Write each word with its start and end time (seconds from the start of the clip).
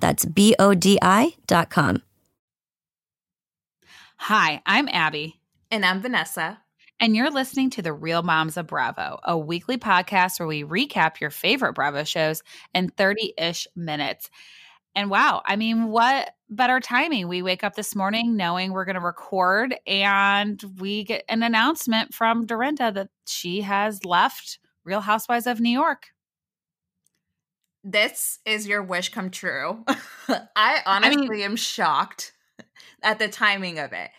That's 0.00 0.24
B 0.24 0.54
O 0.58 0.74
D 0.74 0.98
I 1.00 1.34
dot 1.46 1.70
com. 1.70 2.02
Hi, 4.16 4.60
I'm 4.66 4.88
Abby. 4.88 5.40
And 5.70 5.84
I'm 5.84 6.02
Vanessa. 6.02 6.58
And 6.98 7.16
you're 7.16 7.30
listening 7.30 7.70
to 7.70 7.82
The 7.82 7.94
Real 7.94 8.22
Moms 8.22 8.58
of 8.58 8.66
Bravo, 8.66 9.18
a 9.24 9.38
weekly 9.38 9.78
podcast 9.78 10.38
where 10.38 10.46
we 10.46 10.64
recap 10.64 11.20
your 11.20 11.30
favorite 11.30 11.72
Bravo 11.72 12.04
shows 12.04 12.42
in 12.74 12.90
30 12.90 13.32
ish 13.38 13.66
minutes. 13.74 14.28
And 14.94 15.08
wow, 15.08 15.40
I 15.46 15.56
mean, 15.56 15.88
what 15.88 16.34
better 16.50 16.80
timing? 16.80 17.28
We 17.28 17.40
wake 17.40 17.64
up 17.64 17.76
this 17.76 17.96
morning 17.96 18.36
knowing 18.36 18.72
we're 18.72 18.84
going 18.84 18.96
to 18.96 19.00
record, 19.00 19.74
and 19.86 20.62
we 20.78 21.04
get 21.04 21.24
an 21.28 21.42
announcement 21.42 22.12
from 22.12 22.44
Dorinda 22.44 22.92
that 22.92 23.08
she 23.26 23.62
has 23.62 24.04
left 24.04 24.58
Real 24.84 25.00
Housewives 25.00 25.46
of 25.46 25.60
New 25.60 25.70
York. 25.70 26.08
This 27.82 28.38
is 28.44 28.66
your 28.66 28.82
wish 28.82 29.08
come 29.10 29.30
true. 29.30 29.84
I 30.56 30.80
honestly 30.86 31.26
I 31.26 31.30
mean, 31.30 31.40
am 31.42 31.56
shocked 31.56 32.32
at 33.02 33.18
the 33.18 33.28
timing 33.28 33.78
of 33.78 33.92
it. 33.92 34.10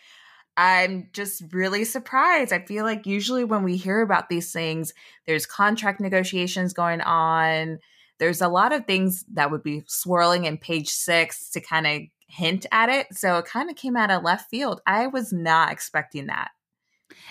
I'm 0.56 1.08
just 1.12 1.42
really 1.52 1.84
surprised. 1.84 2.52
I 2.52 2.64
feel 2.64 2.84
like 2.84 3.06
usually 3.06 3.44
when 3.44 3.62
we 3.62 3.76
hear 3.76 4.02
about 4.02 4.28
these 4.28 4.52
things, 4.52 4.92
there's 5.26 5.46
contract 5.46 6.00
negotiations 6.00 6.74
going 6.74 7.00
on. 7.00 7.78
There's 8.18 8.42
a 8.42 8.48
lot 8.48 8.72
of 8.72 8.86
things 8.86 9.24
that 9.32 9.50
would 9.50 9.62
be 9.62 9.82
swirling 9.86 10.44
in 10.44 10.58
page 10.58 10.88
six 10.88 11.50
to 11.50 11.60
kind 11.60 11.86
of 11.86 12.02
hint 12.26 12.66
at 12.70 12.88
it. 12.88 13.06
So 13.12 13.38
it 13.38 13.46
kind 13.46 13.70
of 13.70 13.76
came 13.76 13.96
out 13.96 14.10
of 14.10 14.22
left 14.22 14.50
field. 14.50 14.80
I 14.86 15.06
was 15.06 15.32
not 15.32 15.72
expecting 15.72 16.26
that. 16.26 16.50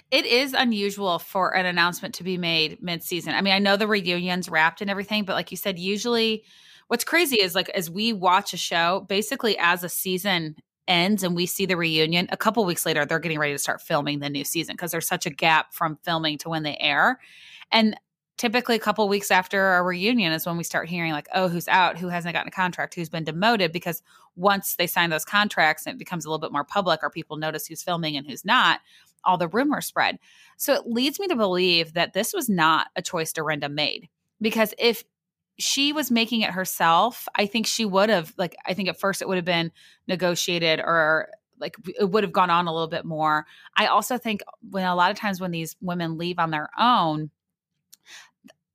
It 0.10 0.26
is 0.26 0.54
unusual 0.54 1.20
for 1.20 1.56
an 1.56 1.66
announcement 1.66 2.16
to 2.16 2.24
be 2.24 2.38
made 2.38 2.82
mid-season. 2.82 3.34
I 3.34 3.42
mean, 3.42 3.54
I 3.54 3.60
know 3.60 3.78
the 3.78 3.88
reunion's 3.88 4.50
wrapped 4.50 4.82
and 4.82 4.90
everything, 4.90 5.26
but 5.26 5.34
like 5.34 5.52
you 5.52 5.58
said, 5.58 5.80
usually 5.80 6.44
what's 6.88 7.04
crazy 7.04 7.38
is 7.42 7.56
like 7.56 7.70
as 7.70 7.90
we 7.90 8.14
watch 8.14 8.54
a 8.54 8.58
show, 8.58 9.06
basically 9.08 9.58
as 9.58 9.84
a 9.84 9.90
season 9.90 10.56
ends 10.88 11.24
and 11.24 11.36
we 11.36 11.46
see 11.46 11.66
the 11.66 11.78
reunion, 11.78 12.28
a 12.32 12.38
couple 12.38 12.66
weeks 12.66 12.86
later 12.86 13.06
they're 13.06 13.20
getting 13.20 13.40
ready 13.40 13.54
to 13.54 13.59
start 13.59 13.82
filming 13.82 14.20
the 14.20 14.30
new 14.30 14.44
season 14.44 14.76
because 14.76 14.92
there's 14.92 15.08
such 15.08 15.26
a 15.26 15.30
gap 15.30 15.74
from 15.74 15.98
filming 16.04 16.38
to 16.40 16.50
when 16.50 16.64
they 16.64 16.78
air. 16.80 17.20
And 17.72 17.96
typically 18.42 18.76
a 18.76 18.80
couple 18.80 19.08
weeks 19.08 19.30
after 19.30 19.75
a 19.75 19.84
reunion 19.84 20.34
is 20.34 20.48
when 20.48 20.58
we 20.58 20.63
start 20.63 20.90
hearing 20.90 21.12
like 21.12 21.28
oh 21.36 21.48
who's 21.48 21.68
out 21.68 22.00
who 22.00 22.08
hasn't 22.08 22.34
gotten 22.34 22.48
a 22.48 22.52
contract 22.52 22.96
who's 22.96 23.08
been 23.08 23.24
demoted 23.24 23.72
because 23.72 24.02
once 24.36 24.75
they 24.78 24.88
sign 24.88 25.12
those 25.12 25.24
contracts 25.24 25.86
and 25.86 25.94
it 25.94 26.00
becomes 26.00 26.25
a 26.25 26.28
little 26.28 26.40
bit 26.40 26.52
more 26.52 26.63
public 26.63 27.02
or 27.03 27.12
people 27.12 27.38
notice 27.38 27.68
who's 27.68 27.84
filming 27.84 28.18
and 28.18 28.25
who's 28.25 28.44
not 28.44 28.80
all 29.26 29.38
the 29.38 29.48
rumors 29.48 29.86
spread 29.86 30.18
so 30.58 30.74
it 30.74 30.86
leads 30.86 31.20
me 31.20 31.28
to 31.28 31.36
believe 31.36 31.94
that 31.94 32.14
this 32.14 32.34
was 32.34 32.50
not 32.50 32.88
a 32.96 33.02
choice 33.02 33.34
dorinda 33.34 33.70
made 33.70 34.09
because 34.40 34.74
if 34.78 35.04
she 35.58 35.94
was 35.94 36.12
making 36.12 36.42
it 36.42 36.52
herself 36.52 37.28
i 37.36 37.46
think 37.46 37.66
she 37.66 37.86
would 37.86 38.10
have 38.10 38.34
like 38.38 38.56
i 38.66 38.74
think 38.74 38.90
at 38.90 39.00
first 39.00 39.22
it 39.22 39.28
would 39.28 39.38
have 39.38 39.46
been 39.46 39.72
negotiated 40.08 40.80
or 40.80 41.30
like 41.60 41.76
it 42.00 42.10
would 42.10 42.24
have 42.24 42.34
gone 42.34 42.50
on 42.50 42.68
a 42.68 42.74
little 42.74 42.88
bit 42.88 43.06
more 43.06 43.46
i 43.76 43.88
also 43.88 44.18
think 44.18 44.42
when 44.70 44.86
a 44.86 44.96
lot 44.96 45.12
of 45.12 45.18
times 45.18 45.40
when 45.40 45.52
these 45.52 45.76
women 45.81 46.18
leave 46.18 46.40
on 46.40 46.52
their 46.52 46.70
own 46.78 47.30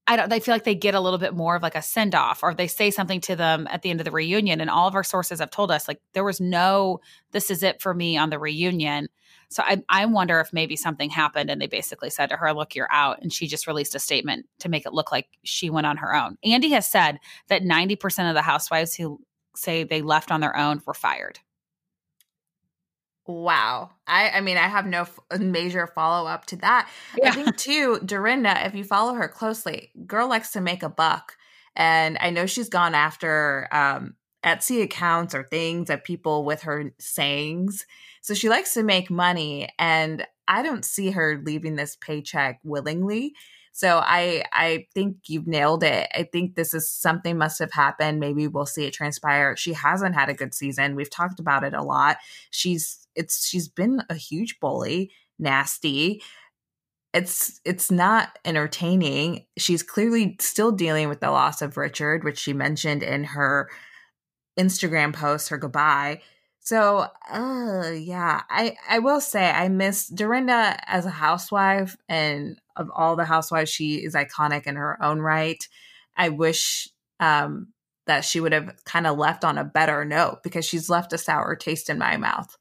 I 0.09 0.17
don't 0.17 0.31
they 0.31 0.41
feel 0.41 0.55
like 0.55 0.65
they 0.65 0.75
get 0.75 0.95
a 0.95 1.01
little 1.01 1.19
bit 1.19 1.35
more 1.35 1.57
of 1.57 1.63
like 1.63 1.75
a 1.75 1.83
send 1.83 2.15
off 2.15 2.43
or 2.43 2.55
they 2.55 2.69
say 2.69 2.91
something 2.91 3.21
to 3.23 3.35
them 3.35 3.67
at 3.71 3.83
the 3.83 3.91
end 3.91 4.01
of 4.01 4.05
the 4.05 4.13
reunion 4.13 4.61
and 4.61 4.71
all 4.71 4.87
of 4.87 4.95
our 4.95 5.03
sources 5.03 5.41
have 5.41 5.51
told 5.51 5.71
us 5.71 5.89
like 5.89 6.01
there 6.13 6.25
was 6.25 6.41
no 6.41 7.01
this 7.33 7.51
is 7.51 7.63
it 7.63 7.83
for 7.83 7.93
me 7.93 8.17
on 8.17 8.31
the 8.31 8.39
reunion. 8.39 9.09
So 9.49 9.63
I 9.65 9.83
I 9.89 10.07
wonder 10.07 10.41
if 10.41 10.53
maybe 10.53 10.77
something 10.77 11.11
happened 11.11 11.51
and 11.51 11.61
they 11.61 11.67
basically 11.67 12.11
said 12.11 12.29
to 12.31 12.37
her 12.37 12.53
look 12.53 12.75
you're 12.75 12.93
out 12.93 13.21
and 13.23 13.33
she 13.33 13.47
just 13.47 13.67
released 13.67 13.95
a 13.95 13.99
statement 13.99 14.47
to 14.61 14.69
make 14.69 14.87
it 14.87 14.93
look 14.93 15.13
like 15.13 15.29
she 15.45 15.71
went 15.71 15.87
on 15.87 15.99
her 15.99 16.15
own. 16.15 16.37
Andy 16.45 16.71
has 16.71 16.89
said 16.89 17.19
that 17.49 17.63
90% 17.63 18.29
of 18.29 18.35
the 18.35 18.43
housewives 18.43 18.95
who 18.95 19.21
say 19.55 19.85
they 19.85 20.03
left 20.03 20.31
on 20.31 20.41
their 20.41 20.57
own 20.57 20.83
were 20.87 20.95
fired. 20.95 21.39
Wow. 23.27 23.91
I 24.07 24.31
I 24.31 24.41
mean 24.41 24.57
I 24.57 24.69
have 24.69 24.87
no 24.87 25.03
f- 25.03 25.21
major 25.39 25.87
follow 25.87 26.29
up 26.29 26.47
to 26.47 26.57
that. 26.57 26.89
Yeah. 27.17 27.31
I 27.31 27.33
think 27.33 27.57
too 27.57 28.01
Dorinda 28.05 28.67
if 28.67 28.75
you 28.75 28.85
follow 28.85 29.15
her 29.15 29.29
closely, 29.29 29.91
girl 30.07 30.29
likes 30.29 30.53
to 30.53 30.61
make 30.61 30.83
a 30.83 30.89
buck 30.89 31.37
and 31.75 32.19
I 32.21 32.31
know 32.31 32.47
she's 32.47 32.69
gone 32.69 32.95
after 32.95 33.69
um 33.71 34.15
Etsy 34.47 34.83
accounts 34.83 35.35
or 35.35 35.43
things 35.43 35.91
of 35.91 36.05
people 36.05 36.45
with 36.45 36.63
her 36.63 36.93
sayings. 36.99 37.85
So 38.23 38.33
she 38.33 38.49
likes 38.49 38.75
to 38.75 38.83
make 38.83 39.11
money 39.11 39.69
and 39.79 40.25
I 40.49 40.63
don't 40.63 40.85
see 40.85 41.11
her 41.11 41.43
leaving 41.45 41.75
this 41.77 41.97
paycheck 41.97 42.61
willingly. 42.63 43.35
So 43.73 43.99
I 44.03 44.45
I 44.53 44.87
think 44.95 45.17
you've 45.27 45.47
nailed 45.47 45.83
it. 45.83 46.09
I 46.15 46.23
think 46.23 46.55
this 46.55 46.73
is 46.73 46.89
something 46.89 47.37
must 47.37 47.59
have 47.59 47.73
happened. 47.73 48.21
Maybe 48.21 48.47
we'll 48.47 48.65
see 48.67 48.87
it 48.87 48.95
transpire. 48.95 49.57
She 49.57 49.75
hasn't 49.75 50.15
had 50.15 50.31
a 50.31 50.35
good 50.35 50.55
season. 50.55 50.95
We've 50.95 51.11
talked 51.11 51.41
about 51.41 51.65
it 51.65 51.75
a 51.75 51.83
lot. 51.83 52.17
She's 52.51 53.07
it's 53.15 53.47
she's 53.47 53.69
been 53.69 54.03
a 54.09 54.15
huge 54.15 54.61
bully, 54.61 55.11
nasty. 55.39 56.23
It's 57.13 57.61
it's 57.65 57.91
not 57.91 58.39
entertaining. 58.45 59.45
She's 59.59 59.83
clearly 59.83 60.37
still 60.41 60.73
dealing 60.73 61.09
with 61.09 61.21
the 61.21 61.31
loss 61.31 61.61
of 61.63 61.77
Richard, 61.77 62.25
which 62.25 62.39
she 62.39 62.53
mentioned 62.53 63.03
in 63.03 63.25
her 63.25 63.69
Instagram 64.59 65.13
post, 65.15 65.49
her 65.49 65.59
goodbye. 65.59 66.21
So, 66.61 67.07
uh, 67.31 67.91
yeah, 67.93 68.43
I 68.51 68.77
I 68.89 68.99
will 68.99 69.21
say 69.21 69.51
I 69.51 69.69
miss 69.69 70.09
Dorinda 70.09 70.77
as 70.89 71.07
a 71.07 71.11
housewife, 71.11 71.97
and 72.09 72.61
of 72.75 72.91
all 72.95 73.15
the 73.15 73.25
housewives, 73.25 73.71
she 73.71 73.97
is 74.05 74.15
iconic 74.15 74.67
in 74.67 74.77
her 74.77 75.01
own 75.03 75.21
right. 75.21 75.67
I 76.17 76.31
wish 76.31 76.89
um, 77.21 77.69
that 78.07 78.25
she 78.25 78.41
would 78.41 78.53
have 78.53 78.75
kind 78.85 79.07
of 79.07 79.19
left 79.19 79.45
on 79.45 79.59
a 79.59 79.65
better 79.65 80.05
note 80.05 80.43
because 80.43 80.65
she's 80.65 80.91
left 80.91 81.13
a 81.13 81.19
sour 81.19 81.55
taste 81.55 81.89
in 81.89 81.99
my 81.99 82.17
mouth. 82.17 82.57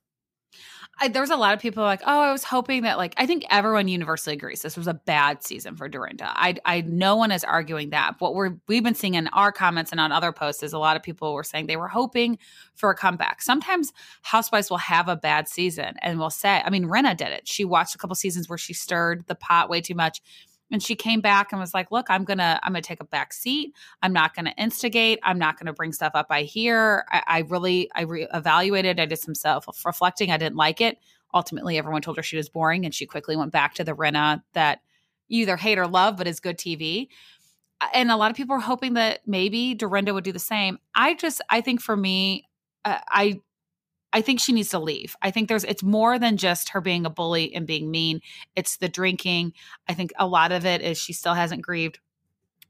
I, 1.00 1.08
was 1.08 1.30
a 1.30 1.36
lot 1.36 1.54
of 1.54 1.60
people 1.60 1.84
like, 1.84 2.02
oh, 2.06 2.20
I 2.22 2.32
was 2.32 2.44
hoping 2.44 2.84
that 2.84 2.98
like 2.98 3.14
I 3.18 3.26
think 3.26 3.46
everyone 3.50 3.88
universally 3.88 4.36
agrees 4.36 4.62
this 4.62 4.78
was 4.78 4.88
a 4.88 4.94
bad 4.94 5.44
season 5.44 5.76
for 5.76 5.90
Dorinda. 5.90 6.28
I, 6.28 6.56
I 6.66 6.82
no 6.82 7.16
one 7.16 7.32
is 7.32 7.44
arguing 7.44 7.90
that. 7.90 8.16
What 8.20 8.34
we're 8.34 8.56
we've 8.68 8.84
been 8.84 8.96
seeing 8.96 9.16
in 9.16 9.28
our 9.30 9.52
comments 9.52 9.92
and 9.92 10.00
on 10.00 10.12
other 10.12 10.32
posts 10.32 10.64
is 10.64 10.74
a 10.74 10.80
lot 10.80 10.96
of 10.96 11.04
people 11.04 11.34
were 11.34 11.44
saying 11.44 11.68
they 11.68 11.78
were 11.78 11.88
hoping 11.88 12.38
for 12.76 12.90
a 12.90 12.96
comeback. 12.96 13.42
Sometimes 13.42 13.92
housewives 14.22 14.70
will 14.70 14.78
have 14.78 15.08
a 15.08 15.16
bad 15.16 15.48
season 15.48 15.96
and 16.02 16.20
will 16.20 16.30
say, 16.30 16.62
I 16.64 16.70
mean, 16.70 16.86
Rinna 16.86 17.16
did 17.18 17.30
it. 17.30 17.48
She 17.48 17.66
watched 17.66 17.96
a 17.96 17.98
couple 17.98 18.16
seasons 18.16 18.48
where 18.48 18.58
she 18.58 18.74
stirred 18.74 19.26
the 19.28 19.36
pot 19.36 19.70
way 19.70 19.82
too 19.82 19.96
much 19.96 20.22
and 20.72 20.82
she 20.82 20.96
came 20.96 21.22
back 21.22 21.52
and 21.52 21.60
was 21.60 21.74
like 21.74 21.92
look 21.92 22.08
i'm 22.10 22.24
gonna 22.24 22.60
i'm 22.64 22.74
gonna 22.74 22.82
take 22.82 23.02
a 23.02 23.06
back 23.06 23.34
seat. 23.34 23.74
I'm 24.02 24.14
not 24.14 24.36
gonna 24.36 24.54
instigate. 24.58 25.20
I'm 25.24 25.38
not 25.38 25.60
gonna 25.60 25.74
bring 25.74 25.94
stuff 25.94 26.12
up 26.16 26.28
i 26.30 26.44
hear. 26.44 27.06
I, 27.10 27.24
I 27.28 27.40
really 27.40 27.90
i 27.96 28.02
re- 28.02 28.28
evaluated. 28.34 29.00
I 29.00 29.06
did 29.06 29.20
some 29.20 29.36
self 29.36 29.68
reflecting 29.86 30.32
i 30.32 30.38
didn't 30.38 30.56
like 30.56 30.82
it. 30.82 30.98
Ultimately 31.34 31.78
everyone 31.78 32.02
told 32.02 32.18
her 32.18 32.24
she 32.24 32.38
was 32.38 32.50
boring 32.50 32.86
and 32.86 32.94
she 32.94 33.06
quickly 33.06 33.36
went 33.36 33.52
back 33.52 33.76
to 33.76 33.84
the 33.84 33.94
Rinna 33.94 34.42
that 34.54 34.80
you 35.28 35.42
either 35.42 35.58
hate 35.58 35.78
or 35.78 35.88
love 35.88 36.18
but 36.18 36.28
is 36.28 36.40
good 36.40 36.58
tv 36.58 37.08
and 37.94 38.10
a 38.10 38.16
lot 38.16 38.32
of 38.32 38.38
people 38.38 38.56
are 38.56 38.60
hoping 38.60 38.94
that 38.94 39.20
maybe 39.26 39.74
dorinda 39.76 40.14
would 40.14 40.24
do 40.24 40.32
the 40.32 40.40
same. 40.40 40.80
I 40.96 41.16
just 41.16 41.42
i 41.50 41.62
think 41.62 41.82
for 41.82 41.96
me 41.96 42.48
uh, 42.86 43.00
i 43.10 43.40
I 44.16 44.22
think 44.22 44.40
she 44.40 44.54
needs 44.54 44.70
to 44.70 44.80
leave. 44.80 45.14
I 45.22 45.30
think 45.30 45.50
there's 45.50 45.66
it's 45.66 45.84
more 45.84 46.18
than 46.18 46.38
just 46.38 46.70
her 46.70 46.80
being 46.80 47.06
a 47.06 47.10
bully 47.10 47.54
and 47.54 47.68
being 47.68 47.92
mean. 47.92 48.22
It's 48.56 48.78
the 48.78 48.88
drinking. 48.88 49.52
I 49.90 49.94
think 49.94 50.14
a 50.18 50.26
lot 50.26 50.54
of 50.54 50.66
it 50.66 50.82
is 50.82 50.98
she 50.98 51.12
still 51.12 51.34
hasn't 51.34 51.62
grieved 51.62 52.00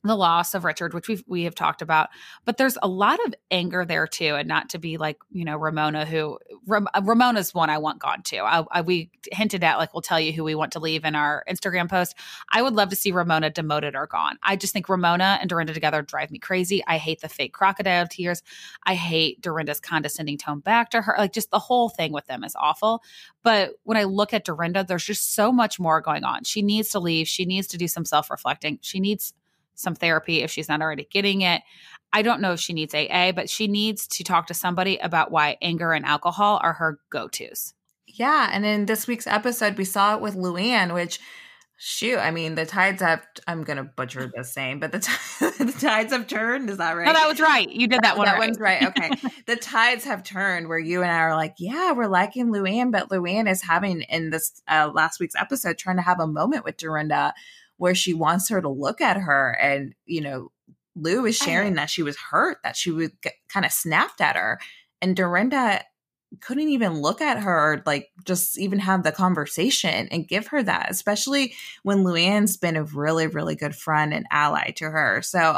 the 0.07 0.15
loss 0.15 0.53
of 0.53 0.63
Richard, 0.63 0.93
which 0.93 1.07
we 1.07 1.23
we 1.27 1.43
have 1.43 1.55
talked 1.55 1.81
about, 1.81 2.09
but 2.45 2.57
there's 2.57 2.77
a 2.81 2.87
lot 2.87 3.19
of 3.25 3.33
anger 3.51 3.85
there 3.85 4.07
too, 4.07 4.35
and 4.35 4.47
not 4.47 4.69
to 4.69 4.79
be 4.79 4.97
like 4.97 5.17
you 5.31 5.45
know 5.45 5.57
Ramona, 5.57 6.05
who 6.05 6.37
Ram, 6.67 6.87
uh, 6.93 7.01
Ramona's 7.03 7.53
one 7.53 7.69
I 7.69 7.77
want 7.77 7.99
gone 7.99 8.23
too. 8.23 8.39
I, 8.39 8.63
I, 8.71 8.81
we 8.81 9.09
hinted 9.31 9.63
at 9.63 9.77
like 9.77 9.93
we'll 9.93 10.01
tell 10.01 10.19
you 10.19 10.31
who 10.31 10.43
we 10.43 10.55
want 10.55 10.73
to 10.73 10.79
leave 10.79 11.05
in 11.05 11.15
our 11.15 11.43
Instagram 11.49 11.89
post. 11.89 12.15
I 12.51 12.61
would 12.61 12.73
love 12.73 12.89
to 12.89 12.95
see 12.95 13.11
Ramona 13.11 13.49
demoted 13.49 13.95
or 13.95 14.07
gone. 14.07 14.37
I 14.43 14.55
just 14.55 14.73
think 14.73 14.89
Ramona 14.89 15.37
and 15.41 15.49
Dorinda 15.49 15.73
together 15.73 16.01
drive 16.01 16.31
me 16.31 16.39
crazy. 16.39 16.83
I 16.87 16.97
hate 16.97 17.21
the 17.21 17.29
fake 17.29 17.53
crocodile 17.53 18.07
tears. 18.07 18.43
I 18.83 18.95
hate 18.95 19.41
Dorinda's 19.41 19.79
condescending 19.79 20.37
tone 20.37 20.59
back 20.59 20.89
to 20.91 21.01
her. 21.01 21.15
Like 21.17 21.33
just 21.33 21.51
the 21.51 21.59
whole 21.59 21.89
thing 21.89 22.11
with 22.11 22.25
them 22.27 22.43
is 22.43 22.55
awful. 22.57 23.03
But 23.43 23.73
when 23.83 23.97
I 23.97 24.03
look 24.03 24.33
at 24.33 24.45
Dorinda, 24.45 24.83
there's 24.83 25.05
just 25.05 25.35
so 25.35 25.51
much 25.51 25.79
more 25.79 26.01
going 26.01 26.23
on. 26.23 26.43
She 26.43 26.61
needs 26.61 26.89
to 26.89 26.99
leave. 26.99 27.27
She 27.27 27.45
needs 27.45 27.67
to 27.67 27.77
do 27.77 27.87
some 27.87 28.05
self 28.05 28.29
reflecting. 28.29 28.79
She 28.81 28.99
needs 28.99 29.33
some 29.75 29.95
therapy 29.95 30.41
if 30.41 30.51
she's 30.51 30.69
not 30.69 30.81
already 30.81 31.07
getting 31.11 31.41
it. 31.41 31.61
I 32.15 32.21
don't 32.21 32.41
know 32.41 32.53
if 32.53 32.59
she 32.61 32.73
needs 32.73 32.95
AA, 32.95 33.33
but 33.33 33.49
she 33.49 33.67
needs 33.67 34.07
to 34.07 34.23
talk 34.23 34.47
to 34.47 34.53
somebody 34.53 34.97
about 34.97 35.31
why 35.31 35.57
anger 35.61 35.91
and 35.91 36.05
alcohol 36.05 36.59
are 36.63 36.73
her 36.73 36.99
go 37.09 37.27
tos. 37.27 37.73
Yeah. 38.07 38.49
And 38.51 38.65
in 38.65 38.85
this 38.85 39.05
week's 39.05 39.27
episode, 39.27 39.77
we 39.77 39.83
saw 39.83 40.15
it 40.15 40.21
with 40.21 40.35
Luann, 40.35 40.93
which, 40.93 41.19
shoot, 41.75 42.17
I 42.17 42.31
mean, 42.31 42.55
the 42.55 42.65
tides 42.65 43.01
have, 43.01 43.25
I'm 43.47 43.63
going 43.65 43.75
to 43.75 43.83
butcher 43.83 44.31
the 44.33 44.45
same, 44.45 44.79
but 44.79 44.93
the, 44.93 44.99
t- 44.99 45.11
the 45.63 45.75
tides 45.77 46.13
have 46.13 46.27
turned. 46.27 46.69
Is 46.69 46.77
that 46.77 46.93
right? 46.93 47.05
No, 47.05 47.11
that 47.11 47.27
was 47.27 47.41
right. 47.41 47.69
You 47.69 47.87
did 47.87 48.03
that 48.03 48.17
one. 48.17 48.27
That 48.27 48.39
right. 48.39 48.47
one's 48.47 48.59
right. 48.59 48.83
Okay. 48.83 49.09
the 49.45 49.57
tides 49.57 50.05
have 50.05 50.23
turned 50.23 50.69
where 50.69 50.79
you 50.79 51.01
and 51.01 51.11
I 51.11 51.17
are 51.17 51.35
like, 51.35 51.55
yeah, 51.57 51.91
we're 51.91 52.07
liking 52.07 52.47
Luann, 52.47 52.91
but 52.93 53.09
Luann 53.09 53.51
is 53.51 53.61
having 53.61 54.03
in 54.03 54.29
this 54.29 54.61
uh, 54.69 54.89
last 54.93 55.19
week's 55.19 55.35
episode 55.35 55.77
trying 55.77 55.97
to 55.97 56.01
have 56.01 56.21
a 56.21 56.27
moment 56.27 56.63
with 56.63 56.77
Dorinda 56.77 57.33
where 57.77 57.95
she 57.95 58.13
wants 58.13 58.49
her 58.49 58.61
to 58.61 58.69
look 58.69 59.01
at 59.01 59.17
her 59.17 59.51
and 59.61 59.93
you 60.05 60.21
know 60.21 60.49
lou 60.95 61.25
is 61.25 61.37
sharing 61.37 61.73
that 61.75 61.89
she 61.89 62.03
was 62.03 62.17
hurt 62.17 62.57
that 62.63 62.75
she 62.75 62.91
would 62.91 63.11
get 63.21 63.33
kind 63.49 63.65
of 63.65 63.71
snapped 63.71 64.21
at 64.21 64.35
her 64.35 64.59
and 65.01 65.15
dorinda 65.15 65.81
couldn't 66.41 66.69
even 66.69 67.01
look 67.01 67.21
at 67.21 67.39
her 67.39 67.81
like 67.85 68.09
just 68.25 68.57
even 68.57 68.79
have 68.79 69.03
the 69.03 69.11
conversation 69.11 70.07
and 70.09 70.27
give 70.27 70.47
her 70.47 70.61
that 70.63 70.89
especially 70.89 71.53
when 71.83 72.03
luann's 72.03 72.57
been 72.57 72.75
a 72.75 72.83
really 72.83 73.27
really 73.27 73.55
good 73.55 73.75
friend 73.75 74.13
and 74.13 74.25
ally 74.31 74.71
to 74.71 74.89
her. 74.89 75.21
So 75.21 75.57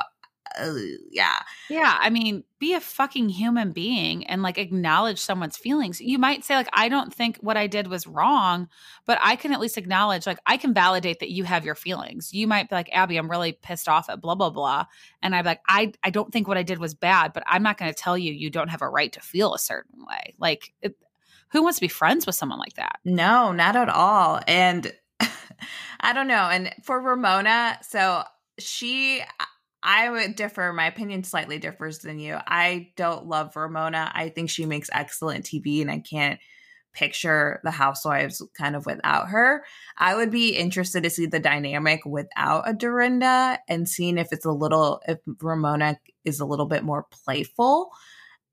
uh, 0.60 0.74
yeah. 1.12 1.40
Yeah. 1.70 1.98
I 2.00 2.10
mean, 2.10 2.44
be 2.60 2.74
a 2.74 2.80
fucking 2.80 3.30
human 3.30 3.72
being 3.72 4.26
and 4.28 4.42
like 4.42 4.58
acknowledge 4.58 5.20
someone's 5.20 5.58
feelings. 5.58 6.02
You 6.02 6.18
might 6.18 6.44
say, 6.44 6.56
like, 6.56 6.70
I 6.74 6.90
don't 6.90 7.14
think 7.14 7.38
what 7.38 7.58
I 7.58 7.68
did 7.68 7.88
was 7.88 8.08
wrong, 8.08 8.68
but 9.06 9.20
I 9.22 9.36
can 9.36 9.54
at 9.54 9.60
least 9.60 9.78
acknowledge, 9.78 10.26
like, 10.26 10.40
I 10.46 10.58
can 10.58 10.74
validate 10.74 11.20
that 11.20 11.30
you 11.30 11.44
have 11.44 11.66
your 11.66 11.76
feelings. 11.76 12.34
You 12.34 12.48
might 12.48 12.70
be 12.70 12.76
like, 12.76 12.90
Abby, 12.92 13.18
I'm 13.18 13.30
really 13.30 13.54
pissed 13.54 13.88
off 13.88 14.10
at 14.10 14.22
blah, 14.22 14.36
blah, 14.36 14.50
blah. 14.50 14.86
And 15.22 15.36
I'm 15.36 15.46
like, 15.46 15.62
I, 15.68 15.94
I 16.04 16.10
don't 16.10 16.32
think 16.32 16.48
what 16.48 16.58
I 16.58 16.64
did 16.64 16.80
was 16.80 16.94
bad, 16.94 17.34
but 17.34 17.44
I'm 17.46 17.64
not 17.64 17.78
going 17.78 17.92
to 17.92 17.98
tell 17.98 18.18
you 18.18 18.34
you 18.34 18.50
don't 18.50 18.70
have 18.70 18.82
a 18.82 18.90
right 18.90 19.12
to 19.14 19.22
feel 19.22 19.54
a 19.54 19.60
certain 19.60 20.06
way. 20.06 20.34
Like, 20.40 20.74
it, 20.82 20.96
who 21.50 21.64
wants 21.64 21.78
to 21.78 21.82
be 21.82 21.88
friends 21.88 22.26
with 22.26 22.36
someone 22.36 22.60
like 22.60 22.74
that? 22.74 23.00
No, 23.06 23.52
not 23.52 23.76
at 23.76 23.90
all. 23.90 24.42
And 24.48 24.92
I 26.00 26.14
don't 26.14 26.28
know. 26.28 26.50
And 26.50 26.74
for 26.84 27.00
Ramona, 27.00 27.80
so 27.82 28.24
she 28.60 29.22
I 29.88 30.10
would 30.10 30.36
differ. 30.36 30.74
My 30.74 30.88
opinion 30.88 31.24
slightly 31.24 31.60
differs 31.60 32.00
than 32.00 32.20
you. 32.20 32.38
I 32.46 32.90
don't 32.98 33.26
love 33.26 33.56
Ramona. 33.56 34.12
I 34.14 34.28
think 34.28 34.50
she 34.50 34.66
makes 34.66 34.90
excellent 34.92 35.46
TV, 35.46 35.82
and 35.82 35.90
I 35.90 36.00
can't 36.00 36.42
picture 36.94 37.62
the 37.64 37.72
housewives 37.72 38.44
kind 38.58 38.76
of 38.76 38.86
without 38.86 39.30
her. 39.30 39.64
I 39.98 40.16
would 40.16 40.30
be 40.30 40.50
interested 40.50 41.04
to 41.04 41.10
see 41.10 41.26
the 41.26 41.40
dynamic 41.40 42.02
without 42.06 42.68
a 42.68 42.74
Dorinda 42.74 43.60
and 43.70 43.88
seeing 43.88 44.18
if 44.18 44.28
it's 44.32 44.46
a 44.46 44.52
little 44.52 45.02
if 45.08 45.20
Ramona 45.42 45.98
is 46.26 46.40
a 46.40 46.46
little 46.46 46.66
bit 46.66 46.84
more 46.84 47.06
playful. 47.24 47.92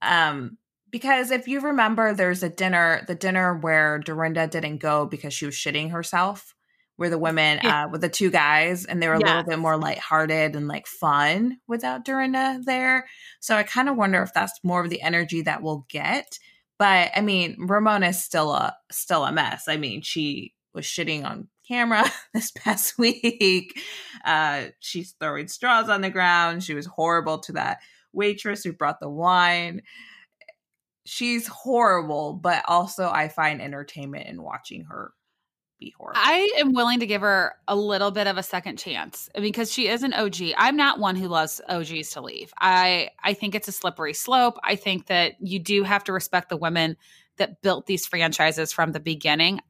Um 0.03 0.59
because 0.91 1.33
if 1.33 1.49
you 1.49 1.61
remember 1.61 2.13
there's 2.15 2.45
a 2.45 2.49
dinner, 2.49 3.03
the 3.09 3.15
dinner 3.17 3.57
where 3.57 3.99
Dorinda 3.99 4.47
didn't 4.47 4.79
go 4.79 5.07
because 5.07 5.35
she 5.35 5.47
was 5.47 5.55
shitting 5.55 5.91
herself 5.91 6.54
were 6.97 7.09
the 7.09 7.19
women 7.19 7.59
uh, 7.67 7.89
with 7.91 8.01
the 8.01 8.09
two 8.09 8.31
guys, 8.31 8.85
and 8.85 9.03
they 9.03 9.09
were 9.09 9.15
a 9.15 9.21
yes. 9.21 9.29
little 9.29 9.45
bit 9.45 9.59
more 9.59 9.77
lighthearted 9.77 10.55
and 10.55 10.69
like 10.69 10.87
fun 10.87 11.59
without 11.67 12.05
Dorinda 12.05 12.61
there. 12.65 13.07
So 13.41 13.57
I 13.57 13.65
kind 13.65 13.89
of 13.89 13.97
wonder 13.97 14.23
if 14.23 14.33
that's 14.33 14.61
more 14.63 14.83
of 14.83 14.91
the 14.91 15.03
energy 15.03 15.43
that 15.43 15.63
we'll 15.63 15.87
get. 15.89 16.39
But 16.79 17.11
I 17.15 17.21
mean, 17.21 17.57
Ramona 17.59 18.09
is 18.09 18.23
still 18.23 18.53
a 18.53 18.77
still 18.93 19.25
a 19.25 19.33
mess. 19.33 19.65
I 19.69 19.77
mean, 19.77 20.03
she 20.03 20.55
was 20.73 20.85
shitting 20.85 21.25
on 21.25 21.49
camera 21.67 22.05
this 22.35 22.51
past 22.51 22.99
week. 22.99 23.81
Uh, 24.25 24.67
she's 24.81 25.15
throwing 25.19 25.49
straws 25.49 25.89
on 25.89 26.01
the 26.01 26.11
ground. 26.11 26.63
She 26.63 26.75
was 26.75 26.87
horrible 26.87 27.39
to 27.41 27.53
that 27.53 27.79
waitress 28.13 28.63
who 28.63 28.73
brought 28.73 29.01
the 29.01 29.11
wine. 29.11 29.83
She's 31.07 31.47
horrible, 31.47 32.35
but 32.35 32.63
also 32.67 33.11
I 33.11 33.29
find 33.29 33.61
entertainment 33.61 34.27
in 34.27 34.43
watching 34.43 34.85
her 34.85 35.13
be 35.85 35.95
horrible. 35.97 36.21
I 36.23 36.51
am 36.59 36.73
willing 36.73 37.01
to 37.01 37.07
give 37.07 37.21
her 37.21 37.55
a 37.69 37.77
little 37.77 38.11
bit 38.11 38.27
of 38.27 38.39
a 38.39 38.43
second 38.43 38.79
chance 38.79 39.29
because 39.35 39.71
she 39.71 39.89
is 39.89 40.03
an 40.03 40.15
OG. 40.15 40.37
I'm 40.57 40.77
not 40.77 40.99
one 40.99 41.17
who 41.17 41.29
loves 41.29 41.61
OGs 41.69 42.11
to 42.11 42.21
leave. 42.21 42.53
I 42.61 43.11
I 43.23 43.35
think 43.35 43.55
it's 43.55 43.69
a 43.69 43.73
slippery 43.73 44.15
slope. 44.15 44.59
I 44.65 44.77
think 44.77 45.07
that 45.07 45.35
you 45.41 45.59
do 45.59 45.83
have 45.83 46.05
to 46.05 46.13
respect 46.13 46.49
the 46.49 46.57
women 46.57 46.97
that 47.37 47.61
built 47.63 47.87
these 47.87 48.07
franchises 48.07 48.73
from 48.73 48.93
the 48.93 49.01
beginning. 49.01 49.61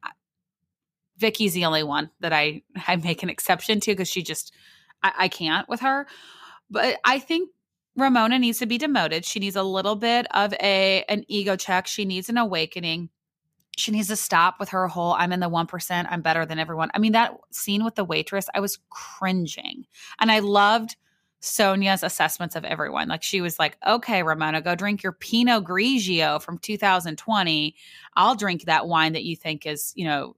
Vicky's 1.17 1.53
the 1.53 1.65
only 1.65 1.83
one 1.83 2.09
that 2.21 2.33
I 2.33 2.63
I 2.87 2.95
make 2.95 3.23
an 3.23 3.29
exception 3.29 3.79
to 3.81 3.91
because 3.91 4.09
she 4.09 4.23
just 4.23 4.53
I, 5.03 5.13
I 5.17 5.27
can't 5.27 5.67
with 5.67 5.81
her. 5.81 6.07
But 6.69 6.97
I 7.03 7.19
think 7.19 7.49
Ramona 7.95 8.39
needs 8.39 8.59
to 8.59 8.65
be 8.65 8.77
demoted. 8.77 9.23
She 9.25 9.39
needs 9.39 9.55
a 9.55 9.63
little 9.63 9.95
bit 9.95 10.27
of 10.31 10.53
a 10.53 11.03
an 11.09 11.25
ego 11.27 11.55
check. 11.55 11.87
She 11.87 12.05
needs 12.05 12.29
an 12.29 12.37
awakening 12.37 13.09
she 13.77 13.91
needs 13.91 14.07
to 14.07 14.15
stop 14.15 14.59
with 14.59 14.69
her 14.69 14.87
whole 14.87 15.13
I'm 15.13 15.31
in 15.31 15.39
the 15.39 15.49
1%, 15.49 16.07
I'm 16.09 16.21
better 16.21 16.45
than 16.45 16.59
everyone. 16.59 16.89
I 16.93 16.99
mean, 16.99 17.11
that 17.11 17.35
scene 17.51 17.83
with 17.83 17.95
the 17.95 18.05
waitress, 18.05 18.47
I 18.53 18.59
was 18.59 18.79
cringing. 18.89 19.85
And 20.19 20.31
I 20.31 20.39
loved 20.39 20.95
Sonia's 21.41 22.01
assessments 22.01 22.55
of 22.55 22.65
everyone. 22.65 23.07
Like 23.07 23.21
she 23.21 23.41
was 23.41 23.59
like, 23.59 23.77
okay, 23.85 24.23
Ramona, 24.23 24.61
go 24.61 24.75
drink 24.75 25.03
your 25.03 25.11
Pinot 25.11 25.63
Grigio 25.63 26.41
from 26.41 26.57
2020. 26.57 27.75
I'll 28.15 28.35
drink 28.35 28.63
that 28.63 28.87
wine 28.87 29.13
that 29.13 29.23
you 29.23 29.35
think 29.35 29.65
is, 29.65 29.93
you 29.95 30.05
know, 30.05 30.35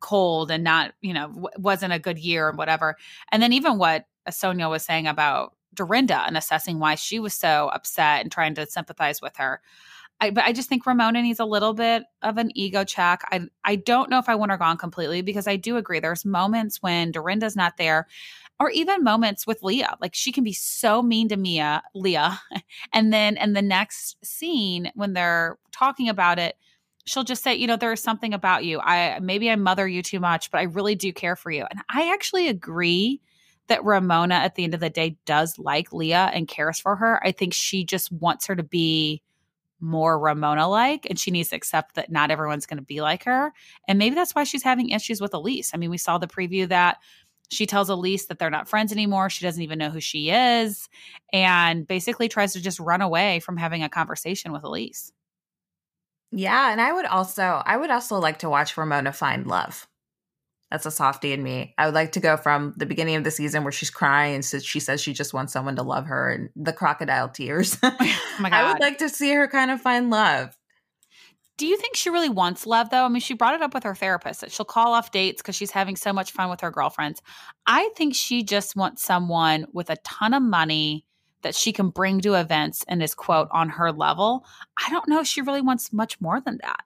cold 0.00 0.50
and 0.50 0.62
not, 0.62 0.92
you 1.00 1.14
know, 1.14 1.28
w- 1.28 1.48
wasn't 1.56 1.92
a 1.92 1.98
good 1.98 2.18
year 2.18 2.48
or 2.48 2.52
whatever. 2.52 2.96
And 3.32 3.42
then 3.42 3.52
even 3.52 3.78
what 3.78 4.06
Sonia 4.30 4.68
was 4.68 4.84
saying 4.84 5.06
about 5.06 5.54
Dorinda 5.72 6.24
and 6.26 6.36
assessing 6.36 6.78
why 6.78 6.96
she 6.96 7.18
was 7.18 7.32
so 7.32 7.70
upset 7.72 8.22
and 8.22 8.30
trying 8.30 8.54
to 8.56 8.66
sympathize 8.66 9.22
with 9.22 9.36
her. 9.36 9.60
I, 10.20 10.30
but 10.30 10.44
I 10.44 10.52
just 10.52 10.68
think 10.68 10.86
Ramona 10.86 11.20
needs 11.20 11.40
a 11.40 11.44
little 11.44 11.74
bit 11.74 12.04
of 12.22 12.38
an 12.38 12.50
ego 12.54 12.84
check. 12.84 13.22
I 13.30 13.42
I 13.64 13.76
don't 13.76 14.08
know 14.08 14.18
if 14.18 14.28
I 14.28 14.34
want 14.34 14.50
her 14.50 14.56
gone 14.56 14.78
completely 14.78 15.20
because 15.20 15.46
I 15.46 15.56
do 15.56 15.76
agree. 15.76 16.00
There's 16.00 16.24
moments 16.24 16.82
when 16.82 17.12
Dorinda's 17.12 17.56
not 17.56 17.76
there, 17.76 18.06
or 18.58 18.70
even 18.70 19.04
moments 19.04 19.46
with 19.46 19.62
Leah. 19.62 19.96
Like 20.00 20.14
she 20.14 20.32
can 20.32 20.42
be 20.42 20.54
so 20.54 21.02
mean 21.02 21.28
to 21.28 21.36
Mia, 21.36 21.82
Leah, 21.94 22.40
and 22.92 23.12
then 23.12 23.36
in 23.36 23.52
the 23.52 23.62
next 23.62 24.16
scene 24.24 24.90
when 24.94 25.12
they're 25.12 25.58
talking 25.70 26.08
about 26.08 26.38
it, 26.38 26.56
she'll 27.04 27.24
just 27.24 27.42
say, 27.42 27.54
you 27.54 27.66
know, 27.66 27.76
there 27.76 27.92
is 27.92 28.02
something 28.02 28.32
about 28.32 28.64
you. 28.64 28.80
I 28.80 29.18
maybe 29.20 29.50
I 29.50 29.56
mother 29.56 29.86
you 29.86 30.02
too 30.02 30.20
much, 30.20 30.50
but 30.50 30.58
I 30.58 30.64
really 30.64 30.94
do 30.94 31.12
care 31.12 31.36
for 31.36 31.50
you. 31.50 31.66
And 31.70 31.80
I 31.90 32.12
actually 32.12 32.48
agree 32.48 33.20
that 33.68 33.84
Ramona 33.84 34.36
at 34.36 34.54
the 34.54 34.64
end 34.64 34.74
of 34.74 34.80
the 34.80 34.90
day 34.90 35.18
does 35.26 35.58
like 35.58 35.92
Leah 35.92 36.30
and 36.32 36.48
cares 36.48 36.78
for 36.78 36.96
her. 36.96 37.20
I 37.24 37.32
think 37.32 37.52
she 37.52 37.84
just 37.84 38.12
wants 38.12 38.46
her 38.46 38.56
to 38.56 38.62
be 38.62 39.22
more 39.80 40.18
Ramona 40.18 40.68
like, 40.68 41.06
and 41.08 41.18
she 41.18 41.30
needs 41.30 41.50
to 41.50 41.56
accept 41.56 41.94
that 41.94 42.10
not 42.10 42.30
everyone's 42.30 42.66
going 42.66 42.78
to 42.78 42.84
be 42.84 43.00
like 43.00 43.24
her. 43.24 43.52
And 43.88 43.98
maybe 43.98 44.14
that's 44.14 44.34
why 44.34 44.44
she's 44.44 44.62
having 44.62 44.90
issues 44.90 45.20
with 45.20 45.34
Elise. 45.34 45.72
I 45.74 45.76
mean, 45.76 45.90
we 45.90 45.98
saw 45.98 46.18
the 46.18 46.26
preview 46.26 46.68
that 46.68 46.98
she 47.50 47.66
tells 47.66 47.88
Elise 47.88 48.26
that 48.26 48.38
they're 48.38 48.50
not 48.50 48.68
friends 48.68 48.92
anymore. 48.92 49.30
She 49.30 49.44
doesn't 49.44 49.62
even 49.62 49.78
know 49.78 49.90
who 49.90 50.00
she 50.00 50.30
is, 50.30 50.88
and 51.32 51.86
basically 51.86 52.28
tries 52.28 52.52
to 52.54 52.60
just 52.60 52.80
run 52.80 53.00
away 53.00 53.40
from 53.40 53.56
having 53.56 53.82
a 53.82 53.88
conversation 53.88 54.52
with 54.52 54.64
Elise. 54.64 55.12
Yeah, 56.32 56.72
and 56.72 56.80
I 56.80 56.92
would 56.92 57.06
also 57.06 57.62
I 57.64 57.76
would 57.76 57.90
also 57.90 58.18
like 58.18 58.40
to 58.40 58.50
watch 58.50 58.76
Ramona 58.76 59.12
find 59.12 59.46
love. 59.46 59.86
That's 60.76 60.84
a 60.84 60.90
softie 60.90 61.32
in 61.32 61.42
me. 61.42 61.72
I 61.78 61.86
would 61.86 61.94
like 61.94 62.12
to 62.12 62.20
go 62.20 62.36
from 62.36 62.74
the 62.76 62.84
beginning 62.84 63.16
of 63.16 63.24
the 63.24 63.30
season 63.30 63.64
where 63.64 63.72
she's 63.72 63.88
crying 63.88 64.34
and 64.34 64.44
so 64.44 64.58
she 64.58 64.78
says 64.78 65.00
she 65.00 65.14
just 65.14 65.32
wants 65.32 65.54
someone 65.54 65.74
to 65.76 65.82
love 65.82 66.04
her 66.04 66.30
and 66.30 66.50
the 66.54 66.74
crocodile 66.74 67.30
tears. 67.30 67.78
oh, 67.82 67.96
oh 67.98 68.14
I 68.44 68.70
would 68.70 68.78
like 68.78 68.98
to 68.98 69.08
see 69.08 69.32
her 69.32 69.48
kind 69.48 69.70
of 69.70 69.80
find 69.80 70.10
love. 70.10 70.54
Do 71.56 71.66
you 71.66 71.78
think 71.78 71.96
she 71.96 72.10
really 72.10 72.28
wants 72.28 72.66
love 72.66 72.90
though? 72.90 73.06
I 73.06 73.08
mean, 73.08 73.22
she 73.22 73.32
brought 73.32 73.54
it 73.54 73.62
up 73.62 73.72
with 73.72 73.84
her 73.84 73.94
therapist 73.94 74.42
that 74.42 74.52
she'll 74.52 74.66
call 74.66 74.92
off 74.92 75.12
dates 75.12 75.40
because 75.40 75.56
she's 75.56 75.70
having 75.70 75.96
so 75.96 76.12
much 76.12 76.32
fun 76.32 76.50
with 76.50 76.60
her 76.60 76.70
girlfriends. 76.70 77.22
I 77.66 77.88
think 77.96 78.14
she 78.14 78.42
just 78.42 78.76
wants 78.76 79.02
someone 79.02 79.64
with 79.72 79.88
a 79.88 79.96
ton 80.04 80.34
of 80.34 80.42
money 80.42 81.06
that 81.40 81.54
she 81.54 81.72
can 81.72 81.88
bring 81.88 82.20
to 82.20 82.34
events 82.34 82.84
and 82.86 83.02
is 83.02 83.14
quote 83.14 83.48
on 83.50 83.70
her 83.70 83.92
level. 83.92 84.44
I 84.76 84.90
don't 84.90 85.08
know 85.08 85.20
if 85.20 85.26
she 85.26 85.40
really 85.40 85.62
wants 85.62 85.90
much 85.90 86.20
more 86.20 86.38
than 86.38 86.58
that. 86.60 86.84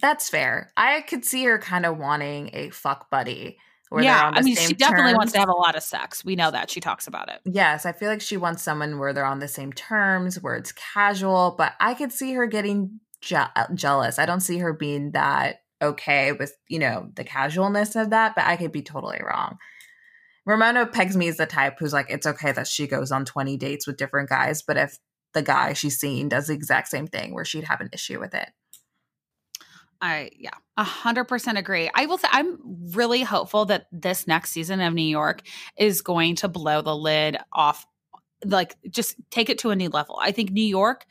That's 0.00 0.28
fair. 0.28 0.72
I 0.76 1.00
could 1.02 1.24
see 1.24 1.44
her 1.44 1.58
kind 1.58 1.84
of 1.84 1.98
wanting 1.98 2.50
a 2.52 2.70
fuck 2.70 3.10
buddy. 3.10 3.58
yeah, 3.96 4.30
I 4.32 4.42
mean, 4.42 4.54
she 4.56 4.74
definitely 4.74 5.12
terms. 5.12 5.18
wants 5.18 5.32
to 5.32 5.40
have 5.40 5.48
a 5.48 5.52
lot 5.52 5.74
of 5.74 5.82
sex. 5.82 6.24
We 6.24 6.36
know 6.36 6.50
that 6.50 6.70
she 6.70 6.80
talks 6.80 7.06
about 7.06 7.30
it. 7.30 7.40
Yes, 7.44 7.86
I 7.86 7.92
feel 7.92 8.08
like 8.08 8.20
she 8.20 8.36
wants 8.36 8.62
someone 8.62 8.98
where 8.98 9.12
they're 9.12 9.24
on 9.24 9.40
the 9.40 9.48
same 9.48 9.72
terms, 9.72 10.36
where 10.40 10.56
it's 10.56 10.72
casual. 10.72 11.54
But 11.56 11.72
I 11.80 11.94
could 11.94 12.12
see 12.12 12.34
her 12.34 12.46
getting 12.46 13.00
je- 13.22 13.36
uh, 13.36 13.66
jealous. 13.74 14.18
I 14.18 14.26
don't 14.26 14.40
see 14.40 14.58
her 14.58 14.72
being 14.72 15.12
that 15.12 15.62
okay 15.80 16.32
with 16.32 16.56
you 16.68 16.78
know 16.78 17.08
the 17.14 17.24
casualness 17.24 17.96
of 17.96 18.10
that. 18.10 18.34
But 18.34 18.44
I 18.44 18.56
could 18.56 18.72
be 18.72 18.82
totally 18.82 19.20
wrong. 19.26 19.58
Ramona 20.48 20.86
pegs 20.86 21.16
me 21.16 21.28
as 21.28 21.36
the 21.36 21.44
type 21.44 21.76
who's 21.78 21.92
like, 21.92 22.06
it's 22.08 22.26
okay 22.26 22.52
that 22.52 22.66
she 22.66 22.86
goes 22.86 23.12
on 23.12 23.26
20 23.26 23.58
dates 23.58 23.86
with 23.86 23.98
different 23.98 24.30
guys, 24.30 24.62
but 24.62 24.78
if 24.78 24.96
the 25.34 25.42
guy 25.42 25.74
she's 25.74 25.98
seeing 25.98 26.30
does 26.30 26.46
the 26.46 26.54
exact 26.54 26.88
same 26.88 27.06
thing, 27.06 27.34
where 27.34 27.44
she'd 27.44 27.64
have 27.64 27.82
an 27.82 27.90
issue 27.92 28.18
with 28.18 28.34
it. 28.34 28.48
I 30.00 30.30
yeah, 30.38 30.50
a 30.76 30.84
hundred 30.84 31.24
percent 31.24 31.58
agree. 31.58 31.90
I 31.94 32.06
will 32.06 32.18
say 32.18 32.28
I'm 32.30 32.58
really 32.92 33.22
hopeful 33.22 33.64
that 33.66 33.86
this 33.90 34.26
next 34.26 34.50
season 34.50 34.80
of 34.80 34.94
New 34.94 35.02
York 35.02 35.42
is 35.76 36.02
going 36.02 36.36
to 36.36 36.48
blow 36.48 36.82
the 36.82 36.94
lid 36.94 37.36
off, 37.52 37.86
like 38.44 38.76
just 38.90 39.16
take 39.30 39.50
it 39.50 39.58
to 39.58 39.70
a 39.70 39.76
new 39.76 39.88
level. 39.88 40.18
I 40.22 40.30
think 40.30 40.50
New 40.50 40.60
York, 40.60 41.04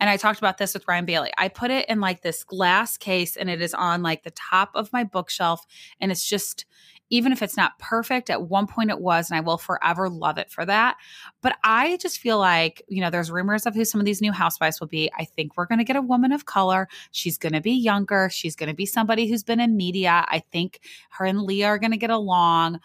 and 0.00 0.10
I 0.10 0.16
talked 0.16 0.38
about 0.38 0.58
this 0.58 0.74
with 0.74 0.86
Ryan 0.88 1.04
Bailey. 1.04 1.30
I 1.38 1.48
put 1.48 1.70
it 1.70 1.88
in 1.88 2.00
like 2.00 2.22
this 2.22 2.42
glass 2.42 2.96
case, 2.96 3.36
and 3.36 3.48
it 3.48 3.62
is 3.62 3.74
on 3.74 4.02
like 4.02 4.24
the 4.24 4.32
top 4.32 4.70
of 4.74 4.92
my 4.92 5.04
bookshelf, 5.04 5.64
and 6.00 6.10
it's 6.10 6.28
just 6.28 6.66
even 7.12 7.30
if 7.30 7.42
it's 7.42 7.58
not 7.58 7.78
perfect, 7.78 8.30
at 8.30 8.48
one 8.48 8.66
point 8.66 8.88
it 8.88 8.98
was, 8.98 9.30
and 9.30 9.36
I 9.36 9.42
will 9.42 9.58
forever 9.58 10.08
love 10.08 10.38
it 10.38 10.50
for 10.50 10.64
that. 10.64 10.96
But 11.42 11.58
I 11.62 11.98
just 11.98 12.18
feel 12.18 12.38
like, 12.38 12.82
you 12.88 13.02
know, 13.02 13.10
there's 13.10 13.30
rumors 13.30 13.66
of 13.66 13.74
who 13.74 13.84
some 13.84 14.00
of 14.00 14.06
these 14.06 14.22
new 14.22 14.32
housewives 14.32 14.80
will 14.80 14.86
be. 14.86 15.10
I 15.18 15.26
think 15.26 15.54
we're 15.54 15.66
going 15.66 15.78
to 15.78 15.84
get 15.84 15.94
a 15.94 16.00
woman 16.00 16.32
of 16.32 16.46
color. 16.46 16.88
She's 17.10 17.36
going 17.36 17.52
to 17.52 17.60
be 17.60 17.72
younger. 17.72 18.30
She's 18.32 18.56
going 18.56 18.70
to 18.70 18.74
be 18.74 18.86
somebody 18.86 19.28
who's 19.28 19.42
been 19.42 19.60
in 19.60 19.76
media. 19.76 20.24
I 20.26 20.42
think 20.52 20.80
her 21.10 21.26
and 21.26 21.42
Leah 21.42 21.66
are 21.66 21.78
going 21.78 21.90
to 21.90 21.98
get 21.98 22.08
along. 22.08 22.76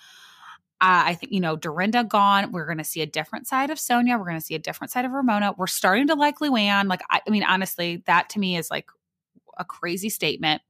Uh, 0.81 1.07
I 1.07 1.13
think, 1.15 1.31
you 1.31 1.39
know, 1.39 1.55
Dorinda 1.55 2.03
gone. 2.03 2.51
We're 2.51 2.65
going 2.65 2.79
to 2.79 2.83
see 2.83 3.01
a 3.01 3.05
different 3.05 3.47
side 3.47 3.69
of 3.69 3.79
Sonia. 3.79 4.17
We're 4.17 4.25
going 4.25 4.39
to 4.39 4.45
see 4.45 4.55
a 4.55 4.59
different 4.59 4.91
side 4.91 5.05
of 5.05 5.11
Ramona. 5.11 5.53
We're 5.57 5.67
starting 5.67 6.07
to 6.07 6.15
like 6.15 6.39
Luann. 6.39 6.89
Like, 6.89 7.01
I, 7.09 7.21
I 7.25 7.29
mean, 7.29 7.43
honestly, 7.43 8.03
that 8.07 8.27
to 8.31 8.39
me 8.39 8.57
is 8.57 8.69
like 8.69 8.89
a 9.57 9.63
crazy 9.63 10.09
statement. 10.09 10.61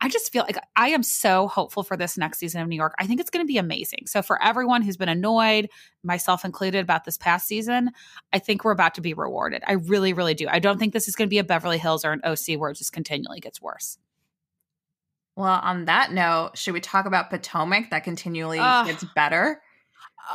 I 0.00 0.08
just 0.08 0.32
feel 0.32 0.42
like 0.42 0.58
I 0.76 0.88
am 0.88 1.02
so 1.02 1.48
hopeful 1.48 1.82
for 1.82 1.96
this 1.96 2.18
next 2.18 2.38
season 2.38 2.60
of 2.60 2.68
New 2.68 2.76
York. 2.76 2.94
I 2.98 3.06
think 3.06 3.20
it's 3.20 3.30
going 3.30 3.44
to 3.44 3.48
be 3.50 3.58
amazing. 3.58 4.06
So, 4.06 4.22
for 4.22 4.42
everyone 4.42 4.82
who's 4.82 4.96
been 4.96 5.08
annoyed, 5.08 5.70
myself 6.02 6.44
included, 6.44 6.80
about 6.80 7.04
this 7.04 7.16
past 7.16 7.46
season, 7.46 7.90
I 8.32 8.38
think 8.38 8.64
we're 8.64 8.72
about 8.72 8.94
to 8.96 9.00
be 9.00 9.14
rewarded. 9.14 9.62
I 9.66 9.74
really, 9.74 10.12
really 10.12 10.34
do. 10.34 10.46
I 10.48 10.58
don't 10.58 10.78
think 10.78 10.92
this 10.92 11.08
is 11.08 11.16
going 11.16 11.28
to 11.28 11.30
be 11.30 11.38
a 11.38 11.44
Beverly 11.44 11.78
Hills 11.78 12.04
or 12.04 12.12
an 12.12 12.20
OC 12.24 12.58
where 12.58 12.70
it 12.70 12.76
just 12.76 12.92
continually 12.92 13.40
gets 13.40 13.62
worse. 13.62 13.98
Well, 15.36 15.60
on 15.62 15.86
that 15.86 16.12
note, 16.12 16.52
should 16.54 16.74
we 16.74 16.80
talk 16.80 17.06
about 17.06 17.30
Potomac 17.30 17.90
that 17.90 18.04
continually 18.04 18.58
uh, 18.58 18.84
gets 18.84 19.04
better? 19.14 19.60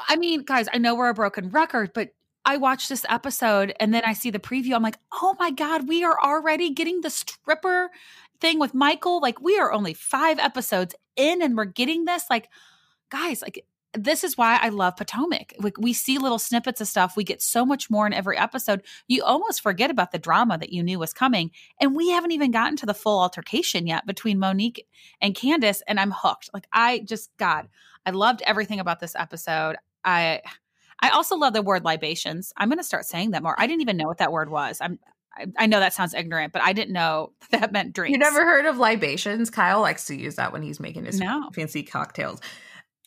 I 0.07 0.17
mean, 0.17 0.43
guys, 0.43 0.67
I 0.73 0.77
know 0.77 0.95
we're 0.95 1.09
a 1.09 1.13
broken 1.13 1.49
record, 1.49 1.91
but 1.93 2.09
I 2.45 2.57
watched 2.57 2.89
this 2.89 3.05
episode 3.09 3.73
and 3.79 3.93
then 3.93 4.03
I 4.05 4.13
see 4.13 4.29
the 4.29 4.39
preview. 4.39 4.73
I'm 4.73 4.83
like, 4.83 4.97
oh 5.13 5.35
my 5.39 5.51
God, 5.51 5.87
we 5.87 6.03
are 6.03 6.17
already 6.21 6.71
getting 6.71 7.01
the 7.01 7.09
stripper 7.09 7.89
thing 8.41 8.59
with 8.59 8.73
Michael. 8.73 9.19
Like, 9.21 9.41
we 9.41 9.57
are 9.59 9.71
only 9.71 9.93
five 9.93 10.39
episodes 10.39 10.95
in 11.15 11.41
and 11.41 11.55
we're 11.55 11.65
getting 11.65 12.05
this. 12.05 12.25
Like, 12.29 12.49
guys, 13.09 13.41
like, 13.41 13.65
this 13.93 14.23
is 14.23 14.37
why 14.37 14.59
I 14.61 14.69
love 14.69 14.97
Potomac. 14.97 15.53
Like 15.59 15.77
we 15.77 15.93
see 15.93 16.19
little 16.19 16.37
snippets 16.37 16.79
of 16.79 16.87
stuff. 16.87 17.17
We 17.17 17.23
get 17.23 17.41
so 17.41 17.65
much 17.65 17.89
more 17.89 18.05
in 18.05 18.13
every 18.13 18.37
episode. 18.37 18.83
You 19.07 19.23
almost 19.23 19.61
forget 19.61 19.89
about 19.89 20.11
the 20.11 20.19
drama 20.19 20.57
that 20.59 20.71
you 20.71 20.83
knew 20.83 20.99
was 20.99 21.13
coming. 21.13 21.51
And 21.81 21.95
we 21.95 22.09
haven't 22.09 22.31
even 22.31 22.51
gotten 22.51 22.77
to 22.77 22.85
the 22.85 22.93
full 22.93 23.19
altercation 23.19 23.87
yet 23.87 24.05
between 24.05 24.37
Monique 24.37 24.85
and 25.21 25.33
Candace. 25.33 25.81
And 25.87 25.99
I'm 25.99 26.13
hooked. 26.15 26.51
Like 26.53 26.67
I 26.71 26.99
just, 26.99 27.31
God, 27.37 27.67
I 28.05 28.11
loved 28.11 28.43
everything 28.45 28.79
about 28.79 28.99
this 28.99 29.15
episode. 29.15 29.75
I 30.05 30.41
I 31.01 31.09
also 31.09 31.35
love 31.35 31.53
the 31.53 31.61
word 31.61 31.83
libations. 31.83 32.53
I'm 32.57 32.69
gonna 32.69 32.83
start 32.83 33.05
saying 33.05 33.31
that 33.31 33.41
more. 33.41 33.55
I 33.57 33.65
didn't 33.65 33.81
even 33.81 33.97
know 33.97 34.07
what 34.07 34.19
that 34.19 34.31
word 34.31 34.49
was. 34.49 34.79
I'm 34.81 34.99
I, 35.57 35.65
know 35.67 35.79
that 35.79 35.93
sounds 35.93 36.13
ignorant, 36.13 36.53
but 36.53 36.61
I 36.61 36.73
didn't 36.73 36.93
know 36.93 37.33
that 37.51 37.71
meant 37.71 37.93
drinks. 37.93 38.11
You 38.11 38.19
never 38.19 38.43
heard 38.43 38.65
of 38.65 38.77
libations? 38.77 39.49
Kyle 39.49 39.81
likes 39.81 40.05
to 40.05 40.15
use 40.15 40.35
that 40.35 40.53
when 40.53 40.61
he's 40.61 40.79
making 40.79 41.05
his 41.05 41.19
no. 41.19 41.49
fancy 41.53 41.83
cocktails. 41.83 42.39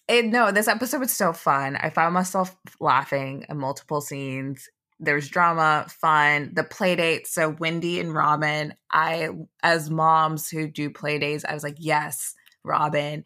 It, 0.08 0.26
no, 0.26 0.50
this 0.50 0.68
episode 0.68 1.00
was 1.00 1.12
so 1.12 1.32
fun. 1.32 1.76
I 1.76 1.90
found 1.90 2.14
myself 2.14 2.56
laughing 2.80 3.46
at 3.48 3.56
multiple 3.56 4.00
scenes. 4.00 4.68
There's 4.98 5.28
drama, 5.28 5.86
fun, 5.88 6.52
the 6.54 6.64
play 6.64 6.96
dates. 6.96 7.32
So 7.32 7.50
Wendy 7.50 8.00
and 8.00 8.14
Robin, 8.14 8.74
I 8.90 9.30
as 9.62 9.90
moms 9.90 10.48
who 10.48 10.68
do 10.68 10.90
play 10.90 11.18
dates, 11.18 11.44
I 11.44 11.54
was 11.54 11.64
like, 11.64 11.76
yes, 11.78 12.34
Robin, 12.64 13.24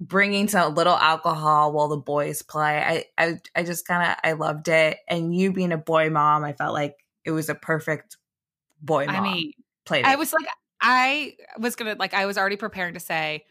bringing 0.00 0.48
some 0.48 0.74
little 0.74 0.96
alcohol 0.96 1.72
while 1.72 1.88
the 1.88 1.96
boys 1.96 2.42
play. 2.42 2.78
I 2.78 3.04
I, 3.22 3.38
I 3.54 3.62
just 3.62 3.86
kind 3.86 4.10
of 4.10 4.16
I 4.24 4.32
loved 4.32 4.68
it. 4.68 4.98
And 5.08 5.34
you 5.34 5.52
being 5.52 5.72
a 5.72 5.78
boy 5.78 6.10
mom, 6.10 6.44
I 6.44 6.52
felt 6.52 6.74
like 6.74 6.96
it 7.24 7.30
was 7.30 7.48
a 7.48 7.54
perfect 7.54 8.16
boy 8.80 9.06
mom. 9.06 9.16
I 9.16 9.20
mean, 9.20 9.52
play. 9.84 10.02
I 10.02 10.16
was 10.16 10.32
like, 10.32 10.46
I 10.80 11.34
was 11.58 11.76
gonna 11.76 11.96
like, 11.98 12.14
I 12.14 12.26
was 12.26 12.36
already 12.36 12.56
preparing 12.56 12.94
to 12.94 13.00
say. 13.00 13.44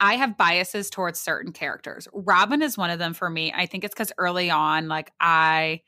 I 0.00 0.16
have 0.16 0.36
biases 0.36 0.90
towards 0.90 1.20
certain 1.20 1.52
characters. 1.52 2.08
Robin 2.12 2.62
is 2.62 2.76
one 2.76 2.90
of 2.90 2.98
them 2.98 3.14
for 3.14 3.30
me. 3.30 3.52
I 3.54 3.66
think 3.66 3.84
it's 3.84 3.94
because 3.94 4.12
early 4.18 4.50
on, 4.50 4.88
like 4.88 5.12
I, 5.20 5.82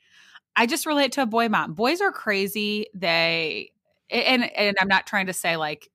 I 0.55 0.65
just 0.65 0.85
relate 0.85 1.11
to 1.13 1.21
a 1.21 1.25
boy 1.25 1.49
mom. 1.49 1.73
Boys 1.73 1.99
are 2.01 2.11
crazy. 2.11 2.87
They 2.95 3.73
and 4.09 4.43
and 4.55 4.77
I'm 4.79 4.87
not 4.87 5.05
trying 5.05 5.27
to 5.27 5.33
say 5.33 5.57
like 5.57 5.89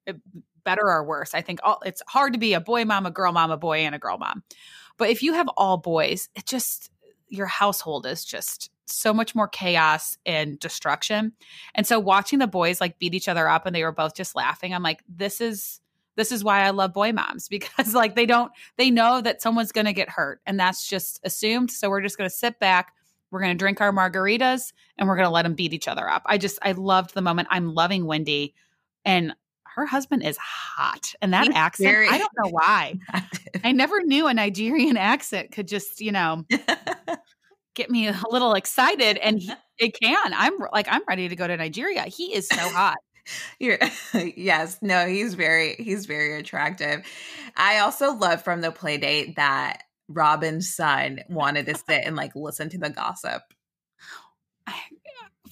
better 0.65 0.87
or 0.87 1.05
worse. 1.05 1.35
I 1.35 1.41
think 1.41 1.59
all, 1.65 1.81
it's 1.85 2.03
hard 2.07 2.35
to 2.35 2.39
be 2.39 2.53
a 2.53 2.61
boy 2.61 2.85
mom, 2.85 3.07
a 3.07 3.11
girl 3.11 3.33
mom, 3.33 3.51
a 3.51 3.57
boy, 3.57 3.79
and 3.79 3.95
a 3.95 3.99
girl 3.99 4.19
mom. 4.19 4.45
But 4.99 5.11
if 5.11 5.23
you 5.23 5.33
have 5.33 5.49
all 5.57 5.79
boys, 5.79 6.29
it 6.37 6.47
just 6.47 6.92
your 7.33 7.47
household 7.47 8.07
is 8.07 8.25
just 8.25 8.71
so 8.85 9.15
much 9.15 9.35
more 9.35 9.49
chaos 9.49 10.19
and 10.27 10.59
destruction. 10.59 11.33
And 11.75 11.87
so 11.87 11.99
watching 11.99 12.39
the 12.39 12.47
boys 12.47 12.79
like 12.81 12.99
beat 12.99 13.15
each 13.15 13.27
other 13.27 13.49
up 13.49 13.65
and 13.65 13.75
they 13.75 13.83
were 13.83 13.91
both 13.91 14.15
just 14.15 14.37
laughing, 14.37 14.75
I'm 14.75 14.83
like, 14.83 15.03
this 15.09 15.41
is 15.41 15.81
this 16.15 16.31
is 16.31 16.45
why 16.45 16.63
I 16.63 16.71
love 16.71 16.93
boy 16.93 17.13
moms 17.13 17.49
because 17.49 17.95
like 17.95 18.15
they 18.15 18.27
don't 18.27 18.53
they 18.77 18.91
know 18.91 19.23
that 19.23 19.41
someone's 19.41 19.73
going 19.73 19.87
to 19.87 19.95
get 19.95 20.11
hurt 20.11 20.41
and 20.47 20.61
that's 20.61 20.87
just 20.87 21.21
assumed. 21.25 21.71
So 21.71 21.89
we're 21.89 22.03
just 22.03 22.19
going 22.19 22.29
to 22.29 22.37
sit 22.37 22.59
back, 22.59 22.93
we're 23.31 23.41
going 23.41 23.57
to 23.57 23.59
drink 23.59 23.81
our 23.81 23.93
margaritas 23.93 24.75
and 24.99 25.09
we're 25.09 25.17
going 25.17 25.27
to 25.27 25.33
let 25.33 25.43
them 25.43 25.55
beat 25.55 25.73
each 25.73 25.89
other 25.89 26.09
up. 26.09 26.23
I 26.27 26.37
just 26.37 26.59
I 26.61 26.73
loved 26.73 27.15
the 27.15 27.23
moment. 27.23 27.49
I'm 27.51 27.75
loving 27.75 28.05
Wendy 28.05 28.55
and 29.07 29.35
her 29.75 29.87
husband 29.87 30.23
is 30.23 30.37
hot. 30.39 31.15
And 31.21 31.33
that 31.33 31.47
He's 31.47 31.57
accent, 31.57 31.91
very- 31.91 32.09
I 32.09 32.19
don't 32.19 32.33
know 32.43 32.51
why. 32.51 32.99
I 33.65 33.73
never 33.73 34.03
knew 34.03 34.27
a 34.27 34.35
Nigerian 34.35 34.97
accent 34.97 35.53
could 35.53 35.69
just, 35.69 36.01
you 36.01 36.13
know, 36.13 36.45
get 37.75 37.91
me 37.91 38.09
a 38.09 38.17
little 38.31 38.55
excited. 38.55 39.19
And 39.19 39.39
he, 39.39 39.53
it 39.79 39.99
can. 40.01 40.33
I'm 40.35 40.55
like, 40.73 40.87
I'm 40.91 41.03
ready 41.09 41.29
to 41.29 41.37
go 41.37 41.47
to 41.47 41.57
Nigeria. 41.57 42.03
He 42.05 42.35
is 42.35 42.49
so 42.49 42.69
hot. 42.69 42.97
You're, 43.61 43.79
yes, 44.37 44.79
no, 44.83 45.07
he's 45.07 45.35
very, 45.35 45.77
he's 45.79 46.07
very 46.07 46.39
attractive. 46.39 47.07
I 47.57 47.79
also 47.79 48.15
love 48.15 48.43
from 48.43 48.61
the 48.63 48.73
play 48.73 48.99
date 48.99 49.37
that 49.37 49.85
Robin's 50.09 50.75
son 50.75 51.21
wanted 51.29 51.67
to 51.67 51.75
sit 51.77 52.03
and 52.05 52.17
like 52.17 52.35
listen 52.35 52.69
to 52.71 52.79
the 52.79 52.91
gossip 52.91 53.43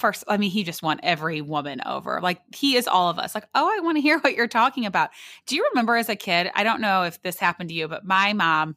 first 0.00 0.24
i 0.28 0.36
mean 0.36 0.50
he 0.50 0.64
just 0.64 0.82
won 0.82 0.98
every 1.02 1.40
woman 1.40 1.80
over. 1.86 2.20
Like 2.20 2.40
he 2.54 2.76
is 2.76 2.88
all 2.88 3.10
of 3.10 3.18
us. 3.18 3.34
Like 3.34 3.46
oh 3.54 3.66
i 3.66 3.80
want 3.80 3.96
to 3.96 4.00
hear 4.00 4.18
what 4.20 4.34
you're 4.34 4.48
talking 4.48 4.86
about. 4.86 5.10
Do 5.46 5.56
you 5.56 5.66
remember 5.70 5.96
as 5.96 6.08
a 6.08 6.16
kid 6.16 6.50
i 6.54 6.64
don't 6.64 6.80
know 6.80 7.04
if 7.04 7.22
this 7.22 7.38
happened 7.38 7.68
to 7.70 7.74
you 7.74 7.88
but 7.88 8.04
my 8.04 8.32
mom 8.32 8.76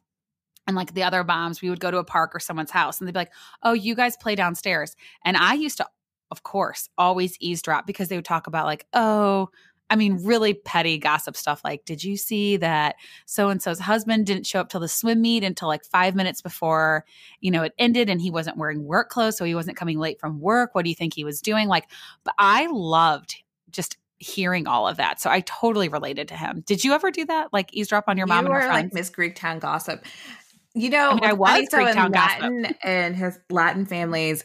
and 0.67 0.75
like 0.75 0.93
the 0.93 1.03
other 1.03 1.23
moms 1.23 1.61
we 1.61 1.69
would 1.69 1.79
go 1.79 1.91
to 1.91 1.97
a 1.97 2.03
park 2.03 2.35
or 2.35 2.39
someone's 2.39 2.71
house 2.71 2.99
and 2.99 3.07
they'd 3.07 3.13
be 3.13 3.19
like 3.19 3.33
oh 3.63 3.73
you 3.73 3.95
guys 3.95 4.17
play 4.17 4.35
downstairs. 4.35 4.95
And 5.25 5.37
i 5.37 5.53
used 5.53 5.77
to 5.77 5.87
of 6.31 6.43
course 6.43 6.89
always 6.97 7.37
eavesdrop 7.39 7.87
because 7.87 8.09
they 8.09 8.15
would 8.15 8.25
talk 8.25 8.47
about 8.47 8.65
like 8.65 8.85
oh 8.93 9.49
I 9.93 9.95
mean, 9.95 10.23
really 10.23 10.55
petty 10.55 10.97
gossip 10.97 11.37
stuff 11.37 11.61
like, 11.63 11.85
did 11.85 12.03
you 12.03 12.17
see 12.17 12.57
that 12.57 12.95
so 13.27 13.49
and 13.49 13.61
so's 13.61 13.77
husband 13.77 14.25
didn't 14.25 14.47
show 14.47 14.59
up 14.59 14.69
till 14.69 14.79
the 14.79 14.87
swim 14.87 15.21
meet 15.21 15.43
until 15.43 15.67
like 15.67 15.85
five 15.85 16.15
minutes 16.15 16.41
before, 16.41 17.05
you 17.41 17.51
know, 17.51 17.61
it 17.61 17.73
ended 17.77 18.09
and 18.09 18.19
he 18.19 18.31
wasn't 18.31 18.57
wearing 18.57 18.83
work 18.83 19.09
clothes. 19.09 19.37
So 19.37 19.45
he 19.45 19.53
wasn't 19.53 19.77
coming 19.77 19.99
late 19.99 20.19
from 20.19 20.39
work. 20.39 20.73
What 20.73 20.83
do 20.83 20.89
you 20.89 20.95
think 20.95 21.13
he 21.13 21.23
was 21.23 21.41
doing? 21.41 21.67
Like, 21.67 21.91
but 22.23 22.33
I 22.39 22.65
loved 22.71 23.35
just 23.69 23.97
hearing 24.17 24.65
all 24.65 24.87
of 24.87 24.97
that. 24.97 25.21
So 25.21 25.29
I 25.29 25.41
totally 25.41 25.89
related 25.89 26.29
to 26.29 26.35
him. 26.35 26.63
Did 26.65 26.83
you 26.83 26.93
ever 26.93 27.11
do 27.11 27.25
that? 27.25 27.53
Like 27.53 27.71
eavesdrop 27.71 28.05
on 28.07 28.17
your 28.17 28.25
mom 28.25 28.47
you 28.47 28.51
and 28.51 28.61
her 28.63 28.67
friends? 28.67 28.85
like 28.85 28.93
Miss 28.95 29.11
Greektown 29.11 29.59
gossip. 29.59 30.03
You 30.73 30.89
know, 30.89 31.11
I, 31.11 31.13
mean, 31.13 31.23
I 31.23 31.33
was 31.33 31.69
Greektown 31.71 32.15
Latin 32.15 32.63
gossip. 32.63 32.77
and 32.83 33.15
his 33.15 33.37
Latin 33.51 33.85
families, 33.85 34.43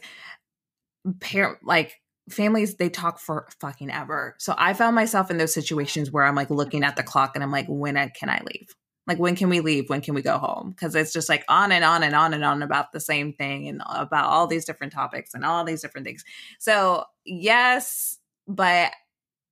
parent 1.19 1.57
like 1.63 1.99
families 2.29 2.75
they 2.75 2.89
talk 2.89 3.19
for 3.19 3.47
fucking 3.59 3.91
ever. 3.91 4.35
So 4.37 4.53
I 4.57 4.73
found 4.73 4.95
myself 4.95 5.31
in 5.31 5.37
those 5.37 5.53
situations 5.53 6.11
where 6.11 6.23
I'm 6.23 6.35
like 6.35 6.49
looking 6.49 6.83
at 6.83 6.95
the 6.95 7.03
clock 7.03 7.31
and 7.35 7.43
I'm 7.43 7.51
like, 7.51 7.67
when 7.67 7.97
uh, 7.97 8.09
can 8.13 8.29
I 8.29 8.41
leave? 8.45 8.75
Like 9.07 9.17
when 9.17 9.35
can 9.35 9.49
we 9.49 9.59
leave? 9.59 9.89
When 9.89 10.01
can 10.01 10.13
we 10.13 10.21
go 10.21 10.37
home? 10.37 10.69
Because 10.69 10.93
it's 10.93 11.11
just 11.11 11.29
like 11.29 11.43
on 11.49 11.71
and 11.71 11.83
on 11.83 12.03
and 12.03 12.13
on 12.13 12.33
and 12.33 12.45
on 12.45 12.61
about 12.61 12.91
the 12.91 12.99
same 12.99 13.33
thing 13.33 13.67
and 13.67 13.81
about 13.89 14.25
all 14.25 14.45
these 14.45 14.65
different 14.65 14.93
topics 14.93 15.33
and 15.33 15.43
all 15.43 15.63
these 15.63 15.81
different 15.81 16.05
things. 16.05 16.23
So 16.59 17.05
yes, 17.25 18.19
but 18.47 18.91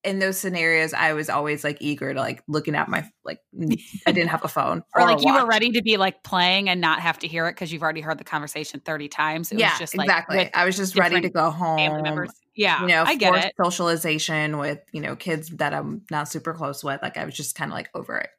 in 0.03 0.19
those 0.19 0.37
scenarios, 0.37 0.93
I 0.93 1.13
was 1.13 1.29
always 1.29 1.63
like 1.63 1.77
eager 1.81 2.13
to 2.13 2.19
like 2.19 2.43
looking 2.47 2.75
at 2.75 2.87
my 2.87 3.09
like 3.25 3.39
I 4.05 4.11
didn't 4.11 4.29
have 4.29 4.45
a 4.45 4.47
phone 4.47 4.83
or, 4.95 5.01
or 5.01 5.05
like 5.05 5.23
you 5.23 5.33
were 5.33 5.47
ready 5.47 5.71
to 5.71 5.81
be 5.81 5.97
like 5.97 6.23
playing 6.23 6.69
and 6.69 6.79
not 6.79 6.99
have 6.99 7.17
to 7.19 7.27
hear 7.27 7.47
it 7.47 7.53
because 7.53 7.73
you've 7.73 7.81
already 7.81 8.01
heard 8.01 8.19
the 8.19 8.23
conversation 8.23 8.79
thirty 8.79 9.07
times. 9.07 9.51
It 9.51 9.59
yeah, 9.59 9.71
was 9.71 9.79
just 9.79 9.97
like 9.97 10.05
exactly. 10.05 10.53
I 10.53 10.65
was 10.65 10.77
just 10.77 10.97
ready 10.97 11.19
to 11.19 11.29
go 11.29 11.49
home. 11.49 12.27
Yeah, 12.57 12.81
you 12.81 12.87
know, 12.87 13.03
I 13.05 13.15
get 13.15 13.35
it. 13.35 13.53
Socialization 13.61 14.57
with 14.57 14.79
you 14.91 14.99
know 14.99 15.15
kids 15.15 15.49
that 15.57 15.73
I'm 15.73 16.01
not 16.09 16.27
super 16.27 16.53
close 16.53 16.83
with. 16.83 17.01
Like 17.03 17.15
I 17.15 17.23
was 17.23 17.35
just 17.35 17.55
kind 17.55 17.71
of 17.71 17.75
like 17.75 17.89
over 17.93 18.17
it. 18.17 18.29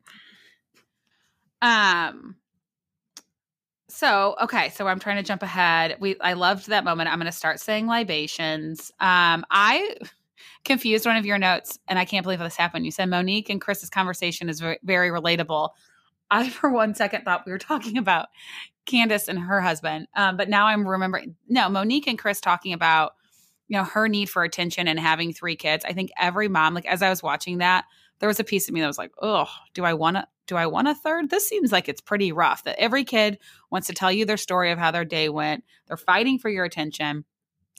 Um. 1.62 2.34
So 3.88 4.34
okay, 4.42 4.70
so 4.70 4.88
I'm 4.88 4.98
trying 4.98 5.16
to 5.16 5.22
jump 5.22 5.44
ahead. 5.44 5.96
We 6.00 6.18
I 6.20 6.32
loved 6.32 6.66
that 6.66 6.82
moment. 6.82 7.08
I'm 7.10 7.18
going 7.18 7.26
to 7.26 7.32
start 7.32 7.60
saying 7.60 7.86
libations. 7.86 8.90
Um, 8.98 9.46
I 9.50 9.96
confused 10.64 11.06
one 11.06 11.16
of 11.16 11.24
your 11.24 11.38
notes, 11.38 11.78
and 11.86 11.96
I 11.96 12.04
can't 12.04 12.24
believe 12.24 12.40
this 12.40 12.56
happened. 12.56 12.84
You 12.84 12.90
said 12.90 13.08
Monique 13.08 13.48
and 13.48 13.60
Chris's 13.60 13.88
conversation 13.88 14.48
is 14.48 14.58
very, 14.58 14.78
very 14.82 15.10
relatable. 15.10 15.70
I, 16.28 16.48
for 16.50 16.70
one 16.70 16.96
second, 16.96 17.22
thought 17.22 17.46
we 17.46 17.52
were 17.52 17.58
talking 17.58 17.98
about 17.98 18.26
Candace 18.84 19.28
and 19.28 19.38
her 19.38 19.60
husband, 19.60 20.08
um, 20.16 20.36
but 20.36 20.48
now 20.48 20.66
I'm 20.66 20.86
remembering. 20.86 21.36
No, 21.48 21.68
Monique 21.68 22.08
and 22.08 22.18
Chris 22.18 22.40
talking 22.40 22.72
about 22.72 23.12
you 23.68 23.76
know 23.76 23.84
her 23.84 24.08
need 24.08 24.28
for 24.28 24.42
attention 24.44 24.88
and 24.88 24.98
having 24.98 25.32
three 25.32 25.56
kids. 25.56 25.84
I 25.84 25.92
think 25.92 26.10
every 26.18 26.48
mom, 26.48 26.74
like 26.74 26.86
as 26.86 27.02
I 27.02 27.10
was 27.10 27.22
watching 27.22 27.58
that, 27.58 27.84
there 28.18 28.28
was 28.28 28.40
a 28.40 28.44
piece 28.44 28.68
of 28.68 28.74
me 28.74 28.80
that 28.80 28.86
was 28.86 28.98
like, 28.98 29.12
oh, 29.22 29.48
do 29.74 29.84
I 29.84 29.94
want 29.94 30.16
to? 30.16 30.26
Do 30.46 30.56
I 30.56 30.66
want 30.66 30.88
a 30.88 30.94
third? 30.94 31.28
This 31.28 31.46
seems 31.46 31.72
like 31.72 31.88
it's 31.88 32.00
pretty 32.00 32.32
rough. 32.32 32.64
That 32.64 32.80
every 32.80 33.04
kid 33.04 33.38
wants 33.70 33.86
to 33.88 33.92
tell 33.92 34.10
you 34.10 34.24
their 34.24 34.38
story 34.38 34.70
of 34.70 34.78
how 34.78 34.90
their 34.90 35.04
day 35.04 35.28
went. 35.28 35.62
They're 35.86 35.98
fighting 35.98 36.38
for 36.38 36.48
your 36.48 36.64
attention 36.64 37.24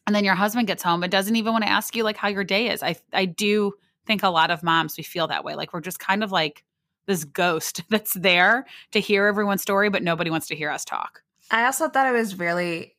and 0.10 0.16
then 0.16 0.24
your 0.24 0.34
husband 0.34 0.66
gets 0.66 0.82
home 0.82 1.04
and 1.04 1.12
doesn't 1.12 1.36
even 1.36 1.52
want 1.52 1.64
to 1.64 1.70
ask 1.70 1.96
you 1.96 2.04
like 2.04 2.18
how 2.18 2.30
your 2.30 2.44
day 2.44 2.70
is. 2.70 2.82
I 2.82 2.96
I 3.14 3.26
do 3.26 3.74
think 4.08 4.24
a 4.24 4.30
lot 4.30 4.50
of 4.50 4.64
moms 4.64 4.98
we 4.98 5.04
feel 5.04 5.28
that 5.28 5.44
way. 5.44 5.54
Like 5.54 5.72
we're 5.72 5.82
just 5.82 6.00
kind 6.00 6.24
of 6.24 6.32
like 6.32 6.64
this 7.06 7.26
ghost 7.26 7.84
that's 7.90 8.14
there 8.14 8.66
to 8.92 9.00
hear 9.00 9.28
everyone's 9.28 9.62
story, 9.62 9.90
but 9.90 10.02
nobody 10.02 10.32
wants 10.32 10.48
to 10.48 10.56
hear 10.56 10.72
us 10.72 10.84
talk. 10.84 11.22
I 11.52 11.66
also 11.66 11.90
thought 11.90 12.08
it 12.08 12.18
was 12.18 12.40
really, 12.40 12.96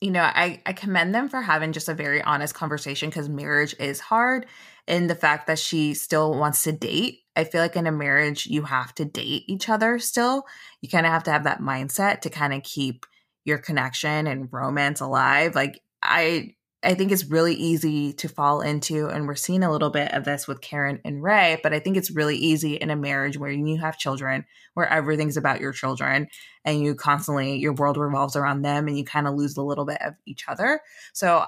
you 0.00 0.10
know, 0.10 0.22
I, 0.22 0.60
I 0.66 0.72
commend 0.72 1.14
them 1.14 1.28
for 1.28 1.40
having 1.40 1.72
just 1.72 1.88
a 1.88 1.94
very 1.94 2.20
honest 2.22 2.54
conversation 2.54 3.08
because 3.08 3.28
marriage 3.28 3.74
is 3.78 4.00
hard. 4.00 4.46
And 4.86 5.08
the 5.08 5.14
fact 5.14 5.46
that 5.46 5.58
she 5.58 5.94
still 5.94 6.34
wants 6.34 6.62
to 6.64 6.72
date. 6.72 7.20
I 7.36 7.44
feel 7.44 7.62
like 7.62 7.74
in 7.74 7.86
a 7.86 7.92
marriage, 7.92 8.46
you 8.46 8.62
have 8.64 8.94
to 8.96 9.04
date 9.04 9.44
each 9.48 9.68
other 9.68 9.98
still. 9.98 10.44
You 10.82 10.88
kind 10.88 11.06
of 11.06 11.12
have 11.12 11.24
to 11.24 11.32
have 11.32 11.44
that 11.44 11.60
mindset 11.60 12.20
to 12.20 12.30
kind 12.30 12.52
of 12.52 12.62
keep 12.62 13.06
your 13.44 13.58
connection 13.58 14.26
and 14.26 14.48
romance 14.52 15.00
alive. 15.00 15.54
Like 15.54 15.80
I 16.02 16.54
I 16.84 16.94
think 16.94 17.10
it's 17.10 17.24
really 17.24 17.54
easy 17.54 18.12
to 18.14 18.28
fall 18.28 18.60
into, 18.60 19.08
and 19.08 19.26
we're 19.26 19.34
seeing 19.34 19.62
a 19.62 19.70
little 19.70 19.90
bit 19.90 20.12
of 20.12 20.24
this 20.24 20.46
with 20.46 20.60
Karen 20.60 21.00
and 21.04 21.22
Ray, 21.22 21.58
but 21.62 21.72
I 21.72 21.78
think 21.78 21.96
it's 21.96 22.10
really 22.10 22.36
easy 22.36 22.74
in 22.74 22.90
a 22.90 22.96
marriage 22.96 23.38
where 23.38 23.50
you 23.50 23.78
have 23.78 23.98
children, 23.98 24.44
where 24.74 24.88
everything's 24.88 25.36
about 25.36 25.60
your 25.60 25.72
children, 25.72 26.28
and 26.64 26.80
you 26.80 26.94
constantly, 26.94 27.56
your 27.56 27.72
world 27.72 27.96
revolves 27.96 28.36
around 28.36 28.62
them, 28.62 28.86
and 28.86 28.98
you 28.98 29.04
kind 29.04 29.26
of 29.26 29.34
lose 29.34 29.56
a 29.56 29.62
little 29.62 29.84
bit 29.84 30.00
of 30.02 30.14
each 30.26 30.44
other. 30.48 30.80
So 31.12 31.46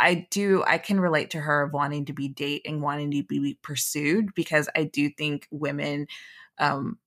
I 0.00 0.26
do, 0.30 0.64
I 0.66 0.78
can 0.78 1.00
relate 1.00 1.30
to 1.30 1.40
her 1.40 1.62
of 1.62 1.72
wanting 1.72 2.06
to 2.06 2.12
be 2.12 2.28
dating, 2.28 2.72
and 2.72 2.82
wanting 2.82 3.10
to 3.12 3.22
be 3.22 3.58
pursued, 3.62 4.34
because 4.34 4.68
I 4.74 4.84
do 4.84 5.10
think 5.10 5.46
women, 5.50 6.06
um, 6.58 6.98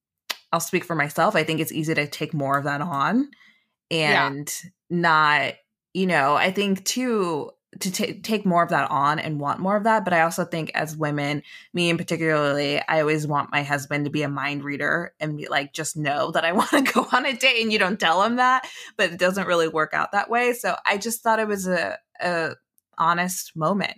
I'll 0.51 0.59
speak 0.59 0.83
for 0.83 0.95
myself, 0.95 1.35
I 1.35 1.43
think 1.43 1.59
it's 1.59 1.71
easy 1.71 1.93
to 1.93 2.07
take 2.07 2.33
more 2.33 2.57
of 2.57 2.65
that 2.65 2.81
on 2.81 3.31
and 3.89 4.53
yeah. 4.63 4.69
not 4.89 5.53
you 5.93 6.07
know, 6.07 6.35
I 6.35 6.51
think 6.51 6.85
too 6.85 7.51
to 7.79 7.91
t- 7.91 8.19
take 8.19 8.45
more 8.45 8.63
of 8.63 8.69
that 8.69 8.91
on 8.91 9.17
and 9.17 9.39
want 9.39 9.59
more 9.59 9.77
of 9.77 9.85
that. 9.85 10.03
But 10.03 10.13
I 10.13 10.21
also 10.21 10.43
think 10.43 10.71
as 10.73 10.95
women, 10.95 11.41
me 11.73 11.89
in 11.89 11.97
particularly, 11.97 12.81
I 12.81 12.99
always 12.99 13.25
want 13.25 13.51
my 13.51 13.63
husband 13.63 14.05
to 14.05 14.11
be 14.11 14.23
a 14.23 14.29
mind 14.29 14.63
reader 14.63 15.13
and 15.19 15.37
be 15.37 15.47
like, 15.47 15.73
just 15.73 15.95
know 15.95 16.31
that 16.31 16.43
I 16.43 16.51
want 16.51 16.71
to 16.71 16.81
go 16.81 17.07
on 17.11 17.25
a 17.25 17.33
date 17.33 17.61
and 17.61 17.71
you 17.71 17.79
don't 17.79 17.99
tell 17.99 18.23
him 18.23 18.35
that, 18.37 18.67
but 18.97 19.11
it 19.11 19.19
doesn't 19.19 19.47
really 19.47 19.69
work 19.69 19.93
out 19.93 20.11
that 20.11 20.29
way. 20.29 20.53
So 20.53 20.75
I 20.85 20.97
just 20.97 21.21
thought 21.23 21.39
it 21.39 21.47
was 21.47 21.67
a, 21.67 21.97
a 22.19 22.55
honest 22.97 23.55
moment. 23.55 23.97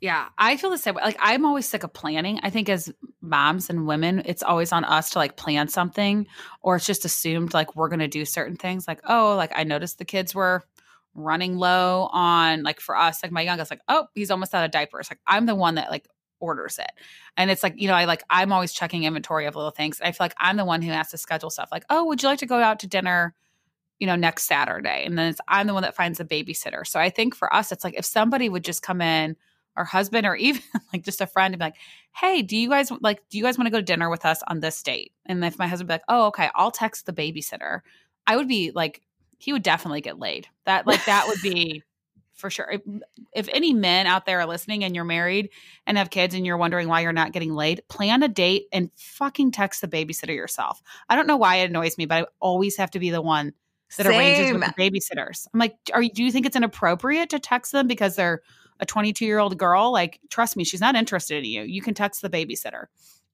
Yeah, 0.00 0.28
I 0.38 0.56
feel 0.56 0.70
the 0.70 0.78
same 0.78 0.94
way. 0.94 1.02
Like 1.02 1.18
I'm 1.18 1.44
always 1.44 1.66
sick 1.66 1.82
of 1.82 1.92
planning. 1.92 2.38
I 2.44 2.50
think 2.50 2.68
as 2.68 2.92
moms 3.20 3.68
and 3.68 3.86
women, 3.86 4.22
it's 4.26 4.44
always 4.44 4.72
on 4.72 4.84
us 4.84 5.10
to 5.10 5.18
like 5.18 5.36
plan 5.36 5.66
something 5.66 6.28
or 6.62 6.76
it's 6.76 6.86
just 6.86 7.04
assumed 7.04 7.52
like 7.52 7.74
we're 7.74 7.88
going 7.88 7.98
to 7.98 8.08
do 8.08 8.24
certain 8.24 8.56
things 8.56 8.86
like, 8.86 9.00
oh, 9.08 9.34
like 9.36 9.52
I 9.56 9.64
noticed 9.64 9.98
the 9.98 10.04
kids 10.04 10.36
were 10.36 10.64
running 11.14 11.56
low 11.56 12.08
on 12.12 12.62
like 12.62 12.80
for 12.80 12.96
us, 12.96 13.22
like 13.22 13.32
my 13.32 13.42
youngest 13.42 13.70
like, 13.70 13.80
oh, 13.88 14.06
he's 14.14 14.30
almost 14.30 14.54
out 14.54 14.64
of 14.64 14.70
diapers. 14.70 15.10
Like 15.10 15.20
I'm 15.26 15.46
the 15.46 15.54
one 15.54 15.76
that 15.76 15.90
like 15.90 16.06
orders 16.40 16.78
it. 16.78 16.90
And 17.36 17.50
it's 17.50 17.62
like, 17.62 17.74
you 17.76 17.88
know, 17.88 17.94
I 17.94 18.04
like 18.04 18.22
I'm 18.30 18.52
always 18.52 18.72
checking 18.72 19.04
inventory 19.04 19.46
of 19.46 19.56
little 19.56 19.70
things. 19.70 20.00
I 20.00 20.12
feel 20.12 20.24
like 20.24 20.34
I'm 20.38 20.56
the 20.56 20.64
one 20.64 20.82
who 20.82 20.92
has 20.92 21.10
to 21.10 21.18
schedule 21.18 21.50
stuff. 21.50 21.70
Like, 21.72 21.84
oh, 21.90 22.04
would 22.06 22.22
you 22.22 22.28
like 22.28 22.38
to 22.40 22.46
go 22.46 22.60
out 22.60 22.80
to 22.80 22.86
dinner? 22.86 23.34
you 23.98 24.06
know, 24.06 24.16
next 24.16 24.44
Saturday. 24.44 25.02
And 25.04 25.18
then 25.18 25.28
it's 25.28 25.40
I'm 25.48 25.66
the 25.66 25.74
one 25.74 25.82
that 25.82 25.96
finds 25.96 26.20
a 26.20 26.24
babysitter. 26.24 26.86
So 26.86 27.00
I 27.00 27.10
think 27.10 27.34
for 27.34 27.52
us, 27.52 27.72
it's 27.72 27.84
like 27.84 27.94
if 27.96 28.04
somebody 28.04 28.48
would 28.48 28.64
just 28.64 28.82
come 28.82 29.00
in 29.00 29.36
our 29.76 29.84
husband 29.84 30.26
or 30.26 30.36
even 30.36 30.62
like 30.92 31.04
just 31.04 31.20
a 31.20 31.26
friend 31.26 31.54
and 31.54 31.58
be 31.58 31.66
like, 31.66 31.76
hey, 32.14 32.42
do 32.42 32.56
you 32.56 32.68
guys 32.68 32.90
like, 33.00 33.22
do 33.28 33.38
you 33.38 33.44
guys 33.44 33.58
want 33.58 33.66
to 33.66 33.70
go 33.70 33.78
to 33.78 33.82
dinner 33.82 34.10
with 34.10 34.24
us 34.24 34.42
on 34.46 34.60
this 34.60 34.82
date? 34.82 35.12
And 35.26 35.44
if 35.44 35.58
my 35.58 35.66
husband 35.66 35.88
be 35.88 35.94
like, 35.94 36.02
oh, 36.08 36.26
okay, 36.26 36.50
I'll 36.54 36.70
text 36.70 37.06
the 37.06 37.12
babysitter, 37.12 37.80
I 38.26 38.36
would 38.36 38.48
be 38.48 38.72
like, 38.74 39.02
he 39.38 39.52
would 39.52 39.62
definitely 39.62 40.00
get 40.00 40.18
laid. 40.18 40.46
That 40.66 40.86
like 40.86 41.04
that 41.06 41.26
would 41.28 41.40
be 41.42 41.82
for 42.34 42.50
sure. 42.50 42.70
If, 42.70 42.82
if, 43.34 43.48
any 43.52 43.72
men 43.72 44.06
out 44.06 44.24
there 44.24 44.40
are 44.40 44.46
listening 44.46 44.84
and 44.84 44.94
you're 44.94 45.04
married 45.04 45.50
and 45.86 45.98
have 45.98 46.10
kids 46.10 46.34
and 46.34 46.46
you're 46.46 46.56
wondering 46.56 46.86
why 46.86 47.00
you're 47.00 47.12
not 47.12 47.32
getting 47.32 47.52
laid, 47.52 47.82
plan 47.88 48.22
a 48.22 48.28
date 48.28 48.66
and 48.72 48.90
fucking 48.96 49.50
text 49.50 49.80
the 49.80 49.88
babysitter 49.88 50.34
yourself. 50.34 50.80
I 51.08 51.16
don't 51.16 51.26
know 51.26 51.36
why 51.36 51.56
it 51.56 51.70
annoys 51.70 51.98
me, 51.98 52.06
but 52.06 52.22
I 52.22 52.26
always 52.40 52.76
have 52.76 52.92
to 52.92 53.00
be 53.00 53.10
the 53.10 53.20
one 53.20 53.54
that 53.96 54.06
Same. 54.06 54.16
arranges 54.16 54.52
with 54.52 54.62
the 54.62 54.74
babysitters. 54.80 55.48
I'm 55.52 55.58
like, 55.58 55.76
are 55.92 56.02
you, 56.02 56.10
do 56.10 56.22
you 56.22 56.30
think 56.30 56.46
it's 56.46 56.56
inappropriate 56.56 57.30
to 57.30 57.40
text 57.40 57.72
them 57.72 57.88
because 57.88 58.14
they're 58.14 58.42
a 58.80 58.86
22 58.86 59.24
year 59.24 59.38
old 59.38 59.58
girl, 59.58 59.90
like, 59.90 60.20
trust 60.30 60.56
me, 60.56 60.64
she's 60.64 60.80
not 60.80 60.94
interested 60.94 61.38
in 61.38 61.50
you. 61.50 61.62
You 61.62 61.82
can 61.82 61.94
text 61.94 62.22
the 62.22 62.30
babysitter. 62.30 62.86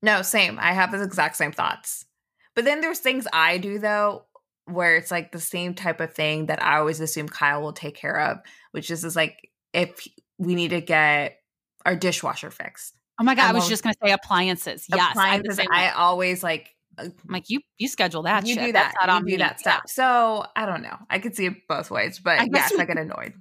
No, 0.02 0.22
same. 0.22 0.58
I 0.58 0.72
have 0.72 0.92
the 0.92 1.02
exact 1.02 1.36
same 1.36 1.52
thoughts. 1.52 2.06
But 2.54 2.64
then 2.64 2.80
there's 2.80 3.00
things 3.00 3.26
I 3.32 3.58
do 3.58 3.78
though, 3.78 4.24
where 4.66 4.96
it's 4.96 5.10
like 5.10 5.32
the 5.32 5.40
same 5.40 5.74
type 5.74 6.00
of 6.00 6.14
thing 6.14 6.46
that 6.46 6.62
I 6.62 6.78
always 6.78 7.00
assume 7.00 7.28
Kyle 7.28 7.62
will 7.62 7.72
take 7.72 7.94
care 7.94 8.18
of, 8.18 8.38
which 8.72 8.90
is, 8.90 9.04
is 9.04 9.16
like 9.16 9.50
if 9.72 10.06
we 10.38 10.54
need 10.54 10.70
to 10.70 10.80
get 10.80 11.38
our 11.84 11.96
dishwasher 11.96 12.50
fixed. 12.50 12.94
Oh 13.20 13.24
my 13.24 13.34
god, 13.34 13.46
I, 13.46 13.50
I 13.50 13.52
was 13.52 13.68
just 13.68 13.82
gonna 13.82 13.94
say 14.02 14.12
appliances. 14.12 14.86
Yes, 14.88 15.10
appliances. 15.12 15.58
I, 15.58 15.66
I 15.86 15.90
always 15.92 16.42
like. 16.42 16.70
Uh, 16.96 17.04
I'm 17.04 17.12
like 17.28 17.48
you. 17.48 17.60
You 17.78 17.88
schedule 17.88 18.22
that. 18.22 18.46
You 18.46 18.54
shit. 18.54 18.66
do 18.66 18.72
that. 18.72 18.94
That's 19.00 19.20
you 19.20 19.36
do 19.36 19.38
that 19.38 19.60
stuff. 19.60 19.82
Yeah. 19.86 19.90
So 19.90 20.46
I 20.56 20.66
don't 20.66 20.82
know. 20.82 20.96
I 21.10 21.18
could 21.18 21.36
see 21.36 21.46
it 21.46 21.54
both 21.68 21.90
ways, 21.90 22.18
but 22.18 22.40
I 22.40 22.48
yes, 22.52 22.72
I 22.76 22.84
get 22.84 22.98
annoyed. 22.98 23.34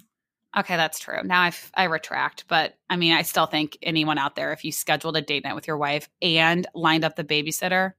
Okay, 0.56 0.76
that's 0.76 1.00
true. 1.00 1.24
Now 1.24 1.42
I 1.42 1.52
I 1.74 1.86
retract, 1.86 2.46
but 2.48 2.76
I 2.90 2.98
mean, 2.98 3.14
I 3.14 3.24
still 3.24 3.48
think 3.48 3.78
anyone 3.82 4.20
out 4.20 4.36
there, 4.36 4.54
if 4.54 4.64
you 4.64 4.72
scheduled 4.72 5.18
a 5.18 5.22
date 5.22 5.44
night 5.44 5.56
with 5.56 5.68
your 5.68 5.78
wife 5.78 6.08
and 6.22 6.68
lined 6.76 7.04
up 7.04 7.16
the 7.16 7.24
babysitter, 7.24 7.94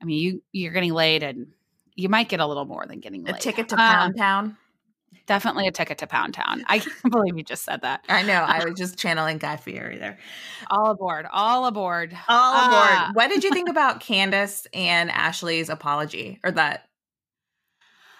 I 0.00 0.04
mean, 0.06 0.18
you 0.18 0.42
you're 0.52 0.72
getting 0.72 0.94
laid, 0.94 1.22
and 1.22 1.48
you 1.94 2.08
might 2.08 2.28
get 2.28 2.40
a 2.40 2.46
little 2.46 2.64
more 2.64 2.86
than 2.86 3.00
getting 3.00 3.24
laid. 3.24 3.36
A 3.36 3.38
ticket 3.38 3.68
to 3.70 3.76
Pound 3.76 4.14
um, 4.14 4.14
Town. 4.14 4.56
Definitely 5.26 5.66
a 5.68 5.72
ticket 5.72 5.98
to 5.98 6.06
Pound 6.06 6.34
Town. 6.34 6.64
I 6.66 6.80
can't 6.80 6.94
believe 7.10 7.36
you 7.36 7.44
just 7.44 7.64
said 7.64 7.82
that. 7.82 8.04
I 8.08 8.22
know. 8.22 8.34
I 8.34 8.64
was 8.64 8.74
just 8.76 8.98
channeling 8.98 9.38
Guy 9.38 9.56
Fieri 9.56 9.98
there. 9.98 10.18
All 10.70 10.90
aboard. 10.90 11.26
All 11.32 11.66
aboard. 11.66 12.16
All 12.28 12.68
aboard. 12.68 12.88
Uh, 12.90 13.10
what 13.14 13.28
did 13.28 13.44
you 13.44 13.50
think 13.50 13.68
about 13.70 14.00
Candace 14.00 14.66
and 14.74 15.10
Ashley's 15.10 15.68
apology 15.68 16.40
or 16.44 16.50
that? 16.52 16.88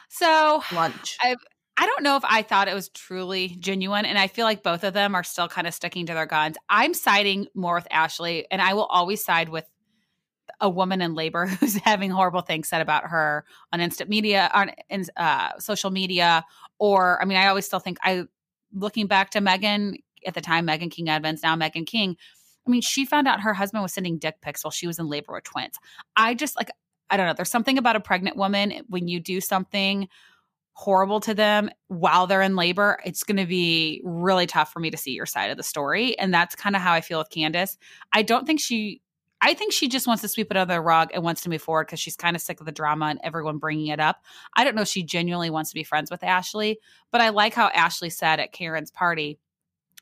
So 0.08 0.62
lunch. 0.72 1.18
I've 1.22 1.38
I 1.76 1.86
don't 1.86 2.04
know 2.04 2.16
if 2.16 2.24
I 2.24 2.42
thought 2.42 2.68
it 2.68 2.74
was 2.74 2.88
truly 2.88 3.56
genuine. 3.58 4.04
And 4.04 4.16
I 4.16 4.28
feel 4.28 4.44
like 4.44 4.62
both 4.62 4.84
of 4.84 4.94
them 4.94 5.14
are 5.14 5.24
still 5.24 5.48
kind 5.48 5.66
of 5.66 5.74
sticking 5.74 6.06
to 6.06 6.14
their 6.14 6.26
guns. 6.26 6.56
I'm 6.68 6.94
siding 6.94 7.48
more 7.54 7.74
with 7.74 7.88
Ashley, 7.90 8.46
and 8.50 8.62
I 8.62 8.74
will 8.74 8.84
always 8.84 9.24
side 9.24 9.48
with 9.48 9.68
a 10.60 10.68
woman 10.68 11.00
in 11.00 11.14
labor 11.14 11.46
who's 11.60 11.76
having 11.76 12.10
horrible 12.10 12.40
things 12.40 12.68
said 12.68 12.80
about 12.80 13.04
her 13.04 13.44
on 13.72 13.80
instant 13.80 14.10
media, 14.10 14.50
on 14.52 14.72
uh, 15.16 15.58
social 15.58 15.90
media. 15.90 16.44
Or, 16.78 17.20
I 17.20 17.24
mean, 17.24 17.38
I 17.38 17.46
always 17.46 17.66
still 17.66 17.80
think 17.80 17.98
I, 18.02 18.24
looking 18.72 19.06
back 19.06 19.30
to 19.30 19.40
megan 19.40 19.96
at 20.26 20.34
the 20.34 20.40
time, 20.40 20.64
megan 20.64 20.90
King 20.90 21.08
Edmonds, 21.08 21.42
now 21.42 21.54
megan 21.56 21.84
King. 21.84 22.16
I 22.66 22.70
mean, 22.70 22.80
she 22.80 23.04
found 23.04 23.28
out 23.28 23.40
her 23.40 23.52
husband 23.52 23.82
was 23.82 23.92
sending 23.92 24.18
dick 24.18 24.40
pics 24.40 24.64
while 24.64 24.70
she 24.70 24.86
was 24.86 24.98
in 24.98 25.06
labor 25.06 25.34
with 25.34 25.44
twins. 25.44 25.76
I 26.16 26.34
just 26.34 26.56
like, 26.56 26.70
I 27.10 27.16
don't 27.16 27.26
know. 27.26 27.34
There's 27.34 27.50
something 27.50 27.76
about 27.76 27.96
a 27.96 28.00
pregnant 28.00 28.36
woman 28.36 28.82
when 28.88 29.06
you 29.06 29.20
do 29.20 29.40
something 29.40 30.08
horrible 30.74 31.20
to 31.20 31.34
them 31.34 31.70
while 31.86 32.26
they're 32.26 32.42
in 32.42 32.56
labor, 32.56 32.98
it's 33.04 33.22
going 33.22 33.36
to 33.36 33.46
be 33.46 34.02
really 34.04 34.46
tough 34.46 34.72
for 34.72 34.80
me 34.80 34.90
to 34.90 34.96
see 34.96 35.12
your 35.12 35.26
side 35.26 35.50
of 35.50 35.56
the 35.56 35.62
story. 35.62 36.18
And 36.18 36.34
that's 36.34 36.56
kind 36.56 36.74
of 36.74 36.82
how 36.82 36.92
I 36.92 37.00
feel 37.00 37.18
with 37.18 37.30
Candace. 37.30 37.78
I 38.12 38.22
don't 38.22 38.44
think 38.44 38.60
she, 38.60 39.00
I 39.44 39.52
think 39.52 39.72
she 39.72 39.88
just 39.88 40.06
wants 40.06 40.22
to 40.22 40.28
sweep 40.28 40.50
it 40.50 40.56
under 40.56 40.74
the 40.74 40.80
rug 40.80 41.10
and 41.12 41.22
wants 41.22 41.42
to 41.42 41.50
move 41.50 41.60
forward 41.60 41.86
because 41.86 42.00
she's 42.00 42.16
kind 42.16 42.34
of 42.34 42.40
sick 42.40 42.60
of 42.60 42.66
the 42.66 42.72
drama 42.72 43.06
and 43.06 43.20
everyone 43.22 43.58
bringing 43.58 43.88
it 43.88 44.00
up. 44.00 44.24
I 44.56 44.64
don't 44.64 44.74
know 44.74 44.82
if 44.82 44.88
she 44.88 45.02
genuinely 45.02 45.50
wants 45.50 45.68
to 45.70 45.74
be 45.74 45.84
friends 45.84 46.10
with 46.10 46.24
Ashley, 46.24 46.78
but 47.10 47.20
I 47.20 47.28
like 47.28 47.52
how 47.52 47.68
Ashley 47.68 48.08
said 48.08 48.40
at 48.40 48.52
Karen's 48.52 48.90
party, 48.90 49.38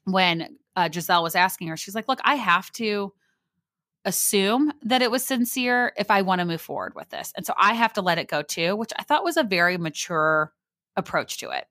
when 0.04 0.58
uh, 0.76 0.88
Gizelle 0.88 1.24
was 1.24 1.34
asking 1.34 1.68
her, 1.68 1.76
she's 1.76 1.94
like, 1.94 2.08
"Look, 2.08 2.20
I 2.24 2.36
have 2.36 2.70
to." 2.72 3.12
assume 4.04 4.72
that 4.82 5.00
it 5.00 5.12
was 5.12 5.24
sincere 5.24 5.92
if 5.96 6.10
I 6.10 6.22
want 6.22 6.40
to 6.40 6.44
move 6.44 6.60
forward 6.60 6.96
with 6.96 7.08
this. 7.10 7.32
And 7.36 7.46
so 7.46 7.54
I 7.56 7.72
have 7.74 7.92
to 7.92 8.02
let 8.02 8.18
it 8.18 8.26
go 8.26 8.42
too, 8.42 8.74
which 8.74 8.90
I 8.98 9.04
thought 9.04 9.22
was 9.22 9.36
a 9.36 9.44
very 9.44 9.78
mature 9.78 10.52
approach 10.96 11.38
to 11.38 11.50
it. 11.50 11.66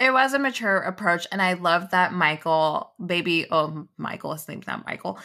It 0.00 0.12
was 0.12 0.32
a 0.32 0.38
mature 0.38 0.76
approach, 0.76 1.26
and 1.32 1.42
I 1.42 1.54
love 1.54 1.90
that 1.90 2.12
Michael, 2.12 2.92
baby. 3.04 3.46
Oh, 3.50 3.88
Michael, 3.96 4.32
his 4.32 4.46
name's 4.46 4.68
not 4.68 4.86
Michael. 4.86 5.18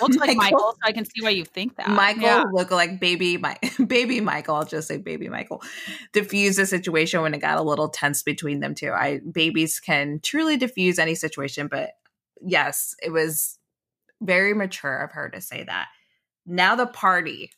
looks 0.00 0.16
like 0.16 0.36
Michael, 0.36 0.74
so 0.74 0.78
I 0.84 0.92
can 0.92 1.04
see 1.04 1.22
why 1.22 1.30
you 1.30 1.44
think 1.44 1.74
that. 1.76 1.88
Michael 1.88 2.22
yeah. 2.22 2.44
looked 2.52 2.70
like 2.70 3.00
baby, 3.00 3.36
my 3.36 3.58
baby 3.86 4.20
Michael. 4.20 4.54
I'll 4.54 4.64
just 4.64 4.86
say 4.86 4.98
baby 4.98 5.28
Michael. 5.28 5.60
Diffuse 6.12 6.54
the 6.54 6.66
situation 6.66 7.20
when 7.20 7.34
it 7.34 7.40
got 7.40 7.58
a 7.58 7.62
little 7.62 7.88
tense 7.88 8.22
between 8.22 8.60
them 8.60 8.76
two. 8.76 8.92
I 8.92 9.18
babies 9.18 9.80
can 9.80 10.20
truly 10.22 10.56
diffuse 10.56 11.00
any 11.00 11.16
situation, 11.16 11.66
but 11.66 11.90
yes, 12.40 12.94
it 13.02 13.10
was 13.10 13.58
very 14.20 14.54
mature 14.54 14.98
of 14.98 15.10
her 15.12 15.30
to 15.30 15.40
say 15.40 15.64
that. 15.64 15.88
Now 16.46 16.76
the 16.76 16.86
party. 16.86 17.50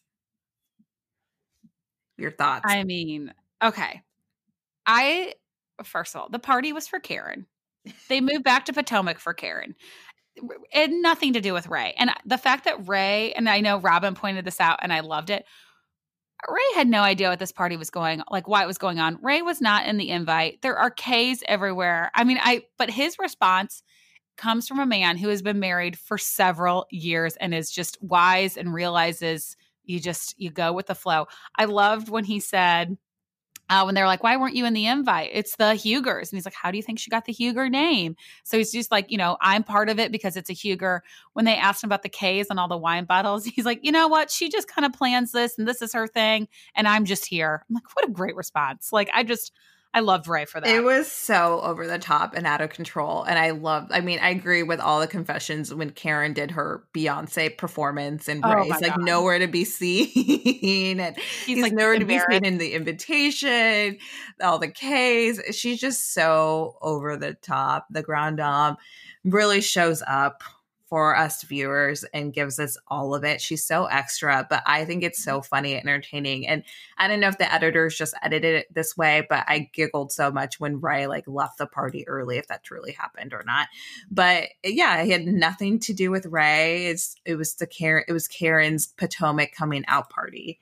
Your 2.16 2.30
thoughts? 2.30 2.64
I 2.66 2.84
mean, 2.84 3.34
okay. 3.62 4.00
I 4.86 5.34
first 5.82 6.14
of 6.14 6.20
all, 6.20 6.28
the 6.28 6.38
party 6.38 6.72
was 6.72 6.86
for 6.86 7.00
Karen. 7.00 7.46
They 8.08 8.20
moved 8.20 8.44
back 8.44 8.66
to 8.66 8.72
Potomac 8.72 9.18
for 9.18 9.34
Karen. 9.34 9.74
It 10.72 10.90
nothing 10.90 11.34
to 11.34 11.40
do 11.40 11.52
with 11.52 11.68
Ray. 11.68 11.94
And 11.98 12.10
the 12.24 12.38
fact 12.38 12.64
that 12.64 12.88
Ray, 12.88 13.32
and 13.32 13.48
I 13.48 13.60
know 13.60 13.78
Robin 13.78 14.14
pointed 14.14 14.44
this 14.44 14.60
out 14.60 14.78
and 14.82 14.92
I 14.92 15.00
loved 15.00 15.30
it. 15.30 15.44
Ray 16.48 16.74
had 16.74 16.88
no 16.88 17.00
idea 17.00 17.30
what 17.30 17.38
this 17.38 17.52
party 17.52 17.76
was 17.76 17.90
going 17.90 18.22
like 18.30 18.46
why 18.46 18.62
it 18.62 18.66
was 18.66 18.78
going 18.78 18.98
on. 18.98 19.18
Ray 19.22 19.42
was 19.42 19.60
not 19.60 19.86
in 19.86 19.96
the 19.96 20.10
invite. 20.10 20.60
There 20.62 20.76
are 20.76 20.90
K's 20.90 21.42
everywhere. 21.46 22.10
I 22.14 22.24
mean, 22.24 22.38
I 22.40 22.64
but 22.76 22.90
his 22.90 23.18
response 23.18 23.82
comes 24.36 24.66
from 24.66 24.80
a 24.80 24.86
man 24.86 25.16
who 25.16 25.28
has 25.28 25.42
been 25.42 25.60
married 25.60 25.98
for 25.98 26.18
several 26.18 26.86
years 26.90 27.36
and 27.36 27.54
is 27.54 27.70
just 27.70 27.96
wise 28.02 28.56
and 28.56 28.74
realizes 28.74 29.56
you 29.84 30.00
just 30.00 30.34
you 30.38 30.50
go 30.50 30.72
with 30.72 30.86
the 30.86 30.94
flow. 30.94 31.26
I 31.56 31.66
loved 31.66 32.08
when 32.08 32.24
he 32.24 32.40
said 32.40 32.98
uh, 33.70 33.82
when 33.82 33.94
they're 33.94 34.06
like, 34.06 34.22
why 34.22 34.36
weren't 34.36 34.54
you 34.54 34.66
in 34.66 34.74
the 34.74 34.86
invite? 34.86 35.30
It's 35.32 35.56
the 35.56 35.74
Hugers. 35.74 36.30
And 36.30 36.36
he's 36.36 36.44
like, 36.44 36.54
how 36.54 36.70
do 36.70 36.76
you 36.76 36.82
think 36.82 36.98
she 36.98 37.10
got 37.10 37.24
the 37.24 37.32
Huger 37.32 37.68
name? 37.68 38.16
So 38.42 38.58
he's 38.58 38.72
just 38.72 38.90
like, 38.90 39.10
you 39.10 39.18
know, 39.18 39.36
I'm 39.40 39.64
part 39.64 39.88
of 39.88 39.98
it 39.98 40.12
because 40.12 40.36
it's 40.36 40.50
a 40.50 40.54
Huger. 40.54 41.02
When 41.32 41.44
they 41.44 41.56
asked 41.56 41.82
him 41.82 41.88
about 41.88 42.02
the 42.02 42.08
K's 42.08 42.48
and 42.50 42.60
all 42.60 42.68
the 42.68 42.76
wine 42.76 43.04
bottles, 43.04 43.44
he's 43.54 43.64
like, 43.64 43.80
you 43.82 43.92
know 43.92 44.08
what? 44.08 44.30
She 44.30 44.48
just 44.48 44.68
kind 44.68 44.84
of 44.84 44.92
plans 44.92 45.32
this 45.32 45.58
and 45.58 45.66
this 45.66 45.82
is 45.82 45.92
her 45.92 46.06
thing. 46.06 46.48
And 46.74 46.86
I'm 46.86 47.04
just 47.04 47.26
here. 47.26 47.64
I'm 47.68 47.74
like, 47.74 47.94
what 47.94 48.08
a 48.08 48.12
great 48.12 48.36
response. 48.36 48.92
Like, 48.92 49.10
I 49.14 49.22
just, 49.22 49.52
I 49.94 50.00
loved 50.00 50.26
Ray 50.26 50.44
for 50.44 50.60
that. 50.60 50.68
It 50.68 50.82
was 50.82 51.10
so 51.10 51.60
over 51.60 51.86
the 51.86 52.00
top 52.00 52.34
and 52.34 52.48
out 52.48 52.60
of 52.60 52.70
control. 52.70 53.22
And 53.22 53.38
I 53.38 53.50
love, 53.50 53.86
I 53.90 54.00
mean, 54.00 54.18
I 54.20 54.30
agree 54.30 54.64
with 54.64 54.80
all 54.80 54.98
the 54.98 55.06
confessions 55.06 55.72
when 55.72 55.90
Karen 55.90 56.32
did 56.32 56.50
her 56.50 56.82
Beyonce 56.92 57.56
performance 57.56 58.28
and 58.28 58.44
oh 58.44 58.54
Ray's 58.54 58.70
like 58.72 58.96
God. 58.96 59.04
nowhere 59.04 59.38
to 59.38 59.46
be 59.46 59.64
seen. 59.64 60.98
and 60.98 61.16
he's, 61.16 61.46
he's 61.46 61.62
like 61.62 61.72
nowhere 61.72 62.00
to 62.00 62.04
be 62.04 62.18
seen 62.28 62.44
in 62.44 62.58
the 62.58 62.72
invitation, 62.72 63.98
all 64.42 64.58
the 64.58 64.66
K's. 64.66 65.40
She's 65.52 65.78
just 65.78 66.12
so 66.12 66.76
over 66.82 67.16
the 67.16 67.34
top. 67.34 67.86
The 67.88 68.02
Grand 68.02 68.38
Dame 68.38 68.76
really 69.22 69.60
shows 69.60 70.02
up 70.08 70.42
for 70.94 71.16
us 71.16 71.42
viewers 71.42 72.04
and 72.14 72.32
gives 72.32 72.60
us 72.60 72.78
all 72.86 73.16
of 73.16 73.24
it. 73.24 73.40
She's 73.40 73.66
so 73.66 73.86
extra, 73.86 74.46
but 74.48 74.62
I 74.64 74.84
think 74.84 75.02
it's 75.02 75.24
so 75.24 75.40
mm-hmm. 75.40 75.48
funny 75.48 75.74
and 75.74 75.88
entertaining. 75.88 76.46
And 76.46 76.62
I 76.98 77.08
don't 77.08 77.18
know 77.18 77.26
if 77.26 77.36
the 77.36 77.52
editors 77.52 77.98
just 77.98 78.14
edited 78.22 78.54
it 78.54 78.72
this 78.72 78.96
way, 78.96 79.26
but 79.28 79.42
I 79.48 79.70
giggled 79.72 80.12
so 80.12 80.30
much 80.30 80.60
when 80.60 80.80
Ray 80.80 81.08
like 81.08 81.26
left 81.26 81.58
the 81.58 81.66
party 81.66 82.06
early, 82.06 82.38
if 82.38 82.46
that 82.46 82.62
truly 82.62 82.92
happened 82.92 83.34
or 83.34 83.42
not. 83.44 83.66
But 84.08 84.50
yeah, 84.62 85.02
it 85.02 85.10
had 85.10 85.26
nothing 85.26 85.80
to 85.80 85.92
do 85.92 86.12
with 86.12 86.26
Ray. 86.26 86.86
It's 86.86 87.16
it 87.24 87.34
was 87.34 87.56
the 87.56 87.66
Karen 87.66 88.04
it 88.06 88.12
was 88.12 88.28
Karen's 88.28 88.86
Potomac 88.86 89.52
coming 89.52 89.82
out 89.88 90.10
party. 90.10 90.60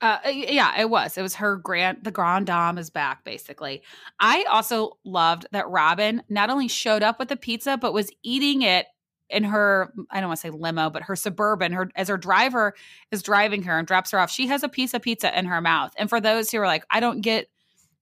Uh, 0.00 0.18
yeah, 0.30 0.80
it 0.80 0.88
was. 0.88 1.18
It 1.18 1.22
was 1.22 1.34
her 1.36 1.56
grand. 1.56 1.98
The 2.02 2.12
grand 2.12 2.46
dame 2.46 2.78
is 2.78 2.88
back, 2.88 3.24
basically. 3.24 3.82
I 4.20 4.44
also 4.44 4.98
loved 5.04 5.46
that 5.50 5.68
Robin 5.68 6.22
not 6.28 6.50
only 6.50 6.68
showed 6.68 7.02
up 7.02 7.18
with 7.18 7.28
the 7.28 7.36
pizza, 7.36 7.76
but 7.76 7.92
was 7.92 8.10
eating 8.22 8.62
it 8.62 8.86
in 9.28 9.42
her. 9.42 9.92
I 10.10 10.20
don't 10.20 10.28
want 10.28 10.40
to 10.40 10.46
say 10.46 10.50
limo, 10.50 10.88
but 10.88 11.02
her 11.02 11.16
suburban. 11.16 11.72
Her 11.72 11.90
as 11.96 12.08
her 12.08 12.16
driver 12.16 12.74
is 13.10 13.24
driving 13.24 13.64
her 13.64 13.76
and 13.76 13.88
drops 13.88 14.12
her 14.12 14.20
off. 14.20 14.30
She 14.30 14.46
has 14.46 14.62
a 14.62 14.68
piece 14.68 14.94
of 14.94 15.02
pizza 15.02 15.36
in 15.36 15.46
her 15.46 15.60
mouth. 15.60 15.92
And 15.98 16.08
for 16.08 16.20
those 16.20 16.50
who 16.50 16.58
are 16.60 16.66
like, 16.66 16.84
I 16.90 17.00
don't 17.00 17.20
get 17.20 17.48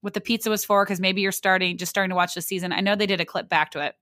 what 0.03 0.13
the 0.13 0.21
pizza 0.21 0.51
was 0.51 0.67
for, 0.67 0.85
because 0.85 1.01
maybe 1.01 1.23
you're 1.23 1.33
starting 1.33 1.79
just 1.79 1.91
starting 1.91 2.11
to 2.11 2.17
watch 2.17 2.35
the 2.35 2.43
season. 2.43 2.73
I 2.73 2.81
know 2.81 2.95
they 2.95 3.07
did 3.07 3.23
a 3.23 3.25
clip 3.25 3.49
back 3.49 3.71
to 3.71 3.81
it. 3.81 3.95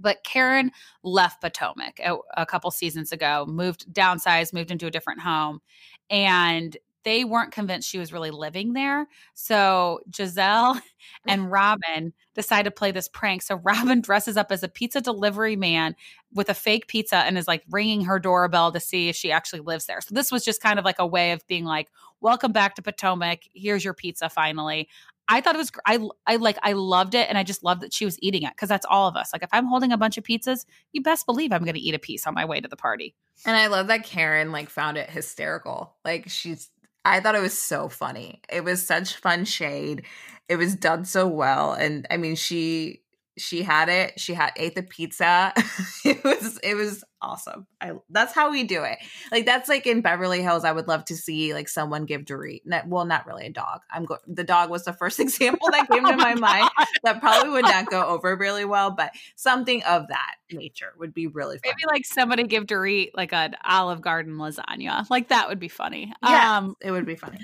But 0.00 0.24
Karen 0.24 0.72
left 1.04 1.42
Potomac 1.42 2.00
a, 2.00 2.16
a 2.36 2.46
couple 2.46 2.70
seasons 2.70 3.12
ago, 3.12 3.44
moved 3.46 3.86
downsized, 3.92 4.52
moved 4.52 4.70
into 4.70 4.86
a 4.86 4.90
different 4.90 5.20
home, 5.20 5.60
and 6.08 6.76
they 7.04 7.24
weren't 7.24 7.52
convinced 7.52 7.88
she 7.88 7.98
was 7.98 8.12
really 8.12 8.30
living 8.30 8.72
there. 8.72 9.06
So 9.34 10.00
Gizelle 10.10 10.74
mm. 10.74 10.80
and 11.26 11.50
Robin 11.50 12.12
decide 12.34 12.64
to 12.64 12.70
play 12.70 12.90
this 12.90 13.08
prank. 13.08 13.42
So 13.42 13.54
Robin 13.64 14.00
dresses 14.00 14.36
up 14.36 14.52
as 14.52 14.62
a 14.62 14.68
pizza 14.68 15.00
delivery 15.00 15.56
man 15.56 15.96
with 16.32 16.48
a 16.48 16.54
fake 16.54 16.86
pizza 16.86 17.16
and 17.16 17.38
is 17.38 17.48
like 17.48 17.62
ringing 17.70 18.04
her 18.04 18.18
doorbell 18.18 18.72
to 18.72 18.80
see 18.80 19.08
if 19.08 19.16
she 19.16 19.32
actually 19.32 19.60
lives 19.60 19.86
there. 19.86 20.00
So 20.00 20.14
this 20.14 20.30
was 20.30 20.44
just 20.44 20.62
kind 20.62 20.78
of 20.78 20.84
like 20.84 20.98
a 20.98 21.06
way 21.06 21.32
of 21.32 21.46
being 21.46 21.64
like, 21.64 21.88
"Welcome 22.20 22.52
back 22.52 22.76
to 22.76 22.82
Potomac. 22.82 23.40
Here's 23.54 23.84
your 23.84 23.94
pizza 23.94 24.28
finally." 24.28 24.88
I 25.30 25.40
thought 25.40 25.54
it 25.54 25.58
was 25.58 25.70
I 25.86 26.00
I 26.26 26.36
like 26.36 26.58
I 26.62 26.72
loved 26.72 27.14
it 27.14 27.28
and 27.28 27.38
I 27.38 27.44
just 27.44 27.62
loved 27.62 27.82
that 27.82 27.94
she 27.94 28.04
was 28.04 28.18
eating 28.20 28.42
it 28.42 28.50
because 28.50 28.68
that's 28.68 28.86
all 28.90 29.06
of 29.06 29.14
us. 29.14 29.32
Like 29.32 29.44
if 29.44 29.48
I'm 29.52 29.66
holding 29.66 29.92
a 29.92 29.96
bunch 29.96 30.18
of 30.18 30.24
pizzas, 30.24 30.66
you 30.92 31.02
best 31.02 31.24
believe 31.24 31.52
I'm 31.52 31.62
going 31.62 31.74
to 31.74 31.80
eat 31.80 31.94
a 31.94 32.00
piece 32.00 32.26
on 32.26 32.34
my 32.34 32.44
way 32.44 32.60
to 32.60 32.66
the 32.66 32.76
party. 32.76 33.14
And 33.46 33.56
I 33.56 33.68
love 33.68 33.86
that 33.86 34.04
Karen 34.04 34.50
like 34.50 34.68
found 34.68 34.98
it 34.98 35.08
hysterical. 35.08 35.94
Like 36.04 36.28
she's 36.28 36.68
I 37.04 37.20
thought 37.20 37.34
it 37.34 37.40
was 37.40 37.58
so 37.58 37.88
funny. 37.88 38.40
It 38.48 38.64
was 38.64 38.84
such 38.86 39.16
fun 39.16 39.44
shade. 39.44 40.04
It 40.48 40.56
was 40.56 40.74
done 40.74 41.04
so 41.04 41.26
well. 41.26 41.72
And 41.72 42.06
I 42.10 42.16
mean, 42.16 42.36
she 42.36 43.02
she 43.40 43.62
had 43.62 43.88
it. 43.88 44.18
She 44.20 44.34
had 44.34 44.52
ate 44.56 44.74
the 44.74 44.82
pizza. 44.82 45.52
it 46.04 46.22
was 46.22 46.58
it 46.62 46.74
was 46.74 47.02
awesome. 47.22 47.66
I 47.80 47.92
that's 48.10 48.32
how 48.32 48.50
we 48.50 48.64
do 48.64 48.82
it. 48.84 48.98
Like 49.32 49.46
that's 49.46 49.68
like 49.68 49.86
in 49.86 50.00
Beverly 50.00 50.42
Hills. 50.42 50.64
I 50.64 50.72
would 50.72 50.88
love 50.88 51.04
to 51.06 51.16
see 51.16 51.54
like 51.54 51.68
someone 51.68 52.04
give 52.04 52.22
Dorit. 52.22 52.62
Not, 52.64 52.86
well, 52.88 53.04
not 53.04 53.26
really 53.26 53.46
a 53.46 53.50
dog. 53.50 53.80
I'm 53.90 54.04
go- 54.04 54.18
the 54.26 54.44
dog 54.44 54.70
was 54.70 54.84
the 54.84 54.92
first 54.92 55.20
example 55.20 55.68
that 55.70 55.88
came 55.88 56.04
to 56.04 56.16
my 56.16 56.34
mind. 56.34 56.70
That 57.02 57.20
probably 57.20 57.50
would 57.50 57.64
not 57.64 57.86
go 57.86 58.06
over 58.06 58.36
really 58.36 58.64
well, 58.64 58.90
but 58.90 59.12
something 59.36 59.82
of 59.84 60.08
that 60.08 60.34
nature 60.50 60.92
would 60.98 61.14
be 61.14 61.26
really 61.26 61.58
fun. 61.58 61.72
Maybe 61.72 61.86
like 61.86 62.04
somebody 62.04 62.44
give 62.44 62.66
Dorit 62.66 63.10
like 63.14 63.32
an 63.32 63.56
Olive 63.64 64.00
Garden 64.02 64.34
lasagna. 64.34 65.08
Like 65.10 65.28
that 65.28 65.48
would 65.48 65.60
be 65.60 65.68
funny. 65.68 66.12
Yeah, 66.22 66.58
um, 66.58 66.76
it 66.80 66.90
would 66.90 67.06
be 67.06 67.16
funny. 67.16 67.38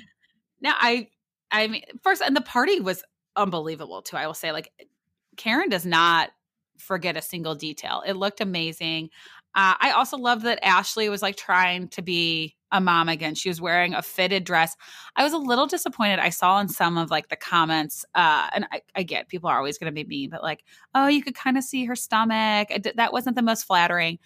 Now 0.61 0.75
I 0.79 1.09
I 1.51 1.69
mean 1.69 1.83
first 2.03 2.23
and 2.23 2.37
the 2.37 2.41
party 2.41 2.81
was 2.81 3.03
unbelievable 3.37 4.03
too. 4.03 4.17
I 4.17 4.27
will 4.27 4.35
say 4.35 4.53
like 4.53 4.73
Karen 5.37 5.69
does 5.69 5.87
not 5.87 6.31
forget 6.79 7.17
a 7.17 7.23
single 7.23 7.55
detail. 7.55 8.03
It 8.07 8.15
looked 8.15 8.41
amazing. 8.41 9.11
Uh, 9.55 9.75
I 9.81 9.93
also 9.93 10.19
love 10.19 10.43
that 10.43 10.59
Ashley 10.63 11.09
was 11.09 11.23
like 11.23 11.37
trying 11.37 11.89
to 11.89 12.03
be 12.03 12.55
a 12.73 12.81
mom 12.81 13.09
again. 13.09 13.35
She 13.35 13.49
was 13.49 13.61
wearing 13.61 13.95
a 13.95 14.03
fitted 14.03 14.45
dress. 14.45 14.77
I 15.17 15.25
was 15.25 15.33
a 15.33 15.39
little 15.39 15.67
disappointed. 15.67 16.19
I 16.19 16.31
saw 16.31 16.61
in 16.61 16.69
some 16.69 16.99
of 16.99 17.11
like 17.11 17.29
the 17.29 17.37
comments, 17.37 18.05
uh, 18.15 18.49
and 18.55 18.67
I, 18.71 18.83
I 18.95 19.03
get 19.03 19.29
people 19.29 19.49
are 19.49 19.57
always 19.57 19.79
going 19.79 19.93
to 19.93 19.95
be 19.95 20.07
mean, 20.07 20.31
but 20.31 20.43
like, 20.43 20.63
oh, 20.95 21.07
you 21.07 21.23
could 21.23 21.35
kind 21.35 21.57
of 21.57 21.65
see 21.65 21.85
her 21.87 21.97
stomach. 21.97 22.69
that 22.97 23.13
wasn't 23.13 23.37
the 23.37 23.43
most 23.43 23.65
flattering. 23.65 24.19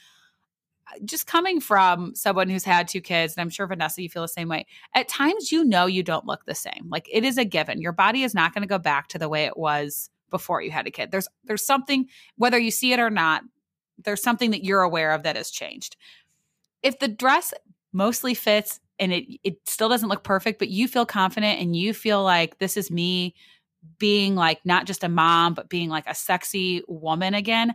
Uh, 0.88 0.98
just 1.04 1.26
coming 1.26 1.60
from 1.60 2.14
someone 2.16 2.48
who's 2.48 2.64
had 2.64 2.88
two 2.88 3.00
kids, 3.00 3.34
and 3.34 3.42
I'm 3.42 3.50
sure 3.50 3.68
Vanessa, 3.68 4.02
you 4.02 4.08
feel 4.08 4.22
the 4.22 4.28
same 4.28 4.48
way. 4.48 4.66
At 4.96 5.06
times, 5.06 5.52
you 5.52 5.64
know, 5.64 5.86
you 5.86 6.02
don't 6.02 6.26
look 6.26 6.44
the 6.46 6.54
same. 6.54 6.88
Like 6.88 7.08
it 7.12 7.24
is 7.24 7.38
a 7.38 7.44
given. 7.44 7.80
Your 7.80 7.92
body 7.92 8.24
is 8.24 8.34
not 8.34 8.52
going 8.52 8.62
to 8.62 8.68
go 8.68 8.78
back 8.78 9.06
to 9.08 9.18
the 9.18 9.28
way 9.28 9.44
it 9.44 9.56
was 9.56 10.10
before 10.30 10.62
you 10.62 10.70
had 10.70 10.86
a 10.86 10.90
kid. 10.90 11.10
There's 11.10 11.28
there's 11.44 11.64
something 11.64 12.08
whether 12.36 12.58
you 12.58 12.70
see 12.70 12.92
it 12.92 13.00
or 13.00 13.10
not, 13.10 13.42
there's 13.98 14.22
something 14.22 14.50
that 14.50 14.64
you're 14.64 14.82
aware 14.82 15.12
of 15.12 15.22
that 15.24 15.36
has 15.36 15.50
changed. 15.50 15.96
If 16.82 16.98
the 16.98 17.08
dress 17.08 17.52
mostly 17.92 18.34
fits 18.34 18.80
and 18.98 19.12
it 19.12 19.24
it 19.42 19.58
still 19.66 19.88
doesn't 19.88 20.08
look 20.08 20.24
perfect, 20.24 20.58
but 20.58 20.68
you 20.68 20.88
feel 20.88 21.06
confident 21.06 21.60
and 21.60 21.76
you 21.76 21.92
feel 21.92 22.22
like 22.22 22.58
this 22.58 22.76
is 22.76 22.90
me 22.90 23.34
being 23.98 24.34
like 24.34 24.60
not 24.64 24.86
just 24.86 25.04
a 25.04 25.08
mom 25.08 25.54
but 25.54 25.70
being 25.70 25.88
like 25.88 26.06
a 26.06 26.14
sexy 26.14 26.82
woman 26.86 27.34
again, 27.34 27.74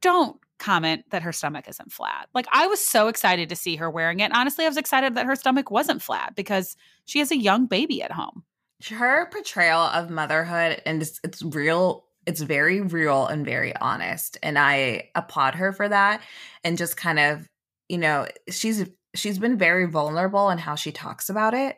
don't 0.00 0.38
comment 0.58 1.04
that 1.10 1.22
her 1.22 1.32
stomach 1.32 1.66
isn't 1.68 1.90
flat. 1.90 2.28
Like 2.34 2.46
I 2.52 2.66
was 2.66 2.80
so 2.80 3.08
excited 3.08 3.48
to 3.48 3.56
see 3.56 3.76
her 3.76 3.90
wearing 3.90 4.20
it. 4.20 4.30
Honestly, 4.34 4.64
I 4.64 4.68
was 4.68 4.76
excited 4.76 5.14
that 5.14 5.26
her 5.26 5.34
stomach 5.34 5.70
wasn't 5.70 6.02
flat 6.02 6.34
because 6.36 6.76
she 7.06 7.18
has 7.18 7.32
a 7.32 7.36
young 7.36 7.66
baby 7.66 8.02
at 8.02 8.12
home 8.12 8.44
her 8.88 9.26
portrayal 9.30 9.80
of 9.80 10.10
motherhood 10.10 10.80
and 10.86 11.02
it's, 11.02 11.20
it's 11.22 11.42
real 11.42 12.04
it's 12.26 12.40
very 12.40 12.80
real 12.80 13.26
and 13.26 13.44
very 13.44 13.74
honest 13.76 14.38
and 14.42 14.58
i 14.58 15.08
applaud 15.14 15.54
her 15.54 15.72
for 15.72 15.88
that 15.88 16.22
and 16.64 16.78
just 16.78 16.96
kind 16.96 17.18
of 17.18 17.48
you 17.88 17.98
know 17.98 18.26
she's 18.50 18.84
she's 19.14 19.38
been 19.38 19.58
very 19.58 19.86
vulnerable 19.86 20.50
in 20.50 20.58
how 20.58 20.74
she 20.74 20.92
talks 20.92 21.28
about 21.28 21.54
it 21.54 21.76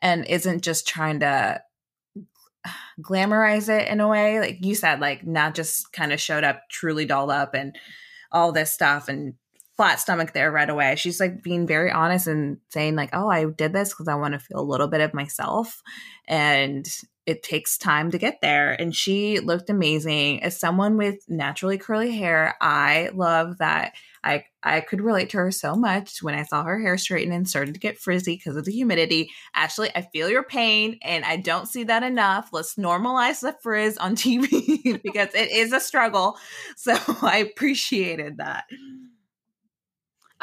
and 0.00 0.26
isn't 0.26 0.62
just 0.62 0.86
trying 0.86 1.20
to 1.20 1.60
glamorize 3.00 3.68
it 3.68 3.88
in 3.88 4.00
a 4.00 4.08
way. 4.08 4.40
Like 4.40 4.64
you 4.64 4.74
said, 4.74 5.00
like 5.00 5.26
not 5.26 5.54
just 5.54 5.92
kind 5.92 6.12
of 6.12 6.20
showed 6.20 6.44
up 6.44 6.62
truly 6.70 7.04
dolled 7.04 7.30
up 7.30 7.54
and 7.54 7.76
all 8.32 8.52
this 8.52 8.72
stuff 8.72 9.08
and 9.08 9.34
flat 9.76 10.00
stomach 10.00 10.32
there 10.32 10.52
right 10.52 10.70
away. 10.70 10.94
She's 10.96 11.20
like 11.20 11.42
being 11.42 11.66
very 11.66 11.90
honest 11.90 12.26
and 12.26 12.58
saying 12.70 12.96
like, 12.96 13.10
"Oh, 13.12 13.28
I 13.28 13.44
did 13.46 13.72
this 13.72 13.90
because 13.90 14.08
I 14.08 14.14
want 14.14 14.34
to 14.34 14.40
feel 14.40 14.60
a 14.60 14.62
little 14.62 14.88
bit 14.88 15.00
of 15.00 15.14
myself." 15.14 15.82
And 16.26 16.86
it 17.26 17.42
takes 17.42 17.78
time 17.78 18.10
to 18.10 18.18
get 18.18 18.40
there. 18.42 18.72
And 18.72 18.94
she 18.94 19.40
looked 19.40 19.70
amazing. 19.70 20.42
As 20.42 20.58
someone 20.58 20.96
with 20.96 21.24
naturally 21.28 21.78
curly 21.78 22.12
hair, 22.12 22.54
I 22.60 23.10
love 23.14 23.58
that 23.58 23.94
I 24.22 24.44
I 24.62 24.80
could 24.80 25.00
relate 25.00 25.30
to 25.30 25.38
her 25.38 25.50
so 25.50 25.74
much 25.74 26.22
when 26.22 26.34
I 26.34 26.42
saw 26.42 26.64
her 26.64 26.78
hair 26.78 26.96
straighten 26.96 27.32
and 27.32 27.48
started 27.48 27.74
to 27.74 27.80
get 27.80 27.98
frizzy 27.98 28.36
because 28.36 28.56
of 28.56 28.64
the 28.64 28.72
humidity. 28.72 29.30
Ashley, 29.54 29.90
I 29.94 30.02
feel 30.02 30.28
your 30.28 30.42
pain 30.42 30.98
and 31.02 31.24
I 31.24 31.36
don't 31.36 31.68
see 31.68 31.84
that 31.84 32.02
enough. 32.02 32.48
Let's 32.52 32.76
normalize 32.76 33.40
the 33.40 33.56
frizz 33.62 33.98
on 33.98 34.16
TV 34.16 35.02
because 35.02 35.34
it 35.34 35.50
is 35.50 35.72
a 35.72 35.80
struggle. 35.80 36.38
So 36.76 36.94
I 37.22 37.38
appreciated 37.38 38.38
that. 38.38 38.64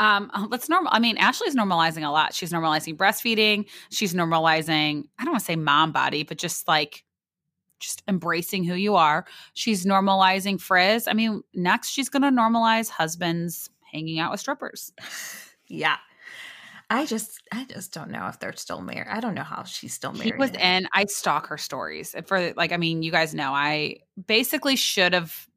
Um, 0.01 0.31
let's 0.49 0.67
normal. 0.67 0.91
I 0.91 0.97
mean, 0.97 1.15
Ashley's 1.17 1.55
normalizing 1.55 2.03
a 2.03 2.09
lot. 2.09 2.33
She's 2.33 2.51
normalizing 2.51 2.97
breastfeeding. 2.97 3.69
She's 3.91 4.15
normalizing. 4.15 5.03
I 5.19 5.23
don't 5.23 5.33
want 5.33 5.41
to 5.41 5.45
say 5.45 5.55
mom 5.55 5.91
body, 5.91 6.23
but 6.23 6.39
just 6.39 6.67
like 6.67 7.03
just 7.79 8.01
embracing 8.07 8.63
who 8.63 8.73
you 8.73 8.95
are. 8.95 9.25
She's 9.53 9.85
normalizing 9.85 10.59
frizz. 10.59 11.07
I 11.07 11.13
mean, 11.13 11.43
next 11.53 11.89
she's 11.89 12.09
going 12.09 12.23
to 12.23 12.29
normalize 12.29 12.89
husbands 12.89 13.69
hanging 13.91 14.17
out 14.19 14.31
with 14.31 14.39
strippers. 14.39 14.91
yeah. 15.67 15.97
I 16.89 17.05
just 17.05 17.39
I 17.53 17.65
just 17.65 17.93
don't 17.93 18.09
know 18.09 18.25
if 18.27 18.39
they're 18.39 18.55
still 18.55 18.81
married. 18.81 19.07
I 19.07 19.19
don't 19.19 19.35
know 19.35 19.43
how 19.43 19.63
she's 19.63 19.93
still 19.93 20.13
married. 20.13 20.33
He 20.33 20.37
was 20.37 20.51
in 20.51 20.87
I 20.93 21.05
stalk 21.05 21.47
her 21.47 21.57
stories. 21.57 22.15
For 22.25 22.53
like 22.57 22.71
I 22.71 22.77
mean, 22.77 23.03
you 23.03 23.11
guys 23.11 23.35
know 23.35 23.53
I 23.53 23.97
basically 24.27 24.75
should 24.75 25.13
have 25.13 25.47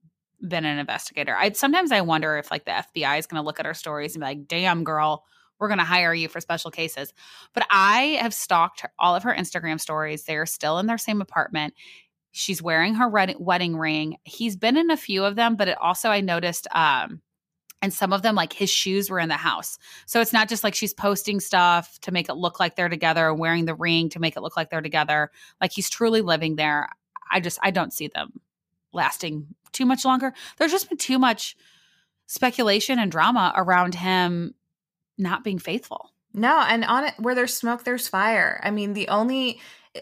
been 0.49 0.65
an 0.65 0.79
investigator. 0.79 1.37
I 1.37 1.53
sometimes 1.53 1.93
I 1.93 2.01
wonder 2.01 2.37
if 2.39 2.51
like 2.51 2.65
the 2.65 2.73
FBI 2.73 3.19
is 3.19 3.27
going 3.27 3.41
to 3.41 3.47
look 3.47 3.61
at 3.61 3.67
our 3.67 3.75
stories 3.75 4.15
and 4.15 4.21
be 4.21 4.27
like, 4.27 4.49
"Damn, 4.49 4.85
girl, 4.85 5.25
we're 5.59 5.69
going 5.69 5.79
to 5.79 5.85
hire 5.85 6.15
you 6.15 6.29
for 6.29 6.41
special 6.41 6.71
cases." 6.71 7.13
But 7.53 7.67
I 7.71 8.19
have 8.21 8.35
stalked 8.35 8.85
all 8.99 9.17
of 9.17 9.23
her 9.23 9.35
Instagram 9.35 9.81
stories. 9.81 10.25
They're 10.25 10.47
still 10.47 10.79
in 10.79 10.87
their 10.87 10.99
same 10.99 11.21
apartment. 11.21 11.75
She's 12.33 12.63
wearing 12.63 12.95
her 12.95 13.09
red, 13.09 13.37
wedding 13.39 13.77
ring. 13.77 14.17
He's 14.25 14.57
been 14.57 14.77
in 14.77 14.91
a 14.91 14.97
few 14.97 15.25
of 15.25 15.37
them, 15.37 15.57
but 15.57 15.69
it 15.69 15.79
also 15.81 16.09
I 16.09 16.21
noticed 16.21 16.67
um 16.73 17.21
and 17.85 17.93
some 17.93 18.15
of 18.15 18.23
them 18.23 18.35
like 18.35 18.55
his 18.55 18.71
shoes 18.71 19.11
were 19.11 19.21
in 19.21 19.29
the 19.29 19.37
house. 19.37 19.79
So 20.07 20.23
it's 20.23 20.33
not 20.33 20.49
just 20.49 20.65
like 20.65 20.75
she's 20.75 20.95
posting 20.95 21.39
stuff 21.39 21.99
to 22.01 22.13
make 22.13 22.31
it 22.31 22.35
look 22.35 22.59
like 22.59 22.77
they're 22.77 22.89
together, 22.89 23.35
wearing 23.35 23.67
the 23.67 23.75
ring 23.75 24.09
to 24.11 24.21
make 24.21 24.37
it 24.37 24.41
look 24.41 24.57
like 24.57 24.71
they're 24.71 24.81
together. 24.81 25.31
Like 25.61 25.71
he's 25.71 25.91
truly 25.91 26.23
living 26.23 26.57
there. 26.57 26.89
I 27.31 27.41
just 27.41 27.59
I 27.63 27.71
don't 27.71 27.93
see 27.93 28.09
them 28.09 28.41
lasting 28.95 29.49
too 29.75 29.87
much 29.87 30.05
longer. 30.05 30.33
There's 30.57 30.73
just 30.73 30.89
been 30.89 30.99
too 30.99 31.19
much 31.19 31.57
speculation 32.27 32.99
and 32.99 33.13
drama 33.13 33.53
around 33.57 33.95
him 33.95 34.55
not 35.19 35.45
being 35.45 35.59
faithful. 35.59 36.11
No, 36.33 36.59
and 36.67 36.85
on 36.85 37.05
it 37.05 37.15
where 37.19 37.35
there's 37.35 37.55
smoke, 37.55 37.85
there's 37.85 38.09
fire. 38.09 38.61
I 38.63 38.71
mean, 38.71 38.95
the 38.95 39.09
only 39.09 39.61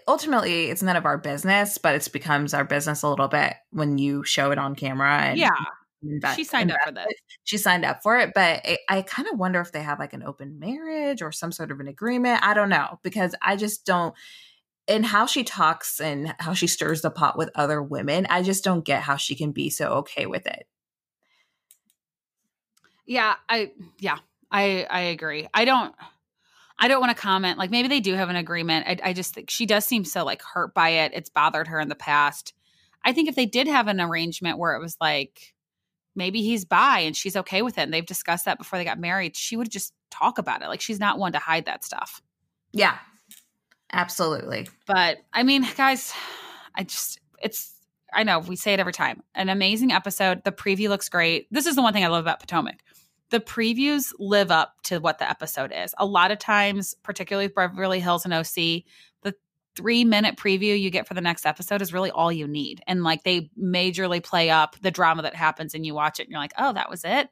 ultimately 0.08 0.70
it's 0.70 0.82
none 0.82 0.96
of 0.96 1.04
our 1.04 1.18
business, 1.18 1.78
but 1.78 1.94
it 1.94 2.12
becomes 2.12 2.54
our 2.54 2.64
business 2.64 3.02
a 3.02 3.08
little 3.08 3.28
bit 3.28 3.54
when 3.70 3.98
you 3.98 4.24
show 4.24 4.50
it 4.50 4.58
on 4.58 4.74
camera. 4.74 5.18
And 5.18 5.38
yeah, 5.38 5.50
invest, 6.02 6.36
she 6.36 6.44
signed 6.44 6.70
up 6.70 6.78
for 6.84 6.92
this. 6.92 7.12
She 7.44 7.58
signed 7.58 7.84
up 7.84 8.02
for 8.02 8.18
it, 8.18 8.32
but 8.34 8.64
it, 8.64 8.80
I 8.88 9.02
kind 9.02 9.28
of 9.28 9.38
wonder 9.38 9.60
if 9.60 9.72
they 9.72 9.82
have 9.82 9.98
like 9.98 10.14
an 10.14 10.22
open 10.22 10.58
marriage 10.58 11.20
or 11.20 11.32
some 11.32 11.52
sort 11.52 11.70
of 11.70 11.80
an 11.80 11.88
agreement. 11.88 12.42
I 12.42 12.54
don't 12.54 12.70
know 12.70 12.98
because 13.02 13.34
I 13.42 13.56
just 13.56 13.84
don't 13.84 14.14
and 14.88 15.06
how 15.06 15.26
she 15.26 15.44
talks 15.44 16.00
and 16.00 16.34
how 16.38 16.54
she 16.54 16.66
stirs 16.66 17.02
the 17.02 17.10
pot 17.10 17.38
with 17.38 17.50
other 17.54 17.82
women, 17.82 18.26
I 18.28 18.42
just 18.42 18.64
don't 18.64 18.84
get 18.84 19.02
how 19.02 19.16
she 19.16 19.34
can 19.34 19.52
be 19.52 19.70
so 19.70 19.88
okay 19.94 20.26
with 20.26 20.46
it. 20.46 20.66
Yeah, 23.06 23.34
I 23.48 23.72
yeah, 23.98 24.18
I 24.50 24.86
I 24.88 25.00
agree. 25.00 25.48
I 25.52 25.64
don't 25.64 25.94
I 26.78 26.88
don't 26.88 27.00
want 27.00 27.16
to 27.16 27.20
comment. 27.20 27.58
Like 27.58 27.70
maybe 27.70 27.88
they 27.88 28.00
do 28.00 28.14
have 28.14 28.28
an 28.28 28.36
agreement. 28.36 28.86
I, 28.88 29.10
I 29.10 29.12
just 29.12 29.34
think 29.34 29.50
she 29.50 29.66
does 29.66 29.84
seem 29.84 30.04
so 30.04 30.24
like 30.24 30.42
hurt 30.42 30.74
by 30.74 30.88
it. 30.90 31.12
It's 31.14 31.30
bothered 31.30 31.68
her 31.68 31.80
in 31.80 31.88
the 31.88 31.94
past. 31.94 32.54
I 33.04 33.12
think 33.12 33.28
if 33.28 33.34
they 33.34 33.46
did 33.46 33.66
have 33.66 33.88
an 33.88 34.00
arrangement 34.00 34.58
where 34.58 34.74
it 34.74 34.80
was 34.80 34.96
like 35.00 35.54
maybe 36.14 36.42
he's 36.42 36.64
bi 36.64 37.00
and 37.00 37.16
she's 37.16 37.36
okay 37.36 37.62
with 37.62 37.78
it 37.78 37.82
and 37.82 37.92
they've 37.94 38.06
discussed 38.06 38.44
that 38.44 38.58
before 38.58 38.78
they 38.78 38.84
got 38.84 38.98
married, 38.98 39.36
she 39.36 39.56
would 39.56 39.70
just 39.70 39.92
talk 40.10 40.38
about 40.38 40.62
it. 40.62 40.68
Like 40.68 40.80
she's 40.80 41.00
not 41.00 41.18
one 41.18 41.32
to 41.32 41.38
hide 41.38 41.64
that 41.66 41.84
stuff. 41.84 42.20
Yeah, 42.72 42.98
Absolutely. 43.92 44.68
But 44.86 45.18
I 45.32 45.42
mean, 45.42 45.66
guys, 45.76 46.12
I 46.74 46.84
just, 46.84 47.20
it's, 47.42 47.74
I 48.12 48.24
know 48.24 48.38
we 48.38 48.56
say 48.56 48.74
it 48.74 48.80
every 48.80 48.92
time. 48.92 49.22
An 49.34 49.48
amazing 49.48 49.92
episode. 49.92 50.44
The 50.44 50.52
preview 50.52 50.88
looks 50.88 51.08
great. 51.08 51.46
This 51.50 51.66
is 51.66 51.76
the 51.76 51.82
one 51.82 51.92
thing 51.92 52.04
I 52.04 52.08
love 52.08 52.24
about 52.24 52.40
Potomac. 52.40 52.82
The 53.30 53.40
previews 53.40 54.12
live 54.18 54.50
up 54.50 54.74
to 54.84 54.98
what 54.98 55.18
the 55.18 55.28
episode 55.28 55.72
is. 55.74 55.94
A 55.98 56.04
lot 56.04 56.30
of 56.30 56.38
times, 56.38 56.94
particularly 57.02 57.46
with 57.46 57.54
Beverly 57.54 58.00
Hills 58.00 58.24
and 58.26 58.34
OC, 58.34 58.84
the 59.22 59.34
three 59.74 60.04
minute 60.04 60.36
preview 60.36 60.78
you 60.78 60.90
get 60.90 61.08
for 61.08 61.14
the 61.14 61.22
next 61.22 61.46
episode 61.46 61.80
is 61.80 61.94
really 61.94 62.10
all 62.10 62.30
you 62.30 62.46
need. 62.46 62.82
And 62.86 63.02
like 63.02 63.24
they 63.24 63.50
majorly 63.58 64.22
play 64.22 64.50
up 64.50 64.76
the 64.82 64.90
drama 64.90 65.22
that 65.22 65.34
happens 65.34 65.74
and 65.74 65.86
you 65.86 65.94
watch 65.94 66.20
it 66.20 66.24
and 66.24 66.30
you're 66.30 66.40
like, 66.40 66.54
oh, 66.58 66.74
that 66.74 66.90
was 66.90 67.04
it. 67.04 67.30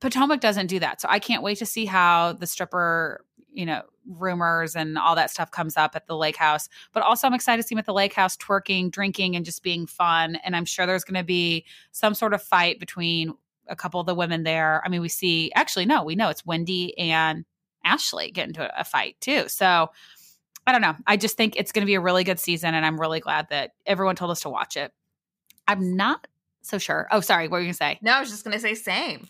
Potomac 0.00 0.40
doesn't 0.40 0.66
do 0.66 0.80
that. 0.80 1.00
So 1.00 1.08
I 1.10 1.18
can't 1.18 1.42
wait 1.42 1.58
to 1.58 1.66
see 1.66 1.86
how 1.86 2.34
the 2.34 2.46
stripper, 2.46 3.24
you 3.50 3.64
know, 3.64 3.82
rumors 4.06 4.76
and 4.76 4.98
all 4.98 5.14
that 5.14 5.30
stuff 5.30 5.50
comes 5.50 5.76
up 5.76 5.96
at 5.96 6.06
the 6.06 6.16
lake 6.16 6.36
house. 6.36 6.68
But 6.92 7.02
also, 7.02 7.26
I'm 7.26 7.34
excited 7.34 7.62
to 7.62 7.66
see 7.66 7.74
him 7.74 7.78
at 7.78 7.86
the 7.86 7.92
lake 7.92 8.12
house 8.12 8.36
twerking, 8.36 8.90
drinking, 8.90 9.36
and 9.36 9.44
just 9.44 9.62
being 9.62 9.86
fun. 9.86 10.36
And 10.36 10.54
I'm 10.54 10.64
sure 10.64 10.86
there's 10.86 11.04
going 11.04 11.20
to 11.20 11.24
be 11.24 11.64
some 11.92 12.14
sort 12.14 12.34
of 12.34 12.42
fight 12.42 12.78
between 12.80 13.34
a 13.68 13.76
couple 13.76 14.00
of 14.00 14.06
the 14.06 14.14
women 14.14 14.42
there. 14.42 14.82
I 14.84 14.88
mean, 14.88 15.00
we 15.00 15.08
see 15.08 15.50
actually, 15.54 15.86
no, 15.86 16.02
we 16.02 16.14
know 16.14 16.28
it's 16.28 16.44
Wendy 16.44 16.96
and 16.98 17.44
Ashley 17.84 18.30
get 18.30 18.46
into 18.48 18.70
a 18.78 18.84
fight 18.84 19.16
too. 19.20 19.48
So 19.48 19.90
I 20.66 20.72
don't 20.72 20.80
know. 20.80 20.96
I 21.06 21.16
just 21.16 21.36
think 21.36 21.56
it's 21.56 21.72
going 21.72 21.82
to 21.82 21.86
be 21.86 21.94
a 21.94 22.00
really 22.00 22.24
good 22.24 22.38
season. 22.38 22.74
And 22.74 22.84
I'm 22.84 23.00
really 23.00 23.20
glad 23.20 23.48
that 23.50 23.72
everyone 23.86 24.16
told 24.16 24.30
us 24.30 24.40
to 24.42 24.50
watch 24.50 24.76
it. 24.76 24.92
I'm 25.66 25.96
not 25.96 26.26
so 26.62 26.78
sure. 26.78 27.06
Oh, 27.10 27.20
sorry. 27.20 27.48
What 27.48 27.56
were 27.56 27.60
you 27.60 27.66
going 27.66 27.72
to 27.72 27.76
say? 27.76 27.98
No, 28.02 28.12
I 28.12 28.20
was 28.20 28.30
just 28.30 28.44
going 28.44 28.54
to 28.54 28.60
say 28.60 28.74
same. 28.74 29.28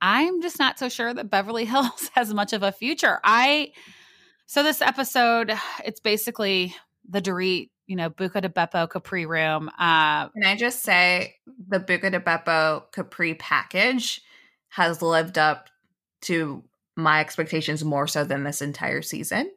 I'm 0.00 0.42
just 0.42 0.58
not 0.58 0.78
so 0.78 0.88
sure 0.88 1.12
that 1.12 1.30
Beverly 1.30 1.64
Hills 1.66 2.10
has 2.14 2.32
much 2.32 2.52
of 2.52 2.62
a 2.62 2.72
future. 2.72 3.18
I 3.24 3.72
so 4.46 4.62
this 4.62 4.80
episode, 4.80 5.52
it's 5.84 6.00
basically 6.00 6.74
the 7.08 7.22
Dorit, 7.22 7.70
you 7.86 7.96
know, 7.96 8.10
Buca 8.10 8.42
di 8.42 8.48
Beppo 8.48 8.88
Capri 8.88 9.26
room. 9.26 9.70
Uh, 9.78 10.28
Can 10.28 10.44
I 10.44 10.56
just 10.56 10.82
say 10.82 11.36
the 11.68 11.80
Buca 11.80 12.10
di 12.10 12.18
Beppo 12.18 12.90
Capri 12.92 13.34
package 13.34 14.20
has 14.70 15.00
lived 15.02 15.38
up 15.38 15.68
to 16.22 16.62
my 16.98 17.20
expectations 17.20 17.84
more 17.84 18.06
so 18.06 18.24
than 18.24 18.42
this 18.42 18.60
entire 18.60 19.02
season. 19.02 19.50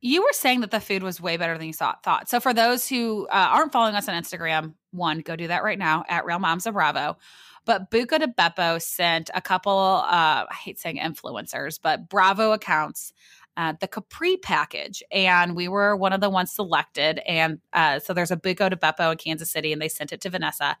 You 0.00 0.22
were 0.22 0.32
saying 0.32 0.60
that 0.60 0.72
the 0.72 0.80
food 0.80 1.02
was 1.02 1.20
way 1.20 1.36
better 1.36 1.56
than 1.56 1.68
you 1.68 1.72
thought. 1.72 2.28
So 2.28 2.40
for 2.40 2.52
those 2.52 2.88
who 2.88 3.26
uh, 3.28 3.48
aren't 3.52 3.72
following 3.72 3.94
us 3.94 4.08
on 4.08 4.20
Instagram, 4.20 4.74
one, 4.90 5.20
go 5.20 5.36
do 5.36 5.46
that 5.48 5.62
right 5.62 5.78
now 5.78 6.04
at 6.08 6.26
Real 6.26 6.40
Moms 6.40 6.66
of 6.66 6.74
Bravo. 6.74 7.16
But 7.64 7.90
Buca 7.90 8.18
di 8.18 8.26
Beppo 8.26 8.80
sent 8.80 9.30
a 9.34 9.40
couple, 9.40 9.72
uh, 9.72 10.44
I 10.50 10.54
hate 10.54 10.78
saying 10.78 10.98
influencers, 10.98 11.78
but 11.82 12.08
Bravo 12.08 12.52
accounts 12.52 13.12
uh, 13.56 13.74
the 13.80 13.86
Capri 13.86 14.36
package, 14.36 15.02
and 15.12 15.54
we 15.54 15.68
were 15.68 15.96
one 15.96 16.12
of 16.12 16.20
the 16.20 16.30
ones 16.30 16.52
selected. 16.52 17.20
And 17.26 17.60
uh, 17.72 18.00
so 18.00 18.12
there's 18.12 18.30
a 18.30 18.36
Buca 18.36 18.70
di 18.70 18.76
Beppo 18.76 19.12
in 19.12 19.18
Kansas 19.18 19.50
City, 19.50 19.72
and 19.72 19.80
they 19.80 19.88
sent 19.88 20.12
it 20.12 20.20
to 20.22 20.30
Vanessa. 20.30 20.76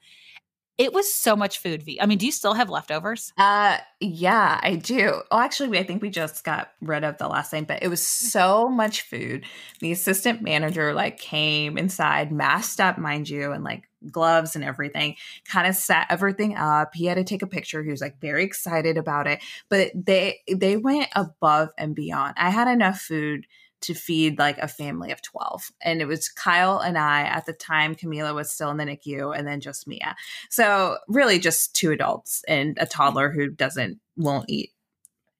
It 0.76 0.92
was 0.92 1.12
so 1.12 1.36
much 1.36 1.58
food. 1.58 1.84
V. 1.84 2.00
I 2.00 2.06
mean, 2.06 2.18
do 2.18 2.26
you 2.26 2.32
still 2.32 2.54
have 2.54 2.68
leftovers? 2.68 3.32
Uh, 3.38 3.78
yeah, 4.00 4.58
I 4.60 4.74
do. 4.74 5.22
Oh, 5.30 5.38
actually, 5.38 5.78
I 5.78 5.84
think 5.84 6.02
we 6.02 6.10
just 6.10 6.42
got 6.42 6.72
rid 6.80 7.04
of 7.04 7.16
the 7.18 7.28
last 7.28 7.52
thing, 7.52 7.64
but 7.64 7.82
it 7.82 7.88
was 7.88 8.02
so 8.02 8.68
much 8.68 9.02
food. 9.02 9.44
The 9.78 9.92
assistant 9.92 10.42
manager 10.42 10.92
like 10.92 11.18
came 11.18 11.78
inside, 11.78 12.32
masked 12.32 12.80
up, 12.80 12.98
mind 12.98 13.28
you, 13.28 13.52
and 13.52 13.62
like 13.62 13.84
gloves 14.10 14.56
and 14.56 14.64
everything, 14.64 15.14
kind 15.48 15.68
of 15.68 15.76
set 15.76 16.06
everything 16.10 16.56
up. 16.56 16.90
He 16.94 17.06
had 17.06 17.14
to 17.18 17.24
take 17.24 17.42
a 17.42 17.46
picture. 17.46 17.84
He 17.84 17.90
was 17.90 18.00
like 18.00 18.20
very 18.20 18.42
excited 18.42 18.96
about 18.96 19.28
it, 19.28 19.40
but 19.68 19.92
they 19.94 20.40
they 20.52 20.76
went 20.76 21.08
above 21.14 21.68
and 21.78 21.94
beyond. 21.94 22.34
I 22.36 22.50
had 22.50 22.66
enough 22.66 23.00
food 23.00 23.46
to 23.84 23.94
feed 23.94 24.38
like 24.38 24.58
a 24.58 24.68
family 24.68 25.12
of 25.12 25.22
12. 25.22 25.70
And 25.82 26.00
it 26.00 26.06
was 26.06 26.28
Kyle 26.28 26.78
and 26.78 26.98
I 26.98 27.22
at 27.22 27.46
the 27.46 27.52
time. 27.52 27.94
Camila 27.94 28.34
was 28.34 28.50
still 28.50 28.70
in 28.70 28.76
the 28.76 28.84
NICU 28.84 29.36
and 29.36 29.46
then 29.46 29.60
just 29.60 29.86
Mia. 29.86 30.16
So 30.50 30.98
really 31.08 31.38
just 31.38 31.74
two 31.74 31.92
adults 31.92 32.42
and 32.48 32.76
a 32.80 32.86
toddler 32.86 33.30
who 33.30 33.48
doesn't, 33.48 34.00
won't 34.16 34.48
eat 34.48 34.70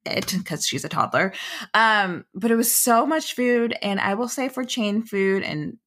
it 0.05 0.33
because 0.37 0.65
she's 0.65 0.85
a 0.85 0.89
toddler. 0.89 1.33
Um, 1.73 2.25
but 2.33 2.51
it 2.51 2.55
was 2.55 2.73
so 2.73 3.05
much 3.05 3.35
food. 3.35 3.75
And 3.81 3.99
I 3.99 4.13
will 4.13 4.27
say 4.27 4.49
for 4.49 4.63
chain 4.63 5.03
food, 5.03 5.43
and 5.43 5.77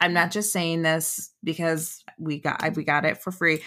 I'm 0.00 0.12
not 0.12 0.30
just 0.30 0.52
saying 0.52 0.82
this 0.82 1.30
because 1.44 2.02
we 2.18 2.40
got 2.40 2.76
we 2.76 2.84
got 2.84 3.04
it 3.04 3.18
for 3.22 3.30
free. 3.30 3.62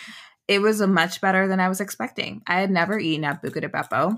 It 0.48 0.62
was 0.62 0.82
a 0.82 0.88
much 0.88 1.22
better 1.22 1.48
than 1.48 1.60
I 1.60 1.70
was 1.70 1.82
expecting. 1.82 2.42
I 2.46 2.60
had 2.60 2.70
never 2.70 3.00
eaten 3.00 3.24
at 3.24 3.42
Buca 3.42 3.62
di 3.62 3.68
Beppo 3.68 4.18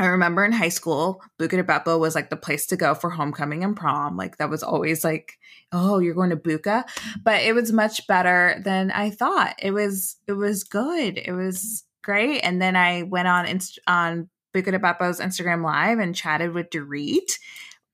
I 0.00 0.06
remember 0.06 0.44
in 0.44 0.52
high 0.52 0.70
school, 0.70 1.22
Buca 1.38 2.00
was 2.00 2.14
like 2.14 2.30
the 2.30 2.36
place 2.36 2.66
to 2.68 2.76
go 2.76 2.94
for 2.94 3.10
homecoming 3.10 3.62
and 3.62 3.76
prom. 3.76 4.16
Like 4.16 4.38
that 4.38 4.48
was 4.48 4.62
always 4.62 5.04
like, 5.04 5.38
oh, 5.72 5.98
you're 5.98 6.14
going 6.14 6.30
to 6.30 6.36
Buca, 6.36 6.84
but 7.22 7.42
it 7.42 7.54
was 7.54 7.70
much 7.70 8.06
better 8.06 8.60
than 8.64 8.90
I 8.90 9.10
thought. 9.10 9.56
It 9.58 9.72
was 9.72 10.16
it 10.26 10.32
was 10.32 10.64
good. 10.64 11.18
It 11.18 11.32
was 11.32 11.84
great. 12.02 12.40
And 12.40 12.62
then 12.62 12.76
I 12.76 13.02
went 13.02 13.28
on 13.28 13.46
inst- 13.46 13.78
on 13.86 14.30
Buca 14.54 14.72
Instagram 14.72 15.62
Live 15.62 15.98
and 15.98 16.14
chatted 16.14 16.54
with 16.54 16.70
Dorit. 16.70 17.38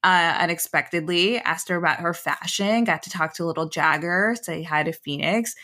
Uh, 0.05 0.37
unexpectedly, 0.39 1.39
asked 1.39 1.69
her 1.69 1.75
about 1.75 1.99
her 1.99 2.15
fashion, 2.15 2.85
got 2.85 3.03
to 3.03 3.11
talk 3.11 3.35
to 3.35 3.45
little 3.45 3.69
Jagger, 3.69 4.37
say 4.41 4.63
hi 4.63 4.85
to 4.85 4.93
Phoenix. 4.93 5.57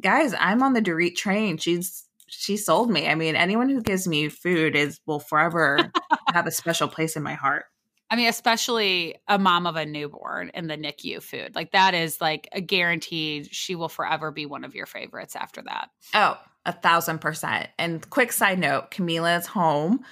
Guys, 0.00 0.32
I'm 0.38 0.62
on 0.62 0.74
the 0.74 0.80
Dorit 0.80 1.16
train. 1.16 1.56
She's 1.56 2.07
she 2.28 2.56
sold 2.56 2.90
me. 2.90 3.08
I 3.08 3.14
mean, 3.14 3.36
anyone 3.36 3.68
who 3.68 3.80
gives 3.80 4.06
me 4.06 4.28
food 4.28 4.76
is 4.76 5.00
will 5.06 5.20
forever 5.20 5.90
have 6.32 6.46
a 6.46 6.50
special 6.50 6.88
place 6.88 7.16
in 7.16 7.22
my 7.22 7.34
heart. 7.34 7.64
I 8.10 8.16
mean, 8.16 8.28
especially 8.28 9.16
a 9.28 9.38
mom 9.38 9.66
of 9.66 9.76
a 9.76 9.84
newborn 9.84 10.50
in 10.54 10.66
the 10.66 10.76
NICU 10.76 11.22
food. 11.22 11.54
Like 11.54 11.72
that 11.72 11.94
is 11.94 12.20
like 12.20 12.48
a 12.52 12.60
guaranteed 12.60 13.54
she 13.54 13.74
will 13.74 13.90
forever 13.90 14.30
be 14.30 14.46
one 14.46 14.64
of 14.64 14.74
your 14.74 14.86
favorites 14.86 15.36
after 15.36 15.62
that. 15.62 15.90
Oh, 16.14 16.38
a 16.64 16.72
thousand 16.72 17.20
percent. 17.20 17.68
And 17.78 18.08
quick 18.08 18.32
side 18.32 18.58
note, 18.58 18.90
Camila 18.90 19.38
is 19.38 19.46
home. 19.46 20.04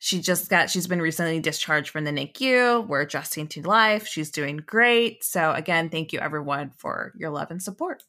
She 0.00 0.20
just 0.20 0.48
got 0.48 0.70
she's 0.70 0.86
been 0.86 1.02
recently 1.02 1.40
discharged 1.40 1.90
from 1.90 2.04
the 2.04 2.10
NICU. 2.10 2.86
We're 2.86 3.02
adjusting 3.02 3.46
to 3.48 3.62
life. 3.62 4.06
She's 4.06 4.30
doing 4.30 4.56
great. 4.56 5.22
So 5.22 5.52
again, 5.52 5.88
thank 5.88 6.12
you 6.12 6.18
everyone 6.18 6.72
for 6.78 7.12
your 7.16 7.30
love 7.30 7.50
and 7.50 7.62
support. 7.62 8.02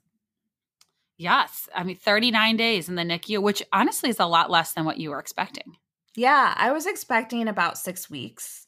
Yes. 1.21 1.69
I 1.75 1.83
mean, 1.83 1.97
39 1.97 2.57
days 2.57 2.89
in 2.89 2.95
the 2.95 3.03
NICU, 3.03 3.43
which 3.43 3.61
honestly 3.71 4.09
is 4.09 4.19
a 4.19 4.25
lot 4.25 4.49
less 4.49 4.73
than 4.73 4.85
what 4.85 4.97
you 4.97 5.11
were 5.11 5.19
expecting. 5.19 5.77
Yeah, 6.15 6.55
I 6.57 6.71
was 6.71 6.87
expecting 6.87 7.47
about 7.47 7.77
six 7.77 8.09
weeks. 8.09 8.65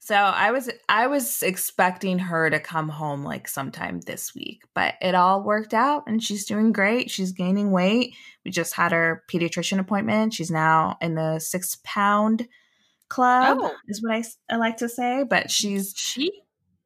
So 0.00 0.14
I 0.14 0.50
was 0.50 0.68
I 0.86 1.06
was 1.06 1.42
expecting 1.42 2.18
her 2.18 2.50
to 2.50 2.60
come 2.60 2.90
home 2.90 3.24
like 3.24 3.48
sometime 3.48 4.00
this 4.00 4.34
week, 4.34 4.60
but 4.74 4.96
it 5.00 5.14
all 5.14 5.42
worked 5.42 5.72
out 5.72 6.02
and 6.06 6.22
she's 6.22 6.44
doing 6.44 6.72
great. 6.72 7.10
She's 7.10 7.32
gaining 7.32 7.70
weight. 7.70 8.14
We 8.44 8.50
just 8.50 8.74
had 8.74 8.92
her 8.92 9.24
pediatrician 9.32 9.78
appointment. 9.78 10.34
She's 10.34 10.50
now 10.50 10.98
in 11.00 11.14
the 11.14 11.38
six 11.38 11.78
pound 11.84 12.46
club, 13.08 13.60
oh. 13.62 13.74
is 13.88 14.02
what 14.02 14.14
I, 14.14 14.24
I 14.50 14.56
like 14.56 14.76
to 14.78 14.90
say. 14.90 15.24
But 15.24 15.50
she's 15.50 15.94
she 15.96 16.30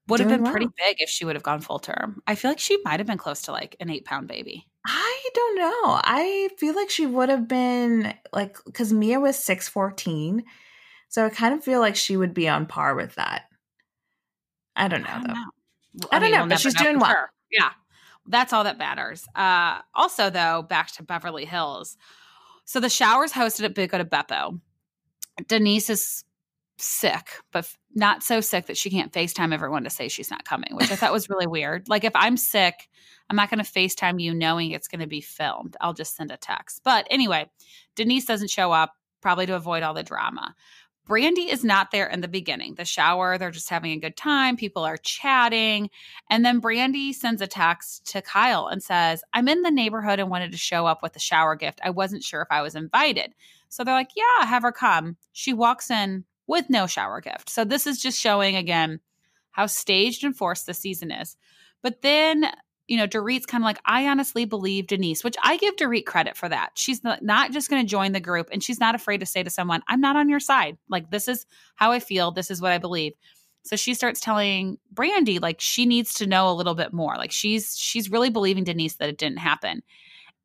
would 0.07 0.21
have 0.21 0.29
been 0.29 0.45
well. 0.45 0.53
pretty 0.53 0.69
big 0.79 0.99
if 1.01 1.11
she 1.11 1.25
would 1.25 1.35
have 1.35 1.43
gone 1.43 1.61
full 1.61 1.81
term. 1.81 2.23
I 2.25 2.37
feel 2.37 2.53
like 2.53 2.61
she 2.61 2.79
might 2.85 3.01
have 3.01 3.09
been 3.09 3.19
close 3.19 3.43
to 3.43 3.53
like 3.53 3.75
an 3.81 3.91
eight 3.91 4.05
pound 4.05 4.29
baby. 4.29 4.69
I 4.91 5.29
don't 5.35 5.57
know. 5.57 6.01
I 6.03 6.49
feel 6.57 6.75
like 6.75 6.89
she 6.89 7.05
would 7.05 7.29
have 7.29 7.47
been 7.47 8.15
like 8.33 8.57
because 8.65 8.91
Mia 8.91 9.21
was 9.21 9.39
six 9.39 9.69
fourteen, 9.69 10.45
so 11.09 11.27
I 11.27 11.29
kind 11.29 11.55
of 11.55 11.63
feel 11.63 11.81
like 11.81 11.95
she 11.95 12.17
would 12.17 12.33
be 12.33 12.49
on 12.49 12.65
par 12.65 12.95
with 12.95 13.15
that. 13.17 13.43
I 14.75 14.89
don't 14.89 15.03
know 15.03 15.11
I 15.11 15.15
don't 15.15 15.27
though. 15.27 15.33
Know. 15.35 16.09
I, 16.11 16.19
don't 16.19 16.31
know, 16.31 16.39
we'll 16.39 16.49
but 16.49 16.61
she's 16.61 16.75
doing 16.75 16.99
well. 16.99 17.15
Yeah, 17.51 17.71
that's 18.27 18.53
all 18.55 18.65
that 18.65 18.79
matters. 18.79 19.27
Uh, 19.35 19.81
also, 19.95 20.31
though, 20.31 20.63
back 20.63 20.91
to 20.93 21.03
Beverly 21.03 21.45
Hills. 21.45 21.99
So 22.65 22.81
the 22.81 22.89
showers 22.89 23.33
hosted 23.33 23.65
at 23.65 23.75
di 23.75 23.87
Beppo. 23.87 24.61
Denise 25.49 25.91
is 25.91 26.25
sick, 26.81 27.41
but 27.53 27.69
not 27.95 28.23
so 28.23 28.41
sick 28.41 28.67
that 28.67 28.77
she 28.77 28.91
can't 28.91 29.13
FaceTime 29.13 29.53
everyone 29.53 29.85
to 29.85 29.91
say 29.91 30.09
she's 30.09 30.31
not 30.31 30.45
coming, 30.45 30.71
which 30.73 30.91
I 30.91 30.97
thought 30.97 31.13
was 31.13 31.29
really 31.31 31.47
weird. 31.47 31.89
Like 31.89 32.05
if 32.05 32.15
I'm 32.15 32.37
sick, 32.37 32.89
I'm 33.29 33.37
not 33.37 33.51
going 33.51 33.63
to 33.63 33.71
FaceTime 33.71 34.21
you 34.21 34.35
knowing 34.35 34.71
it's 34.71 34.89
going 34.89 35.01
to 35.01 35.07
be 35.07 35.21
filmed. 35.21 35.77
I'll 35.81 35.95
just 35.95 36.17
send 36.17 36.31
a 36.31 36.37
text. 36.37 36.83
But 36.85 37.07
anyway, 37.11 37.51
Denise 37.97 38.25
doesn't 38.25 38.51
show 38.51 38.73
up, 38.73 38.95
probably 39.21 39.47
to 39.47 39.57
avoid 39.57 39.83
all 39.83 39.95
the 39.95 40.03
drama. 40.03 40.55
Brandi 41.09 41.51
is 41.51 41.65
not 41.65 41.91
there 41.91 42.07
in 42.07 42.21
the 42.21 42.29
beginning. 42.29 42.75
The 42.75 42.85
shower, 42.85 43.39
they're 43.39 43.51
just 43.51 43.71
having 43.71 43.93
a 43.93 43.99
good 43.99 44.17
time. 44.17 44.57
People 44.57 44.85
are 44.85 44.99
chatting. 44.99 45.89
And 46.29 46.45
then 46.45 46.61
Brandi 46.61 47.15
sends 47.15 47.41
a 47.41 47.47
text 47.47 48.07
to 48.13 48.21
Kyle 48.21 48.67
and 48.67 48.83
says, 48.83 49.23
I'm 49.33 49.49
in 49.49 49.63
the 49.63 49.71
neighborhood 49.71 50.21
and 50.21 50.29
wanted 50.29 50.53
to 50.53 50.59
show 50.59 50.85
up 50.85 51.03
with 51.03 51.17
a 51.17 51.21
shower 51.21 51.57
gift. 51.57 51.81
I 51.83 51.91
wasn't 51.91 52.25
sure 52.25 52.43
if 52.43 52.49
I 52.51 52.61
was 52.61 52.75
invited. 52.75 53.33
So 53.71 53.85
they're 53.85 53.95
like, 53.95 54.11
Yeah, 54.15 54.47
have 54.47 54.63
her 54.63 54.73
come. 54.73 55.17
She 55.33 55.55
walks 55.55 55.91
in 55.91 56.25
with 56.49 56.69
no 56.69 56.89
shower 56.89 57.21
gift. 57.21 57.49
So 57.49 57.65
this 57.65 57.87
is 57.87 58.03
just 58.03 58.19
showing 58.19 58.57
again 58.57 58.99
how 59.53 59.67
staged 59.67 60.25
and 60.25 60.37
forced 60.37 60.67
the 60.67 60.75
season 60.75 61.13
is. 61.13 61.37
But 61.83 62.03
then, 62.03 62.47
you 62.89 62.97
know, 62.97 63.07
Dorit's 63.07 63.47
kind 63.47 63.63
of 63.63 63.67
like, 63.67 63.81
I 63.85 64.09
honestly 64.09 64.45
believe 64.45 64.89
Denise, 64.89 65.23
which 65.23 65.37
I 65.43 65.59
give 65.59 65.77
Dorit 65.77 66.07
credit 66.07 66.37
for 66.37 66.49
that. 66.49 66.71
She's 66.75 67.05
not, 67.05 67.53
just 67.53 67.71
going 67.71 67.83
to 67.83 67.89
join 67.89 68.13
the 68.13 68.21
group 68.21 68.49
and 68.51 68.63
she's 68.63 68.81
not 68.81 68.95
afraid 68.95 69.19
to 69.19 69.27
say 69.27 69.43
to 69.43 69.51
someone, 69.51 69.83
I'm 69.89 70.01
not 70.01 70.17
on 70.17 70.29
your 70.29 70.41
side. 70.41 70.79
Like, 70.89 71.11
this 71.11 71.29
is 71.29 71.47
how 71.77 71.93
I 71.93 72.01
feel. 72.01 72.33
This 72.33 72.51
is 72.51 72.61
what 72.61 72.73
I 72.73 72.79
believe. 72.79 73.13
So 73.65 73.77
she 73.77 73.93
starts 73.93 74.21
telling 74.21 74.79
Brandi 74.95 75.43
like 75.43 75.61
she 75.61 75.85
needs 75.85 76.15
to 76.15 76.27
know 76.27 76.51
a 76.51 76.55
little 76.55 76.75
bit 76.75 76.93
more. 76.93 77.17
Like 77.17 77.33
she's 77.33 77.77
she's 77.77 78.11
really 78.11 78.31
believing 78.31 78.65
Denise 78.65 78.95
that 78.95 79.11
it 79.11 79.19
didn't 79.19 79.39
happen. 79.39 79.83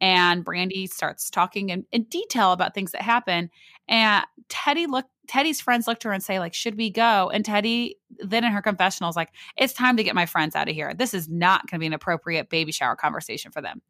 And 0.02 0.44
Brandi 0.44 0.90
starts 0.90 1.30
talking 1.30 1.70
in, 1.70 1.86
in 1.94 2.04
detail 2.04 2.52
about 2.52 2.74
things 2.74 2.92
that 2.92 3.02
happen. 3.02 3.50
And 3.88 4.26
Teddi 4.50 4.88
look 4.88 5.06
Teddi's 5.28 5.62
friends 5.62 5.88
look 5.88 6.00
to 6.02 6.10
her 6.10 6.14
and 6.14 6.24
say, 6.24 6.40
like, 6.40 6.54
should 6.54 6.76
we 6.76 6.90
go? 6.90 7.30
And 7.34 7.46
Teddi 7.46 7.94
then 8.20 8.44
in 8.44 8.52
her 8.52 8.62
confessional 8.62 9.10
is 9.10 9.16
like, 9.16 9.30
it's 9.58 9.74
time 9.74 9.98
to 9.98 10.04
get 10.04 10.16
my 10.16 10.26
friends 10.26 10.56
out 10.56 10.70
of 10.70 10.76
here. 10.76 10.94
This 10.94 11.14
is 11.14 11.30
not 11.30 11.70
going 11.70 11.80
to 11.80 11.80
be 11.80 11.88
an 11.88 11.94
appropriate 11.94 12.50
baby 12.50 12.72
shower 12.72 12.96
conversation 12.96 13.52
for 13.52 13.62
them. 13.62 13.82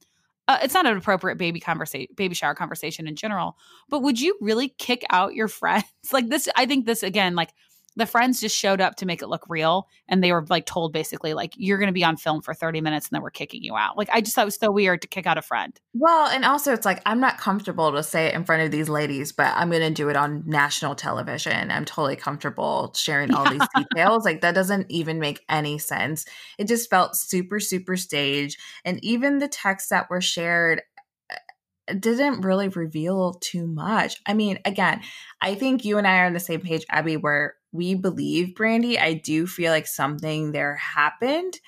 Uh, 0.47 0.59
it's 0.61 0.73
not 0.73 0.85
an 0.85 0.97
appropriate 0.97 1.37
baby 1.37 1.59
conversation, 1.59 2.13
baby 2.15 2.35
shower 2.35 2.53
conversation 2.53 3.07
in 3.07 3.15
general. 3.15 3.57
But 3.89 4.01
would 4.01 4.19
you 4.19 4.37
really 4.41 4.69
kick 4.77 5.03
out 5.09 5.33
your 5.33 5.47
friends? 5.47 5.85
like 6.11 6.27
this, 6.27 6.49
I 6.55 6.65
think 6.65 6.85
this 6.85 7.01
again, 7.01 7.35
like 7.35 7.53
the 7.95 8.05
friends 8.05 8.41
just 8.41 8.57
showed 8.57 8.81
up 8.81 8.95
to 8.95 9.05
make 9.05 9.21
it 9.21 9.27
look 9.27 9.45
real 9.49 9.87
and 10.07 10.23
they 10.23 10.31
were 10.31 10.45
like 10.49 10.65
told 10.65 10.93
basically 10.93 11.33
like 11.33 11.53
you're 11.57 11.77
going 11.77 11.87
to 11.87 11.93
be 11.93 12.03
on 12.03 12.17
film 12.17 12.41
for 12.41 12.53
30 12.53 12.81
minutes 12.81 13.07
and 13.07 13.15
then 13.15 13.21
we're 13.21 13.29
kicking 13.29 13.63
you 13.63 13.75
out 13.75 13.97
like 13.97 14.09
i 14.11 14.21
just 14.21 14.35
thought 14.35 14.43
it 14.43 14.45
was 14.45 14.55
so 14.55 14.71
weird 14.71 15.01
to 15.01 15.07
kick 15.07 15.25
out 15.25 15.37
a 15.37 15.41
friend 15.41 15.79
well 15.93 16.27
and 16.27 16.45
also 16.45 16.73
it's 16.73 16.85
like 16.85 17.01
i'm 17.05 17.19
not 17.19 17.37
comfortable 17.37 17.91
to 17.91 18.03
say 18.03 18.27
it 18.27 18.33
in 18.33 18.43
front 18.43 18.61
of 18.61 18.71
these 18.71 18.89
ladies 18.89 19.31
but 19.31 19.51
i'm 19.55 19.69
going 19.69 19.81
to 19.81 19.91
do 19.91 20.09
it 20.09 20.15
on 20.15 20.43
national 20.45 20.95
television 20.95 21.71
i'm 21.71 21.85
totally 21.85 22.15
comfortable 22.15 22.91
sharing 22.95 23.33
all 23.33 23.45
yeah. 23.45 23.59
these 23.59 23.67
details 23.93 24.25
like 24.25 24.41
that 24.41 24.55
doesn't 24.55 24.89
even 24.89 25.19
make 25.19 25.43
any 25.49 25.77
sense 25.77 26.25
it 26.57 26.67
just 26.67 26.89
felt 26.89 27.15
super 27.15 27.59
super 27.59 27.95
staged 27.97 28.59
and 28.85 29.03
even 29.03 29.39
the 29.39 29.47
texts 29.47 29.89
that 29.89 30.09
were 30.09 30.21
shared 30.21 30.81
uh, 31.29 31.93
didn't 31.99 32.41
really 32.41 32.69
reveal 32.69 33.33
too 33.33 33.67
much. 33.67 34.15
I 34.25 34.33
mean, 34.33 34.59
again, 34.63 35.01
I 35.41 35.55
think 35.55 35.83
you 35.83 35.97
and 35.97 36.07
I 36.07 36.19
are 36.19 36.25
on 36.25 36.33
the 36.33 36.39
same 36.39 36.61
page, 36.61 36.85
Abby, 36.89 37.17
where 37.17 37.55
we 37.73 37.95
believe 37.95 38.55
Brandi, 38.55 38.97
I 38.97 39.15
do 39.15 39.45
feel 39.47 39.71
like 39.71 39.87
something 39.87 40.51
there 40.51 40.75
happened. 40.75 41.59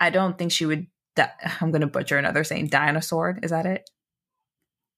I 0.00 0.08
don't 0.10 0.38
think 0.38 0.52
she 0.52 0.64
would. 0.64 0.86
Di- 1.16 1.30
I'm 1.60 1.70
going 1.70 1.82
to 1.82 1.86
butcher 1.86 2.16
another 2.16 2.44
saying. 2.44 2.68
Die 2.68 2.88
on 2.88 2.96
a 2.96 3.02
sword. 3.02 3.40
Is 3.42 3.50
that 3.50 3.66
it? 3.66 3.90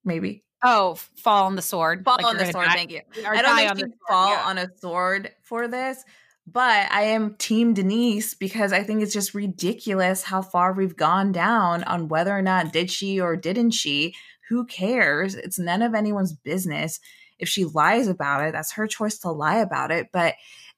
Maybe. 0.04 0.44
Oh, 0.62 0.94
fall 1.16 1.46
on 1.46 1.56
the 1.56 1.62
sword. 1.62 2.04
Fall 2.04 2.18
like 2.18 2.26
on 2.26 2.36
the 2.36 2.52
sword. 2.52 2.66
Die. 2.66 2.74
Thank 2.74 2.92
you. 2.92 3.00
I 3.26 3.42
don't 3.42 3.56
think 3.56 3.78
she'd 3.78 3.98
fall 4.08 4.30
yeah. 4.30 4.44
on 4.46 4.58
a 4.58 4.68
sword 4.78 5.32
for 5.42 5.66
this. 5.66 6.04
But 6.46 6.92
I 6.92 7.02
am 7.04 7.36
Team 7.36 7.72
Denise 7.72 8.34
because 8.34 8.72
I 8.72 8.82
think 8.82 9.02
it's 9.02 9.14
just 9.14 9.34
ridiculous 9.34 10.22
how 10.22 10.42
far 10.42 10.74
we've 10.74 10.96
gone 10.96 11.32
down 11.32 11.84
on 11.84 12.08
whether 12.08 12.36
or 12.36 12.42
not 12.42 12.72
did 12.72 12.90
she 12.90 13.18
or 13.18 13.34
didn't 13.34 13.70
she. 13.70 14.14
Who 14.50 14.66
cares? 14.66 15.34
It's 15.34 15.58
none 15.58 15.80
of 15.80 15.94
anyone's 15.94 16.34
business 16.34 17.00
if 17.38 17.48
she 17.48 17.64
lies 17.64 18.08
about 18.08 18.44
it, 18.46 18.52
that's 18.52 18.72
her 18.72 18.86
choice 18.86 19.18
to 19.20 19.30
lie 19.30 19.58
about 19.58 19.90
it. 19.90 20.08
But 20.12 20.34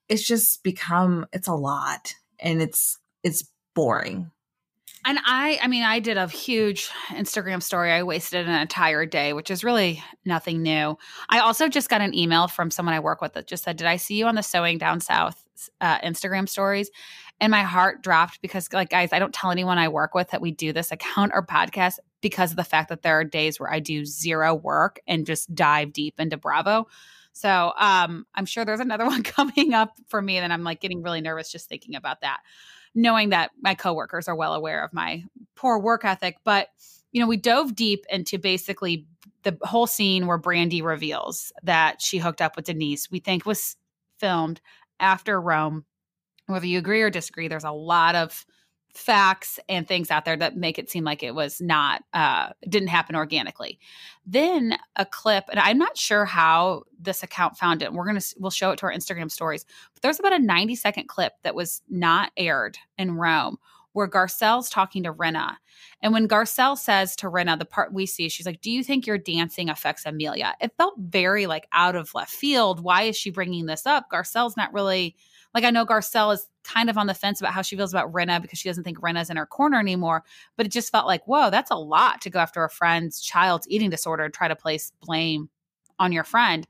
it's 0.09 0.27
just 0.27 0.63
become 0.63 1.27
it's 1.33 1.49
a 1.49 1.55
lot 1.55 2.15
and 2.39 2.63
it's 2.63 2.99
it's 3.23 3.45
boring. 3.75 4.31
And 5.05 5.19
I 5.25 5.59
I 5.63 5.69
mean 5.69 5.85
I 5.85 6.01
did 6.01 6.17
a 6.17 6.27
huge 6.27 6.91
Instagram 7.11 7.63
story. 7.63 7.93
I 7.93 8.03
wasted 8.03 8.49
an 8.49 8.61
entire 8.61 9.07
day, 9.07 9.33
which 9.33 9.51
is 9.51 9.63
really 9.63 10.03
nothing 10.25 10.63
new. 10.63 10.99
I 11.29 11.39
also 11.41 11.69
just 11.69 11.89
got 11.89 12.01
an 12.01 12.15
email 12.15 12.49
from 12.49 12.71
someone 12.71 12.95
I 12.95 13.01
work 13.01 13.21
with 13.21 13.35
that 13.35 13.47
just 13.47 13.65
said, 13.65 13.77
"Did 13.77 13.87
I 13.87 13.97
see 13.97 14.17
you 14.17 14.27
on 14.27 14.35
the 14.35 14.43
Sewing 14.43 14.79
Down 14.79 15.01
South 15.01 15.41
uh, 15.81 15.99
Instagram 16.01 16.49
stories?" 16.49 16.91
And 17.41 17.51
my 17.51 17.63
heart 17.63 18.03
dropped 18.03 18.41
because, 18.41 18.73
like, 18.73 18.89
guys, 18.89 19.13
I 19.13 19.19
don't 19.19 19.35
tell 19.35 19.51
anyone 19.51 19.79
I 19.79 19.89
work 19.89 20.15
with 20.15 20.31
that 20.31 20.41
we 20.41 20.53
do 20.53 20.73
this 20.73 20.91
account 20.91 21.33
or 21.35 21.45
podcast 21.45 21.99
because 22.23 22.51
of 22.51 22.57
the 22.57 22.65
fact 22.65 22.89
that 22.89 23.03
there 23.03 23.19
are 23.19 23.25
days 23.25 23.61
where 23.61 23.71
I 23.71 23.79
do 23.79 24.05
zero 24.05 24.55
work 24.55 25.01
and 25.07 25.27
just 25.27 25.55
dive 25.55 25.93
deep 25.93 26.19
into 26.19 26.37
Bravo. 26.37 26.87
So 27.33 27.73
um, 27.79 28.27
I'm 28.35 28.47
sure 28.47 28.65
there's 28.65 28.81
another 28.81 29.05
one 29.07 29.23
coming 29.23 29.75
up 29.75 29.93
for 30.09 30.23
me, 30.23 30.39
and 30.39 30.53
I'm 30.53 30.65
like 30.65 30.81
getting 30.81 31.03
really 31.03 31.21
nervous 31.21 31.53
just 31.53 31.69
thinking 31.69 31.95
about 31.95 32.23
that, 32.23 32.41
knowing 32.95 33.29
that 33.31 33.51
my 33.61 33.75
coworkers 33.75 34.29
are 34.29 34.35
well 34.35 34.55
aware 34.55 34.83
of 34.83 34.95
my 34.95 35.23
poor 35.55 35.79
work 35.79 36.05
ethic. 36.05 36.39
But 36.45 36.69
you 37.13 37.21
know, 37.21 37.27
we 37.27 37.37
dove 37.37 37.75
deep 37.75 38.05
into 38.11 38.39
basically 38.39 39.07
the 39.43 39.57
whole 39.63 39.87
scene 39.87 40.27
where 40.27 40.39
brandi 40.39 40.83
reveals 40.83 41.53
that 41.63 42.03
she 42.03 42.19
hooked 42.19 42.43
up 42.43 42.57
with 42.57 42.67
Denise. 42.67 43.11
We 43.11 43.21
think 43.21 43.47
was 43.47 43.77
filmed 44.19 44.61
after 44.99 45.41
Rome. 45.41 45.85
Whether 46.47 46.67
you 46.67 46.79
agree 46.79 47.03
or 47.03 47.11
disagree, 47.11 47.49
there's 47.49 47.65
a 47.65 47.71
lot 47.71 48.15
of 48.15 48.47
facts 48.97 49.61
and 49.69 49.87
things 49.87 50.11
out 50.11 50.25
there 50.25 50.37
that 50.37 50.57
make 50.57 50.79
it 50.79 50.91
seem 50.91 51.05
like 51.05 51.23
it 51.23 51.35
was 51.35 51.61
not 51.61 52.03
uh 52.15 52.49
didn't 52.69 52.89
happen 52.89 53.15
organically. 53.15 53.79
Then 54.25 54.77
a 54.97 55.05
clip 55.05 55.45
and 55.51 55.61
i'm 55.61 55.79
not 55.79 55.97
sure 55.97 56.25
how 56.25 56.83
this 56.99 57.23
account 57.23 57.57
found 57.57 57.83
it 57.83 57.93
we're 57.93 58.07
gonna 58.07 58.21
we'll 58.39 58.51
show 58.51 58.71
it 58.71 58.79
to 58.79 58.87
our 58.87 58.93
instagram 58.93 59.31
stories 59.31 59.67
but 59.93 60.03
there's 60.03 60.19
about 60.19 60.33
a 60.33 60.39
90 60.39 60.75
second 60.75 61.09
clip 61.09 61.35
that 61.43 61.55
was 61.55 61.83
not 61.89 62.33
aired 62.37 62.79
in 62.99 63.13
rome 63.13 63.59
where 63.93 64.09
garcelle's 64.09 64.71
talking 64.71 65.03
to 65.03 65.13
rinna 65.13 65.57
and 66.03 66.13
when 66.13 66.27
garcelle 66.27 66.77
says 66.77 67.15
to 67.15 67.31
rinna 67.31 67.59
the 67.59 67.65
part 67.65 67.93
we 67.93 68.07
see 68.07 68.29
she's 68.29 68.47
like 68.47 68.63
do 68.63 68.71
you 68.71 68.83
think 68.83 69.07
your 69.07 69.19
dancing 69.19 69.69
affects 69.69 70.07
amelia? 70.07 70.55
It 70.61 70.73
felt 70.77 70.95
very 70.99 71.47
like 71.47 71.69
out 71.73 71.95
of 71.95 72.15
left 72.15 72.33
field. 72.33 72.83
Why 72.83 73.03
is 73.03 73.17
she 73.17 73.31
bringing 73.31 73.67
this 73.67 73.87
up? 73.87 74.11
Garcelle's 74.11 74.57
not 74.57 74.73
really 74.73 75.15
like 75.55 75.65
I 75.65 75.71
know 75.71 75.87
Garcelle 75.87 76.35
is 76.35 76.47
kind 76.65 76.91
of 76.91 76.99
on 76.99 77.07
the 77.07 77.15
fence 77.15 77.41
about 77.41 77.53
how 77.53 77.63
she 77.63 77.77
feels 77.77 77.93
about 77.93 78.13
Rinna 78.13 78.43
because 78.43 78.59
she 78.59 78.69
doesn't 78.69 78.85
think 78.85 79.01
Rinna's 79.01 79.31
in 79.31 79.37
her 79.37 79.47
corner 79.47 79.79
anymore. 79.79 80.25
But 80.57 80.67
it 80.67 80.73
just 80.73 80.91
felt 80.91 81.07
like, 81.07 81.27
whoa, 81.27 81.51
that's 81.51 81.71
a 81.71 81.77
lot 81.77 82.21
to 82.23 82.31
go 82.31 82.39
after 82.39 82.65
a 82.65 82.71
friend's 82.71 83.21
child's 83.21 83.69
eating 83.69 83.91
disorder 83.91 84.25
and 84.25 84.35
try 84.35 84.49
to 84.49 84.57
place 84.57 84.93
blame 85.01 85.49
on 85.99 86.13
your 86.13 86.25
friend. 86.25 86.67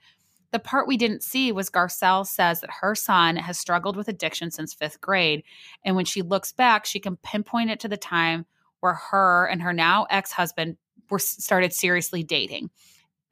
The 0.53 0.59
part 0.59 0.87
we 0.87 0.97
didn't 0.97 1.23
see 1.23 1.51
was 1.53 1.71
Garcelle 1.71 2.27
says 2.27 2.61
that 2.61 2.71
her 2.81 2.95
son 2.95 3.37
has 3.37 3.59
struggled 3.59 3.97
with 3.97 4.09
addiction 4.09 4.51
since 4.51 4.73
fifth 4.73 5.01
grade. 5.01 5.43
And 5.85 5.97
when 5.97 6.05
she 6.05 6.23
looks 6.23 6.53
back, 6.53 6.87
she 6.87 7.01
can 7.01 7.17
pinpoint 7.17 7.71
it 7.71 7.81
to 7.81 7.89
the 7.89 7.97
time 7.97 8.47
where 8.81 8.95
her 8.95 9.47
and 9.47 9.63
her 9.63 9.73
now 9.73 10.07
ex 10.11 10.33
husband 10.33 10.77
were 11.11 11.19
started 11.19 11.73
seriously 11.73 12.23
dating. 12.23 12.71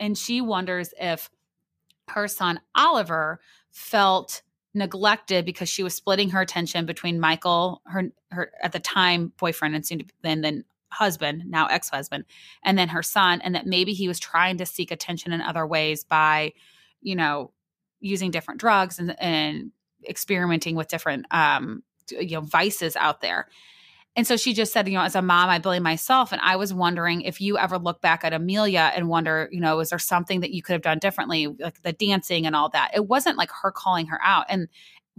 And 0.00 0.18
she 0.18 0.40
wonders 0.40 0.92
if 1.00 1.30
her 2.08 2.28
son 2.28 2.60
Oliver 2.74 3.40
felt 3.70 4.42
neglected 4.74 5.44
because 5.44 5.68
she 5.68 5.82
was 5.82 5.94
splitting 5.94 6.30
her 6.30 6.40
attention 6.40 6.86
between 6.86 7.20
Michael, 7.20 7.80
her 7.86 8.10
her 8.30 8.50
at 8.62 8.72
the 8.72 8.80
time 8.80 9.32
boyfriend 9.38 9.74
and 9.74 9.86
soon 9.86 10.00
to, 10.00 10.04
then 10.22 10.40
then 10.40 10.64
husband, 10.90 11.42
now 11.46 11.66
ex-husband, 11.66 12.24
and 12.62 12.78
then 12.78 12.88
her 12.88 13.02
son, 13.02 13.40
and 13.40 13.54
that 13.54 13.66
maybe 13.66 13.92
he 13.92 14.08
was 14.08 14.20
trying 14.20 14.58
to 14.58 14.66
seek 14.66 14.90
attention 14.90 15.32
in 15.32 15.40
other 15.40 15.66
ways 15.66 16.04
by, 16.04 16.52
you 17.00 17.16
know, 17.16 17.50
using 18.00 18.30
different 18.30 18.60
drugs 18.60 18.98
and, 18.98 19.16
and 19.20 19.72
experimenting 20.08 20.76
with 20.76 20.88
different 20.88 21.24
um 21.30 21.82
you 22.10 22.36
know 22.36 22.40
vices 22.40 22.96
out 22.96 23.20
there. 23.20 23.48
And 24.16 24.26
so 24.26 24.36
she 24.36 24.54
just 24.54 24.72
said, 24.72 24.86
you 24.86 24.94
know, 24.94 25.02
as 25.02 25.16
a 25.16 25.22
mom, 25.22 25.50
I 25.50 25.58
blame 25.58 25.82
myself. 25.82 26.30
And 26.30 26.40
I 26.40 26.54
was 26.54 26.72
wondering 26.72 27.22
if 27.22 27.40
you 27.40 27.58
ever 27.58 27.78
look 27.78 28.00
back 28.00 28.24
at 28.24 28.32
Amelia 28.32 28.92
and 28.94 29.08
wonder, 29.08 29.48
you 29.50 29.60
know, 29.60 29.80
is 29.80 29.90
there 29.90 29.98
something 29.98 30.40
that 30.40 30.52
you 30.52 30.62
could 30.62 30.74
have 30.74 30.82
done 30.82 31.00
differently, 31.00 31.48
like 31.48 31.82
the 31.82 31.92
dancing 31.92 32.46
and 32.46 32.54
all 32.54 32.68
that? 32.70 32.92
It 32.94 33.08
wasn't 33.08 33.38
like 33.38 33.50
her 33.62 33.72
calling 33.72 34.06
her 34.06 34.20
out. 34.22 34.46
And 34.48 34.68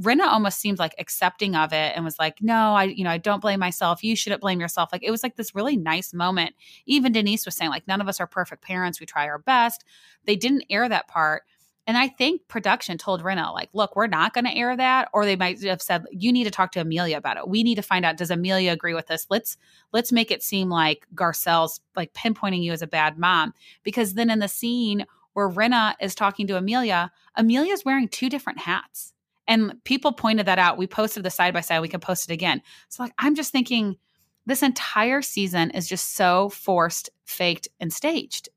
Rinna 0.02 0.28
almost 0.28 0.60
seemed 0.60 0.80
like 0.80 0.94
accepting 0.98 1.56
of 1.56 1.72
it 1.72 1.94
and 1.96 2.04
was 2.04 2.20
like, 2.20 2.42
no, 2.42 2.74
I, 2.76 2.84
you 2.84 3.04
know, 3.04 3.10
I 3.10 3.18
don't 3.18 3.42
blame 3.42 3.60
myself. 3.60 4.04
You 4.04 4.16
shouldn't 4.16 4.42
blame 4.42 4.60
yourself. 4.60 4.90
Like 4.92 5.04
it 5.04 5.12
was 5.12 5.24
like 5.24 5.36
this 5.36 5.56
really 5.56 5.78
nice 5.78 6.14
moment. 6.14 6.54
Even 6.86 7.14
Denise 7.14 7.46
was 7.46 7.56
saying, 7.56 7.72
like, 7.72 7.88
none 7.88 8.02
of 8.02 8.08
us 8.08 8.20
are 8.20 8.28
perfect 8.28 8.62
parents. 8.62 9.00
We 9.00 9.06
try 9.06 9.28
our 9.28 9.40
best. 9.40 9.86
They 10.26 10.36
didn't 10.36 10.66
air 10.70 10.88
that 10.90 11.08
part. 11.08 11.44
And 11.88 11.98
I 11.98 12.08
think 12.08 12.48
production 12.48 12.98
told 12.98 13.22
Rinna, 13.22 13.54
like, 13.54 13.70
look, 13.74 13.96
we're 13.96 14.08
not 14.08 14.34
going 14.34 14.46
to 14.46 14.56
air 14.56 14.76
that. 14.76 15.10
Or 15.14 15.26
they 15.26 15.36
might 15.36 15.62
have 15.64 15.82
said, 15.82 16.06
you 16.12 16.32
need 16.32 16.46
to 16.46 16.52
talk 16.52 16.72
to 16.72 16.82
Amelia 16.82 17.18
about 17.18 17.38
it. 17.38 17.48
We 17.48 17.62
need 17.62 17.76
to 17.76 17.84
find 17.84 18.04
out, 18.04 18.18
does 18.18 18.32
Amelia 18.32 18.72
agree 18.72 18.96
with 18.96 19.08
this? 19.08 19.28
Let's 19.30 19.58
let's 19.92 20.12
make 20.12 20.32
it 20.32 20.42
seem 20.42 20.70
like 20.70 21.06
Garcelle's 21.14 21.80
like 21.96 22.14
pinpointing 22.14 22.64
you 22.64 22.72
as 22.72 22.82
a 22.82 22.88
bad 22.88 23.20
mom. 23.20 23.54
Because 23.84 24.16
then 24.16 24.32
in 24.32 24.40
the 24.40 24.48
scene 24.48 25.06
where 25.34 25.50
Rinna 25.50 25.94
is 26.02 26.16
talking 26.16 26.48
to 26.48 26.58
Amelia, 26.58 27.12
Amelia's 27.36 27.86
wearing 27.86 28.08
two 28.08 28.30
different 28.30 28.60
hats. 28.60 29.14
And 29.48 29.84
people 29.84 30.12
pointed 30.12 30.48
that 30.48 30.58
out. 30.58 30.80
We 30.80 30.88
posted 30.88 31.22
the 31.22 31.30
side 31.30 31.54
by 31.54 31.62
side. 31.62 31.82
We 31.82 31.88
can 31.88 32.00
post 32.00 32.30
it 32.30 32.34
again. 32.34 32.64
So 32.90 33.04
like 33.04 33.14
I'm 33.20 33.36
just 33.36 33.52
thinking 33.52 33.98
this 34.48 34.64
entire 34.64 35.22
season 35.22 35.70
is 35.72 35.88
just 35.88 36.16
so 36.16 36.50
forced, 36.50 37.12
faked, 37.26 37.68
and 37.80 37.94
staged 37.94 38.50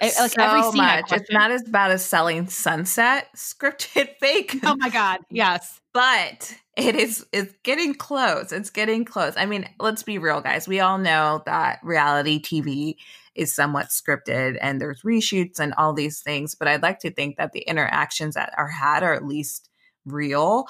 like 0.00 0.12
so 0.12 0.42
every 0.42 0.62
scene 0.62 0.76
much. 0.76 1.12
It's 1.12 1.30
not 1.30 1.50
as 1.50 1.62
bad 1.64 1.90
as 1.90 2.04
selling 2.04 2.48
Sunset 2.48 3.28
scripted 3.36 4.16
fake. 4.20 4.58
Oh 4.64 4.76
my 4.76 4.90
god, 4.90 5.20
yes. 5.30 5.80
but 5.92 6.54
it 6.76 6.94
is 6.94 7.26
it's 7.32 7.54
getting 7.64 7.94
close. 7.94 8.52
It's 8.52 8.70
getting 8.70 9.04
close. 9.04 9.34
I 9.36 9.46
mean, 9.46 9.68
let's 9.80 10.02
be 10.02 10.18
real, 10.18 10.40
guys. 10.40 10.68
We 10.68 10.80
all 10.80 10.98
know 10.98 11.42
that 11.46 11.80
reality 11.82 12.40
TV 12.40 12.96
is 13.34 13.54
somewhat 13.54 13.86
scripted 13.86 14.58
and 14.60 14.80
there's 14.80 15.02
reshoots 15.02 15.60
and 15.60 15.72
all 15.74 15.92
these 15.92 16.20
things, 16.20 16.54
but 16.54 16.68
I'd 16.68 16.82
like 16.82 16.98
to 17.00 17.10
think 17.10 17.36
that 17.36 17.52
the 17.52 17.60
interactions 17.60 18.34
that 18.34 18.52
are 18.58 18.68
had 18.68 19.02
are 19.02 19.14
at 19.14 19.26
least 19.26 19.68
real. 20.04 20.66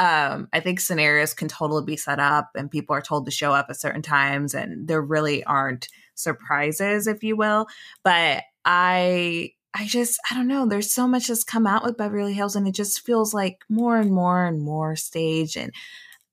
Um, 0.00 0.48
I 0.52 0.60
think 0.60 0.80
scenarios 0.80 1.34
can 1.34 1.48
totally 1.48 1.84
be 1.84 1.96
set 1.96 2.18
up 2.18 2.50
and 2.56 2.70
people 2.70 2.94
are 2.94 3.02
told 3.02 3.26
to 3.26 3.30
show 3.30 3.52
up 3.52 3.66
at 3.68 3.80
certain 3.80 4.02
times 4.02 4.54
and 4.54 4.88
there 4.88 5.02
really 5.02 5.44
aren't 5.44 5.88
surprises, 6.14 7.06
if 7.06 7.22
you 7.22 7.36
will. 7.36 7.66
But 8.02 8.44
I 8.70 9.52
I 9.72 9.86
just 9.86 10.20
I 10.30 10.34
don't 10.34 10.46
know. 10.46 10.66
There's 10.66 10.92
so 10.92 11.08
much 11.08 11.28
that's 11.28 11.42
come 11.42 11.66
out 11.66 11.84
with 11.84 11.96
Beverly 11.96 12.34
Hills, 12.34 12.54
and 12.54 12.68
it 12.68 12.74
just 12.74 13.04
feels 13.04 13.32
like 13.32 13.64
more 13.70 13.96
and 13.96 14.12
more 14.12 14.44
and 14.44 14.60
more 14.60 14.94
stage. 14.94 15.56
And 15.56 15.72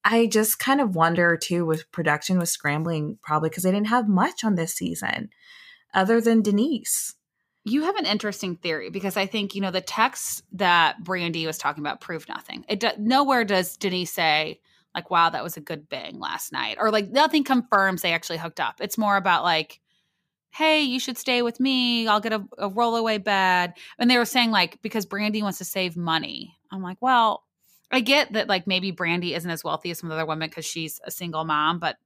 I 0.04 0.28
just 0.28 0.60
kind 0.60 0.82
of 0.82 0.96
wonder 0.96 1.38
too, 1.38 1.66
with 1.66 1.90
production 1.94 2.38
was 2.38 2.52
scrambling 2.52 3.18
probably 3.24 3.50
because 3.50 3.64
they 3.64 3.72
didn't 3.72 3.88
have 3.88 4.10
much 4.10 4.44
on 4.44 4.56
this 4.56 4.74
season, 4.74 5.30
other 5.94 6.20
than 6.20 6.42
Denise. 6.42 7.16
You 7.64 7.84
have 7.84 7.96
an 7.96 8.06
interesting 8.06 8.58
theory 8.58 8.90
because 8.90 9.16
I 9.16 9.28
think 9.28 9.56
you 9.56 9.62
know 9.62 9.72
the 9.72 9.80
text 9.82 10.44
that 10.52 10.98
Brandi 11.04 11.46
was 11.46 11.58
talking 11.58 11.84
about 11.84 12.02
proved 12.02 12.28
nothing. 12.28 12.66
It 12.68 12.82
do, 12.82 12.90
nowhere 13.00 13.46
does 13.46 13.78
Denise 13.78 14.12
say 14.12 14.60
like, 14.94 15.10
"Wow, 15.10 15.30
that 15.30 15.44
was 15.44 15.56
a 15.56 15.62
good 15.62 15.88
bang 15.88 16.20
last 16.20 16.52
night," 16.52 16.78
or 16.82 16.92
like 16.92 17.10
nothing 17.10 17.46
confirms 17.46 18.02
they 18.02 18.14
actually 18.14 18.40
hooked 18.40 18.60
up. 18.60 18.82
It's 18.82 18.98
more 18.98 19.16
about 19.16 19.44
like 19.44 19.80
hey, 20.56 20.82
you 20.82 21.02
should 21.02 21.18
stay 21.18 21.42
with 21.42 21.60
me. 21.60 22.08
I'll 22.08 22.22
get 22.22 22.32
a, 22.32 22.42
a 22.58 22.70
rollaway 22.70 23.22
bed. 23.22 23.74
And 24.00 24.10
they 24.10 24.18
were 24.18 24.24
saying, 24.24 24.52
like, 24.52 24.82
because 24.82 25.06
Brandi 25.06 25.42
wants 25.42 25.58
to 25.58 25.66
save 25.66 25.98
money. 25.98 26.58
I'm 26.72 26.82
like, 26.82 26.98
well, 27.02 27.44
I 27.92 28.00
get 28.00 28.32
that, 28.34 28.48
like, 28.48 28.66
maybe 28.66 28.94
Brandi 28.94 29.36
isn't 29.36 29.50
as 29.52 29.66
wealthy 29.66 29.92
as 29.92 30.00
some 30.00 30.10
other 30.10 30.26
women 30.26 30.50
because 30.50 30.64
she's 30.66 31.02
a 31.04 31.12
single 31.12 31.44
mom, 31.44 31.80
but 31.80 31.98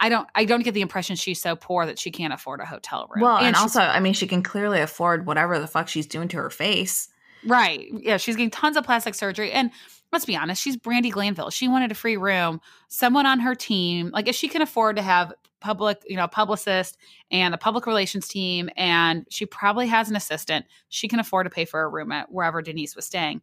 I 0.00 0.10
don't 0.10 0.28
I 0.32 0.44
don't 0.44 0.62
get 0.62 0.74
the 0.74 0.80
impression 0.80 1.16
she's 1.16 1.40
so 1.40 1.56
poor 1.56 1.86
that 1.86 1.98
she 1.98 2.12
can't 2.12 2.32
afford 2.32 2.60
a 2.60 2.64
hotel 2.64 3.08
room. 3.10 3.24
Well, 3.24 3.38
and, 3.38 3.48
and 3.48 3.56
also, 3.56 3.80
I 3.80 3.98
mean, 3.98 4.12
she 4.12 4.28
can 4.28 4.44
clearly 4.44 4.80
afford 4.80 5.26
whatever 5.26 5.58
the 5.58 5.66
fuck 5.66 5.88
she's 5.88 6.06
doing 6.06 6.28
to 6.28 6.36
her 6.36 6.50
face. 6.50 7.08
Right. 7.44 7.88
Yeah, 7.92 8.16
she's 8.16 8.36
getting 8.36 8.50
tons 8.50 8.76
of 8.76 8.84
plastic 8.84 9.16
surgery. 9.16 9.50
And 9.50 9.72
let's 10.12 10.24
be 10.24 10.36
honest, 10.36 10.62
she's 10.62 10.76
Brandi 10.76 11.10
Glanville. 11.10 11.50
She 11.50 11.66
wanted 11.66 11.90
a 11.90 11.96
free 11.96 12.16
room. 12.16 12.60
Someone 12.86 13.26
on 13.26 13.40
her 13.40 13.56
team, 13.56 14.10
like 14.12 14.28
if 14.28 14.36
she 14.36 14.46
can 14.46 14.62
afford 14.62 14.94
to 14.96 15.02
have 15.02 15.32
public, 15.60 16.02
you 16.06 16.16
know, 16.16 16.28
publicist 16.28 16.96
and 17.30 17.54
a 17.54 17.58
public 17.58 17.86
relations 17.86 18.28
team, 18.28 18.70
and 18.76 19.26
she 19.30 19.46
probably 19.46 19.86
has 19.86 20.08
an 20.10 20.16
assistant, 20.16 20.66
she 20.88 21.08
can 21.08 21.20
afford 21.20 21.46
to 21.46 21.50
pay 21.50 21.64
for 21.64 21.82
a 21.82 21.88
room 21.88 22.12
at 22.12 22.30
wherever 22.30 22.62
Denise 22.62 22.94
was 22.94 23.06
staying. 23.06 23.40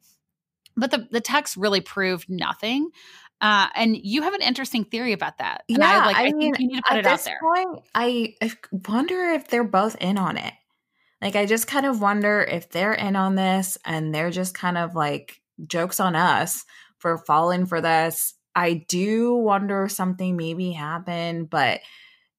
But 0.78 0.92
the, 0.92 1.08
the 1.10 1.22
text 1.22 1.56
really 1.56 1.82
proved 1.82 2.30
nothing. 2.30 2.90
Uh, 3.42 3.68
and 3.76 3.98
you 3.98 4.22
have 4.22 4.34
an 4.34 4.42
interesting 4.42 4.86
theory 4.86 5.12
about 5.12 5.38
that. 5.40 5.64
And 5.68 5.80
yeah, 5.80 6.02
I, 6.02 6.06
like, 6.06 6.16
I, 6.16 6.20
I 6.20 6.32
mean, 6.32 6.54
think 6.54 6.60
you 6.60 6.68
need 6.68 6.78
to 6.78 6.84
put 6.88 7.00
it 7.00 7.06
out 7.06 7.24
there. 7.24 7.38
Point, 7.42 7.82
I, 7.94 8.36
I 8.42 8.52
wonder 8.90 9.32
if 9.32 9.50
they're 9.50 9.64
both 9.64 9.96
in 10.00 10.18
on 10.18 10.38
it. 10.38 10.54
Like, 11.22 11.36
I 11.36 11.46
just 11.46 11.68
kind 11.68 11.86
of 11.86 12.02
wonder 12.02 12.42
if 12.42 12.70
they're 12.70 12.94
in 12.94 13.16
on 13.16 13.36
this 13.36 13.78
and 13.86 14.14
they're 14.14 14.32
just 14.32 14.54
kind 14.54 14.78
of 14.78 14.96
like 14.96 15.42
jokes 15.68 16.00
on 16.00 16.16
us 16.16 16.66
for 16.98 17.18
falling 17.18 17.66
for 17.66 17.82
this. 17.82 18.34
I 18.56 18.86
do 18.88 19.34
wonder 19.36 19.84
if 19.84 19.92
something 19.92 20.38
maybe 20.38 20.72
happened, 20.72 21.50
but 21.50 21.82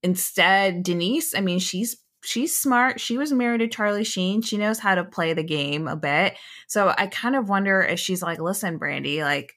instead, 0.06 0.84
Denise, 0.84 1.34
I 1.34 1.40
mean, 1.40 1.58
she's 1.58 1.96
she's 2.22 2.54
smart. 2.54 3.00
She 3.00 3.18
was 3.18 3.32
married 3.32 3.58
to 3.58 3.66
Charlie 3.68 4.04
Sheen. 4.04 4.40
She 4.40 4.56
knows 4.56 4.78
how 4.78 4.94
to 4.94 5.04
play 5.04 5.32
the 5.32 5.42
game 5.42 5.88
a 5.88 5.96
bit. 5.96 6.34
So 6.68 6.94
I 6.96 7.08
kind 7.08 7.34
of 7.34 7.48
wonder 7.48 7.82
if 7.82 7.98
she's 7.98 8.22
like, 8.22 8.40
listen, 8.40 8.78
Brandi, 8.78 9.20
like, 9.20 9.52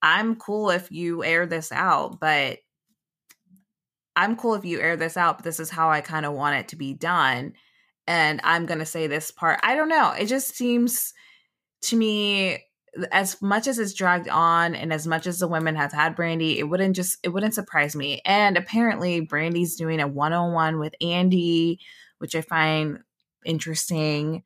I'm 0.00 0.36
cool 0.36 0.70
if 0.70 0.92
you 0.92 1.24
air 1.24 1.44
this 1.44 1.72
out, 1.72 2.20
but 2.20 2.58
I'm 4.14 4.36
cool 4.36 4.54
if 4.54 4.64
you 4.64 4.80
air 4.80 4.96
this 4.96 5.16
out, 5.16 5.38
but 5.38 5.44
this 5.44 5.58
is 5.58 5.70
how 5.70 5.90
I 5.90 6.02
kind 6.02 6.24
of 6.24 6.34
want 6.34 6.56
it 6.56 6.68
to 6.68 6.76
be 6.76 6.94
done. 6.94 7.54
And 8.06 8.40
I'm 8.44 8.66
going 8.66 8.78
to 8.78 8.86
say 8.86 9.08
this 9.08 9.32
part. 9.32 9.58
I 9.64 9.74
don't 9.74 9.88
know. 9.88 10.12
It 10.12 10.26
just 10.26 10.54
seems 10.54 11.12
to 11.82 11.96
me 11.96 12.62
as 13.12 13.40
much 13.40 13.66
as 13.66 13.78
it's 13.78 13.94
dragged 13.94 14.28
on 14.28 14.74
and 14.74 14.92
as 14.92 15.06
much 15.06 15.26
as 15.26 15.38
the 15.38 15.48
women 15.48 15.76
have 15.76 15.92
had 15.92 16.16
brandi 16.16 16.56
it 16.58 16.64
wouldn't 16.64 16.96
just 16.96 17.18
it 17.22 17.28
wouldn't 17.28 17.54
surprise 17.54 17.94
me. 17.94 18.20
And 18.24 18.56
apparently 18.56 19.20
brandi's 19.20 19.76
doing 19.76 20.00
a 20.00 20.08
one-on-one 20.08 20.78
with 20.78 20.94
Andy, 21.00 21.80
which 22.18 22.34
I 22.34 22.40
find 22.40 22.98
interesting. 23.44 24.42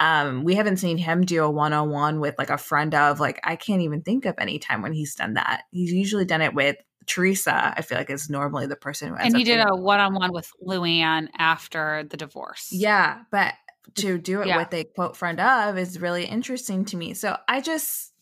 Um, 0.00 0.42
we 0.42 0.56
haven't 0.56 0.78
seen 0.78 0.98
him 0.98 1.24
do 1.24 1.44
a 1.44 1.50
one-on-one 1.50 2.18
with 2.18 2.34
like 2.36 2.50
a 2.50 2.58
friend 2.58 2.94
of 2.94 3.20
like 3.20 3.40
I 3.44 3.56
can't 3.56 3.82
even 3.82 4.02
think 4.02 4.24
of 4.24 4.34
any 4.38 4.58
time 4.58 4.82
when 4.82 4.92
he's 4.92 5.14
done 5.14 5.34
that. 5.34 5.62
He's 5.70 5.92
usually 5.92 6.24
done 6.24 6.42
it 6.42 6.54
with 6.54 6.76
Teresa, 7.06 7.74
I 7.76 7.82
feel 7.82 7.98
like 7.98 8.10
is 8.10 8.30
normally 8.30 8.66
the 8.66 8.76
person 8.76 9.08
who 9.08 9.16
And 9.16 9.36
he 9.36 9.44
did 9.44 9.60
a 9.60 9.74
one-on-one 9.74 10.32
with 10.32 10.50
Luann 10.66 11.28
after 11.36 12.04
the 12.08 12.16
divorce. 12.16 12.68
Yeah, 12.72 13.22
but 13.30 13.54
to 13.96 14.18
do 14.18 14.40
it 14.40 14.48
yeah. 14.48 14.58
with 14.58 14.72
a 14.74 14.84
quote 14.84 15.16
friend 15.16 15.40
of 15.40 15.78
is 15.78 16.00
really 16.00 16.24
interesting 16.24 16.84
to 16.86 16.96
me. 16.96 17.14
So 17.14 17.36
I 17.48 17.60
just, 17.60 18.12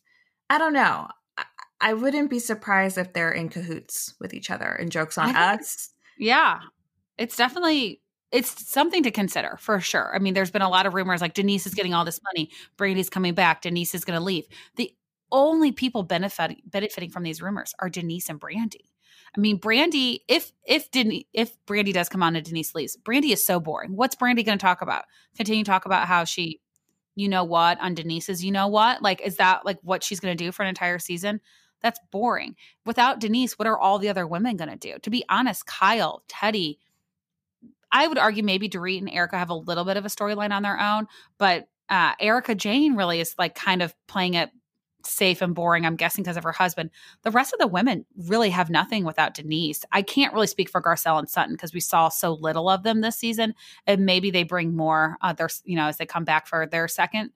I 0.51 0.59
don't 0.59 0.73
know. 0.73 1.09
I, 1.37 1.45
I 1.81 1.95
wouldn't 1.95 2.31
be 2.31 2.39
surprised 2.39 2.99
if 2.99 3.13
they're 3.13 3.33
in 3.33 3.49
cahoots 3.49 4.15
with 4.21 4.35
each 4.35 4.51
other 4.51 4.67
and 4.67 4.91
jokes 4.93 5.19
on 5.19 5.35
us. 5.35 5.91
Yeah. 6.19 6.61
It's 7.19 7.37
definitely 7.37 8.01
it's 8.33 8.67
something 8.67 9.03
to 9.03 9.11
consider 9.11 9.59
for 9.61 9.79
sure. 9.79 10.11
I 10.15 10.19
mean, 10.19 10.35
there's 10.35 10.51
been 10.51 10.63
a 10.63 10.69
lot 10.69 10.87
of 10.87 10.95
rumors 10.95 11.21
like 11.21 11.35
Denise 11.35 11.67
is 11.67 11.75
getting 11.75 11.93
all 11.93 12.05
this 12.05 12.21
money, 12.33 12.51
Brandi's 12.79 13.11
coming 13.11 13.35
back, 13.35 13.61
Denise 13.61 13.95
is 13.95 14.05
going 14.05 14.19
to 14.19 14.25
leave. 14.25 14.45
The 14.77 14.91
only 15.31 15.71
people 15.73 16.03
benefiting 16.03 16.63
benefiting 16.65 17.11
from 17.11 17.23
these 17.23 17.43
rumors 17.43 17.75
are 17.79 17.89
Denise 17.89 18.29
and 18.29 18.41
Brandi. 18.41 18.89
I 19.37 19.41
mean, 19.41 19.59
Brandi, 19.59 20.19
if 20.29 20.53
if 20.65 20.91
Denise, 20.91 21.25
if 21.33 21.57
Brandi 21.67 21.93
does 21.93 22.09
come 22.09 22.23
on 22.23 22.35
to 22.35 22.43
Denise 22.43 22.75
leaves, 22.75 22.97
Brandi 23.03 23.33
is 23.33 23.45
so 23.45 23.61
boring. 23.61 23.97
What's 23.97 24.17
Brandi 24.17 24.45
going 24.45 24.59
to 24.59 24.63
talk 24.63 24.83
about? 24.83 25.05
Continue 25.37 25.65
to 25.65 25.71
talk 25.71 25.87
about 25.87 26.07
how 26.07 26.25
she, 26.25 26.61
you 27.15 27.29
know 27.29 27.45
what, 27.45 27.81
on 27.81 27.95
Denise's, 27.95 28.45
you 28.45 28.53
know 28.53 28.69
what? 28.69 29.03
Like, 29.03 29.23
is 29.23 29.37
that 29.37 29.65
like 29.65 29.79
what 29.83 30.03
she's 30.03 30.21
going 30.21 30.37
to 30.37 30.45
do 30.45 30.53
for 30.53 30.63
an 30.63 30.69
entire 30.69 30.99
season? 30.99 31.41
That's 31.81 31.99
boring. 32.11 32.57
Without 32.85 33.21
Denise, 33.21 33.59
what 33.59 33.67
are 33.67 33.79
all 33.79 33.99
the 33.99 34.09
other 34.09 34.27
women 34.27 34.57
going 34.57 34.71
to 34.71 34.77
do? 34.77 34.99
To 34.99 35.11
be 35.11 35.25
honest, 35.29 35.67
Kyle, 35.67 36.23
Teddi, 36.29 36.77
I 37.91 38.07
would 38.07 38.19
argue 38.19 38.43
maybe 38.43 38.69
Dorit 38.69 38.99
and 38.99 39.11
Erika 39.11 39.39
have 39.39 39.51
a 39.51 39.55
little 39.55 39.85
bit 39.85 39.97
of 39.97 40.05
a 40.05 40.09
storyline 40.09 40.53
on 40.53 40.63
their 40.63 40.79
own, 40.79 41.09
but 41.39 41.69
uh, 41.89 42.13
Erika 42.21 42.55
Jayne 42.55 42.97
really 42.97 43.21
is 43.21 43.35
like 43.39 43.55
kind 43.55 43.83
of 43.83 43.95
playing 44.07 44.35
it 44.35 44.51
safe 45.07 45.43
and 45.43 45.55
boring, 45.55 45.85
I'm 45.85 45.97
guessing 45.97 46.25
because 46.25 46.37
of 46.37 46.45
her 46.45 46.53
husband. 46.53 46.91
The 47.23 47.31
rest 47.31 47.53
of 47.53 47.59
the 47.59 47.67
women 47.67 48.05
really 48.17 48.51
have 48.51 48.71
nothing 48.71 49.05
without 49.05 49.35
Denise. 49.35 49.85
I 49.93 50.03
can't 50.03 50.33
really 50.35 50.47
speak 50.47 50.69
for 50.69 50.83
Garcelle 50.83 51.19
and 51.19 51.29
Sutton 51.29 51.55
because 51.55 51.75
we 51.75 51.81
saw 51.81 52.09
so 52.09 52.33
little 52.35 52.69
of 52.69 52.83
them 52.83 53.01
this 53.01 53.17
season. 53.17 53.55
And 53.87 54.07
maybe 54.07 54.31
they 54.31 54.43
bring 54.43 54.77
more 54.77 55.17
uh, 55.23 55.33
their, 55.33 55.49
you 55.65 55.77
know, 55.77 55.87
as 55.87 55.97
they 55.97 56.07
come 56.07 56.25
back 56.25 56.47
for 56.47 56.67
their 56.67 56.89
second 56.89 57.31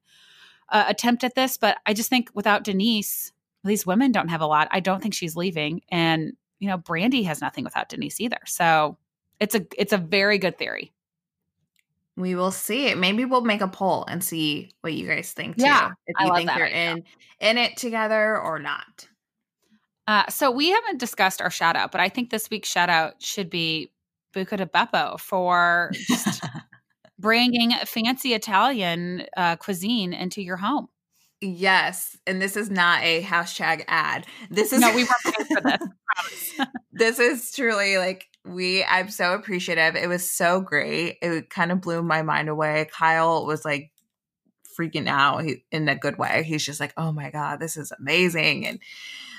uh, 0.69 0.85
attempt 0.89 1.25
at 1.25 1.35
this. 1.35 1.57
But 1.57 1.79
I 1.87 1.95
just 1.95 2.11
think 2.11 2.31
without 2.35 2.65
Denise, 2.65 3.33
these 3.65 3.87
women 3.87 4.13
don't 4.13 4.29
have 4.29 4.41
a 4.41 4.47
lot. 4.47 4.69
I 4.71 4.81
don't 4.81 5.03
think 5.03 5.15
she's 5.15 5.37
leaving. 5.37 5.83
And, 5.91 6.33
you 6.59 6.69
know, 6.69 6.79
Brandi 6.79 7.25
has 7.25 7.41
nothing 7.41 7.65
without 7.65 7.89
Denise 7.89 8.21
either. 8.21 8.39
So 8.47 8.99
it's 9.41 9.55
a 9.55 9.67
it's 9.77 9.93
a 9.93 9.99
very 9.99 10.39
good 10.39 10.59
theory. 10.59 10.93
We 12.17 12.35
will 12.35 12.51
see. 12.51 12.95
Maybe 12.95 13.25
we'll 13.25 13.43
make 13.43 13.61
a 13.61 13.69
poll 13.69 14.05
and 14.09 14.25
see 14.25 14.73
what 14.81 14.95
you 14.95 15.07
guys 15.07 15.33
think 15.33 15.57
too. 15.57 15.65
Yeah, 15.65 15.91
if 16.07 16.17
you 16.19 16.35
think 16.35 16.51
you're 16.57 16.67
in 16.67 17.05
in 17.41 17.59
it 17.59 17.77
together 17.77 18.41
or 18.41 18.59
not. 18.59 19.09
Uh, 20.07 20.25
so 20.29 20.51
we 20.51 20.71
haven't 20.71 20.99
discussed 20.99 21.43
our 21.43 21.51
shout 21.51 21.77
out, 21.77 21.93
but 21.93 22.01
I 22.01 22.09
think 22.09 22.31
this 22.31 22.49
week's 22.49 22.71
shout 22.71 22.89
out 22.89 23.21
should 23.23 23.51
be 23.51 23.91
Buca 24.35 24.57
di 24.57 24.65
Beppo 24.65 25.19
for 25.19 25.91
just 25.93 26.43
bringing 27.19 27.73
fancy 27.85 28.33
Italian 28.33 29.27
uh, 29.37 29.57
cuisine 29.57 30.13
into 30.13 30.43
your 30.43 30.57
home. 30.57 30.89
Yes, 31.41 32.17
and 32.27 32.41
this 32.41 32.57
is 32.57 32.71
not 32.71 33.03
a 33.03 33.23
hashtag 33.23 33.85
ad. 33.89 34.27
This 34.49 34.73
is 34.73 34.81
no, 34.81 34.95
we 34.95 35.05
weren't 35.05 35.37
paid 35.37 35.47
for 35.49 35.61
this. 35.61 35.79
this 36.93 37.19
is 37.19 37.53
truly 37.53 37.99
like 37.99 38.29
we 38.45 38.85
i'm 38.85 39.11
so 39.11 39.35
appreciative 39.35 39.97
it 39.97 40.09
was 40.09 40.29
so 40.29 40.61
great 40.61 41.19
it 41.23 41.51
kind 41.51 41.73
of 41.73 41.81
blew 41.81 42.03
my 42.03 42.23
mind 42.23 42.49
away 42.49 42.89
kyle 42.93 43.47
was 43.47 43.65
like 43.65 43.91
freaking 44.79 45.09
out 45.09 45.43
in 45.71 45.89
a 45.89 45.97
good 45.97 46.19
way 46.19 46.43
he's 46.43 46.65
just 46.65 46.81
like 46.81 46.93
oh 46.97 47.13
my 47.13 47.31
god 47.31 47.59
this 47.59 47.77
is 47.77 47.93
amazing 47.99 48.67
and 48.67 48.79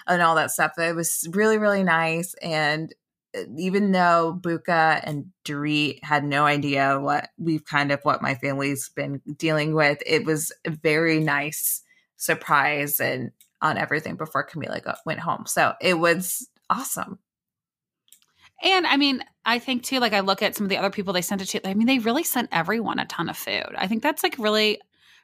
and 0.07 0.21
all 0.21 0.35
that 0.35 0.51
stuff 0.51 0.71
it 0.77 0.95
was 0.95 1.27
really 1.31 1.57
really 1.57 1.83
nice 1.83 2.33
and 2.41 2.93
uh, 3.35 3.41
even 3.57 3.91
though 3.91 4.39
Buca 4.41 5.01
and 5.03 5.31
Dorit 5.43 6.03
had 6.03 6.23
no 6.23 6.45
idea 6.45 6.99
what 6.99 7.29
we've 7.37 7.65
kind 7.65 7.91
of 7.91 7.99
what 8.03 8.21
my 8.21 8.35
family's 8.35 8.89
been 8.89 9.21
dealing 9.37 9.73
with, 9.73 9.99
it 10.05 10.25
was 10.25 10.53
a 10.65 10.69
very 10.69 11.19
nice 11.19 11.83
surprise 12.15 12.99
and 12.99 13.31
on 13.61 13.77
everything 13.77 14.15
before 14.15 14.47
Camila 14.47 14.83
got, 14.83 14.99
went 15.05 15.19
home. 15.19 15.45
So 15.45 15.73
it 15.81 15.95
was 15.99 16.47
awesome. 16.69 17.19
And 18.63 18.87
I 18.87 18.97
mean, 18.97 19.23
I 19.45 19.59
think 19.59 19.83
too, 19.83 19.99
like 19.99 20.13
I 20.13 20.21
look 20.21 20.41
at 20.41 20.55
some 20.55 20.65
of 20.65 20.69
the 20.69 20.77
other 20.77 20.89
people 20.89 21.13
they 21.13 21.21
sent 21.21 21.41
it 21.41 21.45
to, 21.47 21.67
I 21.67 21.73
mean, 21.73 21.87
they 21.87 21.99
really 21.99 22.23
sent 22.23 22.49
everyone 22.51 22.99
a 22.99 23.05
ton 23.05 23.29
of 23.29 23.37
food. 23.37 23.75
I 23.77 23.87
think 23.87 24.01
that's 24.01 24.23
like 24.23 24.35
really, 24.39 24.81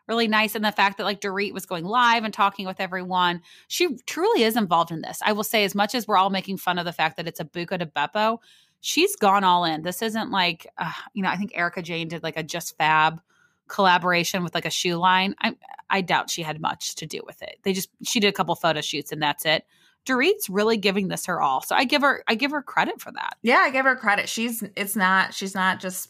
really 0.07 0.27
nice. 0.27 0.53
And 0.53 0.63
the 0.63 0.71
fact 0.71 0.97
that 0.97 1.03
like 1.03 1.19
Dorit 1.19 1.53
was 1.53 1.65
going 1.65 1.85
live 1.85 2.23
and 2.23 2.33
talking 2.33 2.67
with 2.67 2.79
everyone, 2.79 3.41
she 3.67 3.97
truly 4.05 4.43
is 4.43 4.55
involved 4.55 4.91
in 4.91 5.01
this. 5.01 5.19
I 5.25 5.33
will 5.33 5.43
say, 5.43 5.63
as 5.63 5.73
much 5.73 5.95
as 5.95 6.07
we're 6.07 6.17
all 6.17 6.29
making 6.29 6.57
fun 6.57 6.77
of 6.77 6.85
the 6.85 6.93
fact 6.93 7.17
that 7.17 7.27
it's 7.27 7.39
a 7.39 7.45
Buca 7.45 7.79
di 7.79 7.85
Beppo, 7.85 8.37
she's 8.81 9.15
gone 9.15 9.43
all 9.43 9.65
in. 9.65 9.81
This 9.81 10.01
isn't 10.03 10.29
like, 10.29 10.67
uh, 10.77 10.91
you 11.13 11.23
know, 11.23 11.29
I 11.29 11.37
think 11.37 11.53
Erika 11.55 11.81
Jayne 11.81 12.09
did 12.09 12.21
like 12.21 12.37
a 12.37 12.43
Just 12.43 12.77
Fab 12.77 13.19
collaboration 13.67 14.43
with 14.43 14.53
like 14.53 14.65
a 14.65 14.69
shoe 14.69 14.97
line. 14.97 15.35
I 15.41 15.55
I 15.89 16.01
doubt 16.01 16.29
she 16.29 16.43
had 16.43 16.61
much 16.61 16.95
to 16.95 17.05
do 17.05 17.21
with 17.25 17.41
it. 17.41 17.57
They 17.63 17.73
just 17.73 17.89
she 18.03 18.19
did 18.19 18.27
a 18.27 18.33
couple 18.33 18.53
photo 18.55 18.81
shoots 18.81 19.11
and 19.11 19.21
that's 19.21 19.45
it. 19.45 19.65
Dorit's 20.05 20.49
really 20.49 20.77
giving 20.77 21.07
this 21.07 21.25
her 21.27 21.41
all. 21.41 21.61
So 21.61 21.75
I 21.75 21.85
give 21.85 22.01
her 22.01 22.23
I 22.27 22.35
give 22.35 22.51
her 22.51 22.61
credit 22.61 22.99
for 22.99 23.11
that. 23.11 23.37
Yeah, 23.41 23.59
I 23.59 23.69
give 23.69 23.85
her 23.85 23.95
credit. 23.95 24.27
She's 24.27 24.63
it's 24.75 24.95
not 24.95 25.33
she's 25.33 25.55
not 25.55 25.79
just 25.79 26.09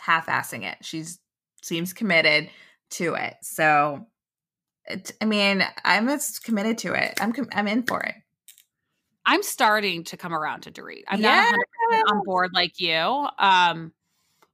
half-assing 0.00 0.64
it. 0.64 0.78
She's 0.82 1.18
seems 1.62 1.92
committed 1.92 2.50
to 2.90 3.14
it. 3.14 3.34
So 3.42 4.06
it, 4.86 5.12
I 5.20 5.24
mean, 5.24 5.64
I'm 5.84 6.08
as 6.08 6.38
committed 6.38 6.78
to 6.78 6.94
it. 6.94 7.18
I'm 7.20 7.32
com- 7.32 7.48
I'm 7.52 7.68
in 7.68 7.84
for 7.84 8.00
it. 8.00 8.14
I'm 9.26 9.42
starting 9.42 10.04
to 10.04 10.16
come 10.16 10.34
around 10.34 10.62
to 10.62 10.70
Dorit. 10.70 11.04
I'm 11.08 11.20
yeah. 11.20 11.50
not 11.50 11.60
100% 11.92 12.12
on 12.12 12.22
board 12.24 12.50
like 12.54 12.78
you. 12.80 12.96
Um 13.38 13.92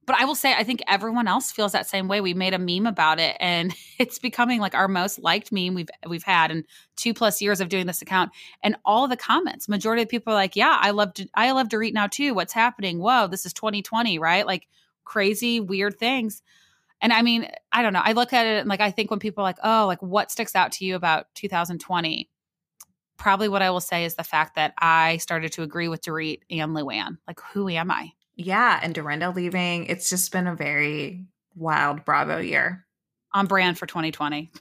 but 0.05 0.15
I 0.15 0.25
will 0.25 0.35
say, 0.35 0.53
I 0.53 0.63
think 0.63 0.81
everyone 0.87 1.27
else 1.27 1.51
feels 1.51 1.73
that 1.73 1.87
same 1.87 2.07
way. 2.07 2.21
We 2.21 2.33
made 2.33 2.53
a 2.53 2.59
meme 2.59 2.87
about 2.87 3.19
it, 3.19 3.37
and 3.39 3.73
it's 3.99 4.19
becoming 4.19 4.59
like 4.59 4.73
our 4.73 4.87
most 4.87 5.19
liked 5.19 5.51
meme 5.51 5.75
we've 5.75 5.89
we've 6.07 6.23
had 6.23 6.51
in 6.51 6.65
two 6.95 7.13
plus 7.13 7.41
years 7.41 7.61
of 7.61 7.69
doing 7.69 7.85
this 7.85 8.01
account. 8.01 8.31
And 8.63 8.75
all 8.83 9.07
the 9.07 9.17
comments, 9.17 9.69
majority 9.69 10.01
of 10.01 10.09
people 10.09 10.33
are 10.33 10.35
like, 10.35 10.55
"Yeah, 10.55 10.77
I 10.79 10.91
love 10.91 11.11
I 11.35 11.51
love 11.51 11.67
Dorit 11.69 11.93
now 11.93 12.07
too. 12.07 12.33
What's 12.33 12.53
happening? 12.53 12.99
Whoa, 12.99 13.27
this 13.27 13.45
is 13.45 13.53
2020, 13.53 14.17
right? 14.19 14.45
Like 14.45 14.67
crazy, 15.05 15.59
weird 15.59 15.99
things." 15.99 16.41
And 17.03 17.13
I 17.13 17.21
mean, 17.23 17.47
I 17.71 17.81
don't 17.81 17.93
know. 17.93 18.01
I 18.03 18.13
look 18.13 18.33
at 18.33 18.45
it 18.45 18.59
and 18.59 18.69
like 18.69 18.81
I 18.81 18.91
think 18.91 19.11
when 19.11 19.19
people 19.19 19.43
are 19.43 19.47
like, 19.47 19.59
"Oh, 19.63 19.85
like 19.87 20.01
what 20.01 20.31
sticks 20.31 20.55
out 20.55 20.71
to 20.73 20.85
you 20.85 20.95
about 20.95 21.27
2020?" 21.35 22.29
Probably 23.17 23.49
what 23.49 23.61
I 23.61 23.69
will 23.69 23.81
say 23.81 24.05
is 24.05 24.15
the 24.15 24.23
fact 24.23 24.55
that 24.55 24.73
I 24.79 25.17
started 25.17 25.51
to 25.53 25.63
agree 25.63 25.87
with 25.87 26.01
Dorit 26.01 26.39
and 26.49 26.75
Luann. 26.75 27.17
Like, 27.27 27.39
who 27.53 27.69
am 27.69 27.91
I? 27.91 28.13
Yeah, 28.45 28.79
and 28.81 28.93
Dorinda 28.93 29.31
leaving. 29.31 29.85
It's 29.85 30.09
just 30.09 30.31
been 30.31 30.47
a 30.47 30.55
very 30.55 31.25
wild 31.55 32.05
Bravo 32.05 32.39
year. 32.39 32.85
On 33.33 33.45
brand 33.45 33.77
for 33.77 33.85
2020. 33.85 34.51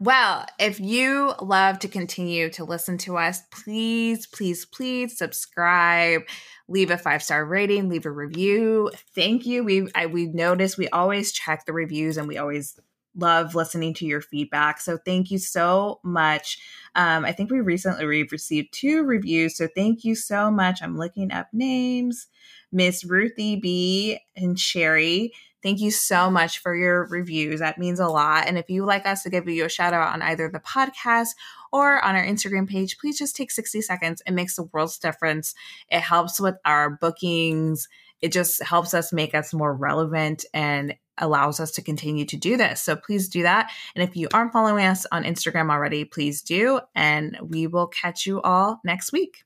well, 0.00 0.44
if 0.58 0.80
you 0.80 1.32
love 1.40 1.78
to 1.80 1.88
continue 1.88 2.50
to 2.50 2.64
listen 2.64 2.98
to 2.98 3.16
us, 3.16 3.42
please, 3.52 4.26
please, 4.26 4.64
please 4.64 5.16
subscribe, 5.16 6.22
leave 6.68 6.90
a 6.90 6.98
five 6.98 7.22
star 7.22 7.44
rating, 7.44 7.88
leave 7.88 8.06
a 8.06 8.10
review. 8.10 8.90
Thank 9.14 9.46
you. 9.46 9.62
We 9.62 9.88
I, 9.94 10.06
we 10.06 10.26
noticed 10.26 10.78
we 10.78 10.88
always 10.88 11.32
check 11.32 11.64
the 11.64 11.72
reviews 11.72 12.16
and 12.16 12.26
we 12.26 12.38
always 12.38 12.78
love 13.16 13.54
listening 13.54 13.94
to 13.94 14.04
your 14.04 14.20
feedback. 14.20 14.80
So 14.80 14.98
thank 14.98 15.30
you 15.30 15.38
so 15.38 16.00
much. 16.02 16.58
Um, 16.94 17.24
I 17.24 17.32
think 17.32 17.50
we 17.50 17.60
recently 17.60 18.04
received 18.04 18.72
two 18.72 19.04
reviews. 19.04 19.56
So 19.56 19.68
thank 19.74 20.04
you 20.04 20.14
so 20.14 20.50
much. 20.50 20.82
I'm 20.82 20.96
looking 20.96 21.32
up 21.32 21.48
names. 21.52 22.26
Miss 22.72 23.04
Ruthie 23.04 23.56
B 23.56 24.18
and 24.36 24.58
Sherry. 24.58 25.32
Thank 25.62 25.80
you 25.80 25.90
so 25.90 26.30
much 26.30 26.58
for 26.58 26.76
your 26.76 27.08
reviews. 27.08 27.60
That 27.60 27.78
means 27.78 27.98
a 27.98 28.06
lot. 28.06 28.46
And 28.46 28.56
if 28.56 28.70
you 28.70 28.84
like 28.84 29.04
us 29.04 29.22
to 29.24 29.30
give 29.30 29.48
you 29.48 29.64
a 29.64 29.68
shout 29.68 29.94
out 29.94 30.12
on 30.14 30.22
either 30.22 30.48
the 30.48 30.60
podcast 30.60 31.30
or 31.72 32.04
on 32.04 32.14
our 32.14 32.24
Instagram 32.24 32.68
page, 32.68 32.98
please 32.98 33.18
just 33.18 33.34
take 33.34 33.50
60 33.50 33.80
seconds. 33.80 34.22
It 34.26 34.32
makes 34.32 34.56
the 34.56 34.64
world's 34.64 34.98
difference. 34.98 35.54
It 35.88 36.00
helps 36.00 36.38
with 36.38 36.54
our 36.64 36.90
bookings. 36.90 37.88
It 38.20 38.32
just 38.32 38.62
helps 38.62 38.94
us 38.94 39.12
make 39.12 39.34
us 39.34 39.52
more 39.52 39.74
relevant 39.74 40.44
and 40.54 40.94
allows 41.18 41.60
us 41.60 41.72
to 41.72 41.82
continue 41.82 42.26
to 42.26 42.36
do 42.36 42.56
this. 42.56 42.82
So 42.82 42.94
please 42.94 43.28
do 43.28 43.42
that. 43.42 43.70
And 43.94 44.08
if 44.08 44.16
you 44.16 44.28
aren't 44.32 44.52
following 44.52 44.84
us 44.84 45.06
on 45.10 45.24
Instagram 45.24 45.70
already, 45.70 46.04
please 46.04 46.42
do. 46.42 46.80
And 46.94 47.38
we 47.42 47.66
will 47.66 47.86
catch 47.86 48.26
you 48.26 48.40
all 48.42 48.80
next 48.84 49.12
week. 49.12 49.45